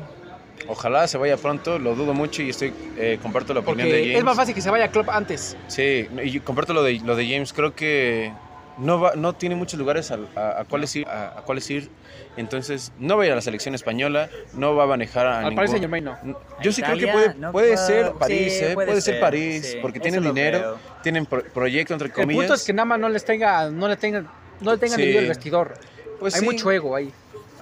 ojalá 0.66 1.06
se 1.06 1.18
vaya 1.18 1.36
pronto, 1.36 1.78
lo 1.78 1.94
dudo 1.94 2.14
mucho 2.14 2.42
y 2.42 2.50
estoy, 2.50 2.72
eh, 2.96 3.18
comparto 3.22 3.54
la 3.54 3.60
opinión 3.60 3.88
de 3.88 3.94
Porque 3.94 4.02
James. 4.04 4.18
es 4.18 4.24
más 4.24 4.36
fácil 4.36 4.54
que 4.54 4.60
se 4.60 4.70
vaya 4.70 4.86
a 4.86 4.90
club 4.90 5.08
antes. 5.10 5.56
Sí, 5.68 6.08
y 6.22 6.40
comparto 6.40 6.72
lo 6.74 6.82
de, 6.82 7.00
lo 7.04 7.14
de 7.16 7.26
James. 7.28 7.52
Creo 7.52 7.74
que 7.74 8.32
no, 8.78 9.00
va, 9.00 9.12
no 9.16 9.34
tiene 9.34 9.54
muchos 9.54 9.78
lugares 9.78 10.10
a, 10.10 10.18
a, 10.36 10.60
a 10.60 10.64
cuáles 10.64 10.94
ir, 10.96 11.06
a, 11.06 11.38
a 11.38 11.42
cuáles 11.42 11.68
ir. 11.70 11.88
Entonces, 12.36 12.92
no 13.00 13.16
va 13.16 13.24
a 13.24 13.26
ir 13.26 13.32
a 13.32 13.34
la 13.34 13.40
selección 13.40 13.74
española, 13.74 14.28
no 14.54 14.76
va 14.76 14.84
a 14.84 14.86
manejar 14.86 15.26
a 15.26 15.38
Al 15.38 15.44
ningún... 15.44 15.56
Paris 15.56 15.70
Saint 15.72 15.82
Germain 15.82 16.04
no. 16.04 16.16
Yo 16.62 16.70
sí 16.72 16.82
creo 16.82 16.96
que 16.96 17.08
puede, 17.08 17.34
no 17.34 17.50
puede 17.50 17.76
ser 17.76 18.12
París, 18.12 18.52
sí, 18.58 18.64
¿eh? 18.64 18.74
puede, 18.74 19.00
ser, 19.00 19.18
París, 19.20 19.66
sí, 19.72 19.78
porque 19.82 19.98
eso 19.98 20.04
tienen 20.04 20.22
dinero, 20.22 20.58
veo. 20.60 20.78
tienen 21.02 21.26
pro- 21.26 21.42
proyecto, 21.42 21.94
entre 21.94 22.08
El 22.08 22.14
comillas. 22.14 22.42
punto 22.42 22.54
es 22.54 22.64
que 22.64 22.72
nada 22.72 22.84
más 22.84 23.00
no 23.00 23.08
les 23.08 23.24
tenga, 23.24 23.68
no 23.70 23.88
le 23.88 23.96
tengan, 23.96 24.28
no 24.60 24.70
le 24.70 24.78
tengan 24.78 25.00
Sí. 25.00 25.16
el 25.16 25.26
vestidor. 25.26 25.74
Pues 26.20 26.34
Hay 26.34 26.40
sí. 26.40 26.46
mucho 26.46 26.70
ego 26.70 26.94
ahí. 26.94 27.12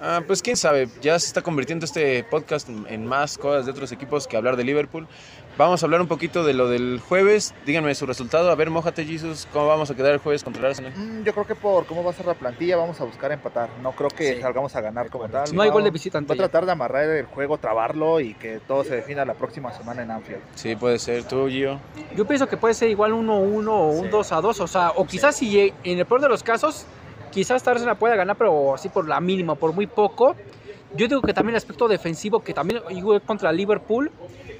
Ah, 0.01 0.21
pues 0.25 0.41
quién 0.41 0.55
sabe, 0.57 0.87
ya 1.01 1.17
se 1.19 1.27
está 1.27 1.41
convirtiendo 1.41 1.85
este 1.85 2.23
podcast 2.23 2.69
en 2.87 3.05
más 3.05 3.37
cosas 3.37 3.65
de 3.65 3.71
otros 3.71 3.91
equipos 3.91 4.27
que 4.27 4.37
hablar 4.37 4.55
de 4.55 4.63
Liverpool. 4.63 5.07
Vamos 5.57 5.81
a 5.81 5.87
hablar 5.87 6.01
un 6.01 6.07
poquito 6.07 6.43
de 6.43 6.53
lo 6.53 6.69
del 6.69 6.99
jueves. 6.99 7.55
Díganme 7.65 7.95
su 7.95 8.05
resultado. 8.05 8.51
A 8.51 8.55
ver, 8.55 8.69
mojate, 8.69 9.03
Jesus, 9.05 9.47
¿cómo 9.51 9.65
vamos 9.65 9.89
a 9.89 9.95
quedar 9.95 10.11
el 10.13 10.19
jueves 10.19 10.43
contra 10.43 10.59
el 10.59 10.67
Arsenal? 10.67 10.93
Mm, 10.95 11.23
Yo 11.23 11.33
creo 11.33 11.47
que 11.47 11.55
por 11.55 11.87
cómo 11.87 12.03
va 12.03 12.11
a 12.11 12.13
ser 12.13 12.27
la 12.27 12.35
plantilla 12.35 12.77
vamos 12.77 13.01
a 13.01 13.05
buscar 13.05 13.31
empatar. 13.31 13.67
No 13.81 13.93
creo 13.93 14.09
que 14.11 14.35
Sí. 14.35 14.41
salgamos 14.41 14.75
a 14.75 14.81
ganar 14.81 15.09
como 15.09 15.27
tal. 15.29 15.55
No 15.55 15.63
hay 15.63 15.71
gol 15.71 15.83
de 15.83 15.89
visitante 15.89 16.29
Va 16.29 16.35
a 16.35 16.37
tratar 16.37 16.67
de 16.67 16.73
amarrar 16.73 17.05
el 17.05 17.25
juego, 17.25 17.57
trabarlo 17.57 18.19
y 18.19 18.35
que 18.35 18.59
todo 18.67 18.83
se 18.83 18.97
defina 18.97 19.25
la 19.25 19.33
próxima 19.33 19.73
semana 19.73 20.03
en 20.03 20.11
Anfield. 20.11 20.41
Sí, 20.53 20.75
puede 20.75 20.99
ser. 20.99 21.23
¿Tú, 21.23 21.47
Gio? 21.49 21.79
Yo 22.15 22.27
pienso 22.27 22.47
que 22.47 22.55
puede 22.57 22.75
ser 22.75 22.91
igual 22.91 23.13
1-1 23.13 23.73
o 23.73 23.89
un 23.89 24.05
Sí. 24.05 24.09
2-2. 24.11 24.59
O 24.59 24.67
sea, 24.67 24.91
o 24.95 25.07
quizás 25.07 25.37
si 25.37 25.51
lle- 25.51 25.73
en 25.83 25.97
el 25.97 26.05
peor 26.05 26.21
de 26.21 26.29
los 26.29 26.43
casos, 26.43 26.85
quizás 27.31 27.65
Arsenal 27.67 27.97
pueda 27.97 28.15
ganar, 28.15 28.35
pero 28.35 28.73
así 28.75 28.89
por 28.89 29.07
la 29.07 29.19
mínima, 29.19 29.55
por 29.55 29.73
muy 29.73 29.87
poco. 29.87 30.35
Yo 30.95 31.07
digo 31.07 31.21
que 31.21 31.33
también 31.33 31.53
el 31.55 31.57
aspecto 31.57 31.87
defensivo, 31.87 32.39
que 32.41 32.53
también 32.53 32.81
contra 33.25 33.51
Liverpool, 33.51 34.09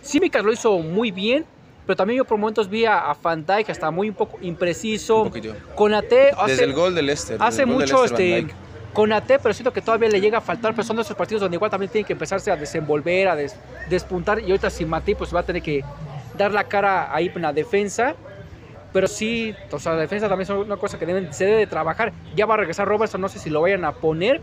Simikas 0.01 0.43
lo 0.43 0.51
hizo 0.51 0.77
muy 0.79 1.11
bien, 1.11 1.45
pero 1.85 1.95
también 1.95 2.17
yo 2.17 2.25
por 2.25 2.37
momentos 2.37 2.69
vi 2.69 2.85
a, 2.85 3.15
Van 3.21 3.45
Dijk 3.45 3.69
hasta 3.69 3.89
muy 3.91 4.09
un 4.09 4.15
poco 4.15 4.37
impreciso. 4.41 5.21
Un 5.23 5.29
poquito. 5.29 5.55
Conate 5.75 6.31
hace, 6.37 6.51
Desde 6.51 6.63
el 6.65 6.73
gol 6.73 6.93
del 6.93 7.05
Leicester. 7.07 7.37
hace 7.39 7.65
mucho 7.65 7.95
Van 7.97 8.05
este, 8.05 8.23
Dijk. 8.23 8.53
Conate, 8.93 9.37
pero 9.39 9.53
siento 9.53 9.71
que 9.71 9.81
todavía 9.81 10.09
le 10.09 10.19
llega 10.19 10.39
a 10.39 10.41
faltar, 10.41 10.73
pero 10.73 10.83
son 10.83 10.95
de 10.95 11.03
esos 11.03 11.15
partidos 11.15 11.41
donde 11.41 11.55
igual 11.55 11.69
también 11.69 11.91
tiene 11.91 12.05
que 12.05 12.13
empezarse 12.13 12.49
a 12.51 12.55
desenvolver, 12.55 13.27
a 13.27 13.35
des- 13.35 13.55
despuntar, 13.89 14.39
y 14.39 14.43
ahorita 14.45 14.69
sin 14.69 14.89
Matip 14.89 15.19
pues 15.19 15.33
va 15.33 15.41
a 15.41 15.43
tener 15.43 15.61
que 15.61 15.83
dar 16.35 16.51
la 16.51 16.63
cara 16.63 17.13
ahí 17.13 17.31
en 17.33 17.41
la 17.41 17.53
defensa. 17.53 18.15
Pero 18.97 19.07
sí, 19.07 19.53
o 19.71 19.77
sea, 19.77 19.91
la 19.93 19.99
defensa 20.01 20.27
también 20.27 20.49
es 20.51 20.57
una 20.57 20.75
cosa 20.75 20.97
que 20.97 21.05
deben, 21.05 21.31
se 21.31 21.45
debe 21.45 21.57
de 21.59 21.67
trabajar. 21.67 22.13
Ya 22.35 22.47
va 22.47 22.55
a 22.55 22.57
regresar 22.57 22.87
Robertson, 22.87 23.21
no 23.21 23.29
sé 23.29 23.37
si 23.37 23.51
lo 23.51 23.61
vayan 23.61 23.85
a 23.85 23.91
poner. 23.91 24.41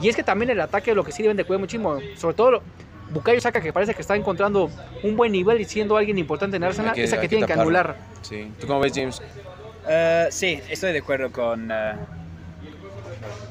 Y 0.00 0.08
es 0.08 0.16
que 0.16 0.24
también 0.24 0.50
el 0.50 0.60
ataque 0.60 0.92
lo 0.92 1.04
que 1.04 1.12
sí 1.12 1.22
deben 1.22 1.36
de 1.36 1.44
cuidar 1.44 1.60
muchísimo. 1.60 2.00
Sobre 2.16 2.34
todo 2.34 2.62
Bukayo 3.12 3.40
Saka, 3.40 3.60
que 3.60 3.72
parece 3.72 3.94
que 3.94 4.02
está 4.02 4.16
encontrando 4.16 4.70
un 5.04 5.16
buen 5.16 5.30
nivel 5.30 5.60
y 5.60 5.64
siendo 5.66 5.96
alguien 5.96 6.18
importante 6.18 6.56
en 6.56 6.64
Arsenal, 6.64 6.94
que- 6.96 7.04
esa 7.04 7.20
que 7.20 7.28
tienen 7.28 7.46
que 7.46 7.52
anular. 7.52 7.94
Sí. 8.22 8.50
¿Tú 8.60 8.66
cómo 8.66 8.80
ves, 8.80 8.90
James? 8.92 9.22
Eh, 9.88 10.26
sí, 10.32 10.60
estoy 10.68 10.90
de 10.92 10.98
acuerdo 10.98 11.30
con 11.30 11.70
eh, 11.70 11.92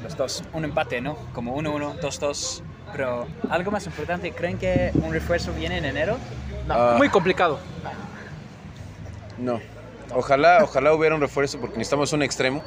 los 0.03 0.17
dos. 0.17 0.43
Un 0.51 0.65
empate, 0.65 0.99
¿no? 0.99 1.15
Como 1.31 1.55
1-1, 1.55 1.93
2-2. 2.01 2.61
Pero 2.91 3.25
algo 3.49 3.71
más 3.71 3.85
importante, 3.85 4.33
¿creen 4.33 4.57
que 4.57 4.91
un 4.95 5.13
refuerzo 5.13 5.53
viene 5.53 5.77
en 5.77 5.85
enero? 5.85 6.17
Ah, 6.67 6.95
Muy 6.97 7.07
complicado. 7.07 7.57
No. 9.37 9.61
Ojalá, 10.15 10.59
ojalá 10.63 10.93
hubiera 10.93 11.15
un 11.15 11.21
refuerzo 11.21 11.59
porque 11.59 11.77
necesitamos 11.77 12.11
un 12.13 12.23
extremo. 12.23 12.61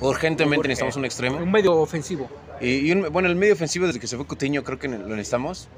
Urgentemente 0.00 0.58
Urge. 0.60 0.68
necesitamos 0.68 0.96
un 0.96 1.04
extremo. 1.04 1.36
Un 1.38 1.50
medio 1.50 1.74
ofensivo. 1.76 2.28
Y, 2.60 2.88
y 2.88 2.92
un- 2.92 3.12
bueno, 3.12 3.28
el 3.28 3.36
medio 3.36 3.54
ofensivo 3.54 3.86
desde 3.86 4.00
que 4.00 4.06
se 4.06 4.16
fue 4.16 4.26
Coutinho 4.26 4.62
creo 4.64 4.78
que 4.78 4.88
lo 4.88 4.98
necesitamos. 5.16 5.68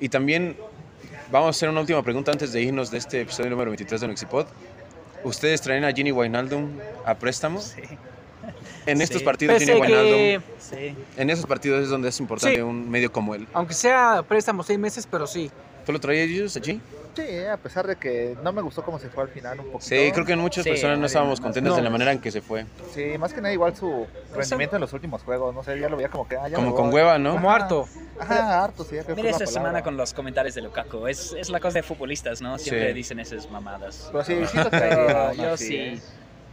Y 0.00 0.08
también 0.08 0.56
vamos 1.30 1.46
a 1.48 1.50
hacer 1.50 1.68
una 1.68 1.80
última 1.80 2.02
pregunta 2.02 2.32
antes 2.32 2.52
de 2.52 2.60
irnos 2.62 2.90
de 2.90 2.98
este 2.98 3.20
episodio 3.20 3.50
número 3.50 3.70
23 3.70 4.00
de 4.00 4.08
Nexipod. 4.08 4.46
¿Ustedes 5.24 5.60
traen 5.60 5.84
a 5.84 5.92
Gini 5.92 6.10
Wijnaldum 6.12 6.70
a 7.04 7.14
préstamo? 7.14 7.60
Sí. 7.60 7.82
En 8.86 9.00
estos 9.00 9.20
Sí. 9.20 9.24
partidos 9.24 9.54
Pese 9.54 9.66
Gini 9.74 9.80
Wijnaldum, 9.80 10.10
que, 10.18 10.40
Sí. 10.58 10.94
en 11.16 11.30
esos 11.30 11.46
partidos 11.46 11.84
es 11.84 11.88
donde 11.88 12.08
es 12.08 12.18
importante 12.18 12.56
Sí. 12.56 12.62
un 12.62 12.90
medio 12.90 13.12
como 13.12 13.36
él. 13.36 13.46
aunque 13.52 13.72
sea 13.74 14.24
préstamo 14.26 14.64
seis 14.64 14.80
meses, 14.80 15.06
pero 15.08 15.28
sí. 15.28 15.48
¿Tú 15.86 15.92
lo 15.92 16.00
traías, 16.00 16.28
Jesus, 16.28 16.56
allí? 16.56 16.80
Sí, 17.14 17.44
a 17.44 17.56
pesar 17.58 17.86
de 17.86 17.96
que 17.96 18.36
no 18.42 18.52
me 18.52 18.62
gustó 18.62 18.82
cómo 18.82 18.98
se 18.98 19.08
fue 19.10 19.22
al 19.24 19.28
final 19.28 19.60
un 19.60 19.66
poquito. 19.66 19.80
Sí, 19.94 20.10
creo 20.12 20.24
que 20.24 20.34
muchas 20.36 20.64
Sí, 20.64 20.70
personas 20.70 20.98
no 20.98 21.06
estábamos 21.06 21.40
contentas 21.40 21.70
no. 21.72 21.76
de 21.76 21.82
la 21.82 21.90
manera 21.90 22.12
en 22.12 22.20
que 22.20 22.30
se 22.30 22.40
fue. 22.40 22.66
Sí, 22.92 23.18
más 23.18 23.32
que 23.34 23.40
nada 23.40 23.52
igual 23.52 23.76
su 23.76 24.06
rendimiento 24.34 24.76
en 24.76 24.80
los 24.80 24.92
últimos 24.92 25.22
juegos. 25.22 25.54
No 25.54 25.62
sé, 25.62 25.78
ya 25.78 25.88
lo 25.88 25.96
veía 25.96 26.08
como 26.08 26.26
que. 26.26 26.36
ah, 26.36 26.48
ya 26.48 26.56
Como 26.56 26.74
con 26.74 26.92
hueva, 26.92 27.18
¿no? 27.18 27.32
Como 27.32 27.50
harto. 27.52 27.86
Ajá, 28.18 28.62
harto, 28.64 28.84
sí, 28.84 28.96
ya 28.96 29.02
creo 29.04 29.16
que 29.16 29.22
Mira 29.22 29.30
esta 29.30 29.44
palabra. 29.44 29.60
semana 29.60 29.82
con 29.82 29.96
los 29.96 30.14
comentarios 30.14 30.54
de 30.54 30.62
Lukaku. 30.62 31.06
Es, 31.06 31.34
es 31.38 31.50
la 31.50 31.60
cosa 31.60 31.78
de 31.78 31.82
futbolistas, 31.82 32.40
¿no? 32.40 32.56
Siempre 32.58 32.88
Sí. 32.88 32.94
dicen 32.94 33.20
esas 33.20 33.50
mamadas. 33.50 34.08
Pero 34.10 34.24
sí, 34.24 34.46
sí 34.46 34.58
aún 34.58 35.32
yo 35.36 35.56
sí. 35.56 36.00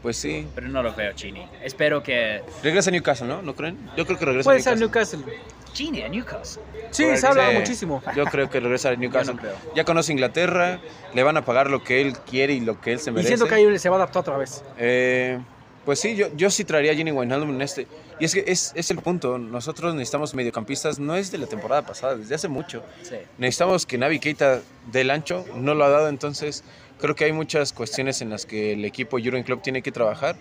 Pues 0.02 0.16
sí. 0.18 0.48
pero 0.56 0.68
no 0.70 0.82
lo 0.82 0.94
veo, 0.94 1.12
Chini. 1.14 1.46
Espero 1.64 2.02
que... 2.02 2.42
Regresa 2.64 2.90
a 2.90 2.94
Newcastle, 2.94 3.28
¿no? 3.28 3.42
¿No 3.42 3.54
creen? 3.56 3.78
Yo 3.98 4.06
creo 4.06 4.18
que 4.18 4.26
regresa 4.26 4.48
Puede 4.48 4.60
a 4.60 4.64
ser 4.64 4.78
Newcastle. 4.78 5.20
Newcastle. 5.20 5.50
Chini, 5.74 6.02
a 6.04 6.08
Newcastle. 6.10 6.64
Sí, 6.92 7.04
Puede 7.04 7.18
se 7.18 7.28
habla 7.28 7.48
ser. 7.48 7.60
muchísimo. 7.60 8.02
Yo 8.16 8.26
creo 8.26 8.50
que 8.50 8.60
regresa 8.60 8.90
a 8.90 8.96
Newcastle. 8.96 9.36
Yo 9.36 9.42
no 9.42 9.42
creo. 9.42 9.74
Ya 9.76 9.84
conoce 9.84 10.12
Inglaterra, 10.14 10.80
le 11.14 11.24
van 11.24 11.36
a 11.38 11.44
pagar 11.46 11.70
lo 11.70 11.84
que 11.84 12.00
él 12.02 12.14
quiere 12.30 12.54
y 12.54 12.62
lo 12.62 12.80
que 12.80 12.94
él 12.94 13.00
se 13.00 13.10
Y 13.10 13.14
merece. 13.14 13.28
siento 13.36 13.48
que 13.48 13.56
ahí 13.56 13.78
se 13.80 13.90
va 13.90 13.98
a 13.98 14.00
adaptar 14.00 14.22
otra 14.22 14.38
vez. 14.38 14.64
Eh, 14.78 15.38
pues 15.86 16.00
sí, 16.00 16.16
yo, 16.16 16.28
yo 16.36 16.50
sí 16.50 16.64
traería 16.64 16.92
a 16.94 16.96
Gini 16.96 17.12
Wijnaldum 17.12 17.50
en 17.52 17.62
este. 17.62 17.86
Y 18.20 18.26
es 18.26 18.34
que 18.34 18.44
es, 18.48 18.72
es 18.76 18.90
el 18.92 19.00
punto. 19.00 19.38
Nosotros 19.38 19.94
necesitamos 19.96 20.34
mediocampistas. 20.34 20.98
No 21.00 21.16
es 21.16 21.32
de 21.32 21.38
la 21.38 21.48
temporada 21.48 21.82
pasada, 21.84 22.16
desde 22.16 22.36
hace 22.36 22.48
mucho. 22.48 22.84
Sí. 23.04 23.16
Necesitamos 23.38 23.86
que 23.86 23.98
Navi 23.98 24.20
Keita 24.20 24.62
dé 24.92 25.02
el 25.02 25.12
ancho. 25.12 25.46
No 25.56 25.74
lo 25.76 25.84
ha 25.86 25.90
dado, 25.90 26.08
entonces 26.10 26.64
creo 27.00 27.16
que 27.16 27.26
hay 27.26 27.32
muchas 27.32 27.74
cuestiones 27.74 28.22
en 28.22 28.30
las 28.30 28.46
que 28.46 28.74
el 28.74 28.86
equipo 28.86 29.18
Jurgen 29.18 29.44
Klopp 29.44 29.64
tiene 29.64 29.82
que 29.82 29.92
trabajar. 29.92 30.36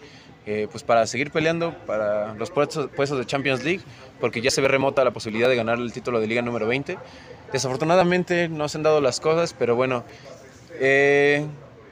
eh, 0.46 0.66
pues 0.70 0.82
para 0.82 1.06
seguir 1.06 1.30
peleando 1.30 1.74
para 1.86 2.32
los 2.34 2.50
puestos, 2.50 2.88
puestos 2.96 3.18
de 3.18 3.26
Champions 3.26 3.62
League, 3.64 3.82
porque 4.18 4.40
ya 4.40 4.50
se 4.50 4.62
ve 4.62 4.68
remota 4.68 5.04
la 5.04 5.10
posibilidad 5.10 5.46
de 5.46 5.56
ganar 5.56 5.78
el 5.78 5.92
título 5.92 6.20
de 6.20 6.26
Liga 6.26 6.40
número 6.40 6.66
20. 6.66 6.96
Desafortunadamente 7.52 8.48
no 8.48 8.66
se 8.66 8.78
han 8.78 8.82
dado 8.82 9.02
las 9.02 9.20
cosas, 9.20 9.54
pero 9.58 9.76
bueno, 9.76 10.04
eh, 10.80 11.46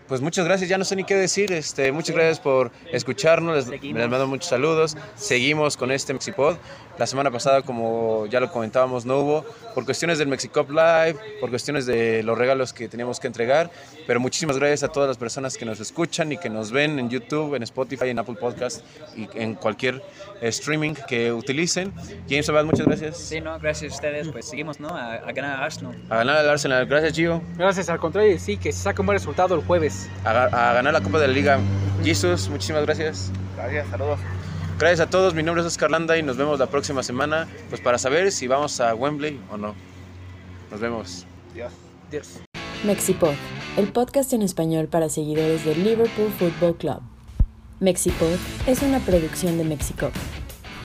pues 0.09 0.21
muchas 0.21 0.45
gracias, 0.45 0.69
ya 0.69 0.79
no 0.79 0.85
sé 0.85 0.97
ni 0.97 1.05
qué 1.05 1.15
decir. 1.15 1.53
Este, 1.53 1.93
muchas 1.93 2.15
gracias 2.15 2.41
por 2.41 2.71
escucharnos, 2.93 3.57
les, 3.57 3.65
Seguimos. 3.67 4.01
les 4.01 4.11
mando 4.11 4.27
muchos 4.27 4.49
saludos. 4.49 4.97
Seguimos 5.17 5.77
con 5.77 5.91
este 5.91 6.13
Mexipod. 6.13 6.57
La 6.99 7.07
semana 7.07 7.31
pasada, 7.31 7.61
como 7.61 8.25
ya 8.27 8.41
lo 8.41 8.51
comentábamos, 8.51 9.05
no 9.05 9.19
hubo 9.19 9.45
por 9.75 9.85
cuestiones 9.85 10.19
del 10.19 10.29
Mexicop 10.29 10.71
Live, 10.71 11.17
por 11.41 11.51
cuestiones 11.51 11.85
de 11.85 12.23
los 12.23 12.39
regalos 12.39 12.73
que 12.73 12.89
teníamos 12.89 13.21
que 13.21 13.27
entregar. 13.27 13.71
Pero 14.07 14.19
muchísimas 14.19 14.57
gracias 14.59 14.83
a 14.83 14.89
todas 14.89 15.07
las 15.07 15.19
personas 15.19 15.59
que 15.59 15.67
nos 15.67 15.79
escuchan 15.79 16.33
y 16.33 16.39
que 16.39 16.49
nos 16.49 16.71
ven 16.71 16.99
en 16.99 17.11
YouTube, 17.11 17.55
en 17.55 17.63
Spotify, 17.65 18.09
en 18.09 18.19
Apple 18.19 18.37
Podcast 18.41 18.83
y 19.15 19.29
en 19.35 19.57
cualquier 19.57 19.97
eh, 20.41 20.49
streaming 20.49 20.95
que 21.07 21.33
utilicen. 21.33 21.93
James 22.31 22.49
Abad, 22.49 22.65
muchas 22.65 22.87
gracias. 22.87 23.19
Sí, 23.19 23.43
no, 23.43 23.59
gracias 23.59 23.93
a 23.93 23.95
ustedes. 23.97 24.29
Pues 24.29 24.47
seguimos, 24.47 24.81
¿no? 24.81 24.89
A, 24.89 25.15
a 25.17 25.33
ganar 25.33 25.61
a 25.61 25.65
Arsenal. 25.67 25.97
A 26.09 26.17
ganar 26.17 26.37
al 26.39 26.49
Arsenal. 26.49 26.87
Gracias, 26.87 27.13
Gio. 27.13 27.43
Gracias, 27.59 27.91
al 27.91 27.99
contrario, 27.99 28.39
sí, 28.39 28.57
que 28.57 28.73
se 28.73 28.81
saque 28.85 29.03
un 29.03 29.07
buen 29.07 29.19
resultado 29.19 29.55
el 29.55 29.63
jueves. 29.67 29.96
A, 30.25 30.71
a 30.71 30.73
ganar 30.75 30.93
la 30.93 31.01
Copa 31.01 31.19
de 31.19 31.29
la 31.29 31.33
Liga. 31.33 31.59
Jesus, 32.03 32.49
muchísimas 32.49 32.85
gracias. 32.85 33.31
Gracias, 33.57 33.89
saludos. 33.89 34.21
Gracias 34.79 35.01
a 35.01 35.09
todos, 35.09 35.33
mi 35.33 35.43
nombre 35.43 35.63
es 35.63 35.67
Oscar 35.67 35.91
Landa 35.91 36.19
y 36.19 36.23
nos 36.23 36.37
vemos 36.37 36.59
la 36.59 36.67
próxima 36.67 37.03
semana 37.03 37.49
pues 37.71 37.81
para 37.81 37.97
saber 37.97 38.31
si 38.31 38.47
vamos 38.47 38.79
a 38.81 38.95
Wembley 38.95 39.41
o 39.51 39.57
no. 39.57 39.75
Nos 40.71 40.81
vemos. 40.81 41.27
Dios. 41.55 41.73
Dios. 42.11 42.41
Mexipod, 42.85 43.33
el 43.79 43.91
podcast 43.91 44.33
en 44.35 44.43
español 44.43 44.89
para 44.89 45.09
seguidores 45.09 45.65
del 45.65 45.83
Liverpool 45.83 46.31
Football 46.39 46.77
Club. 46.77 47.01
Mexipod 47.81 48.37
es 48.67 48.83
una 48.83 49.01
producción 49.01 49.57
de 49.57 49.65
Mexico. 49.65 50.11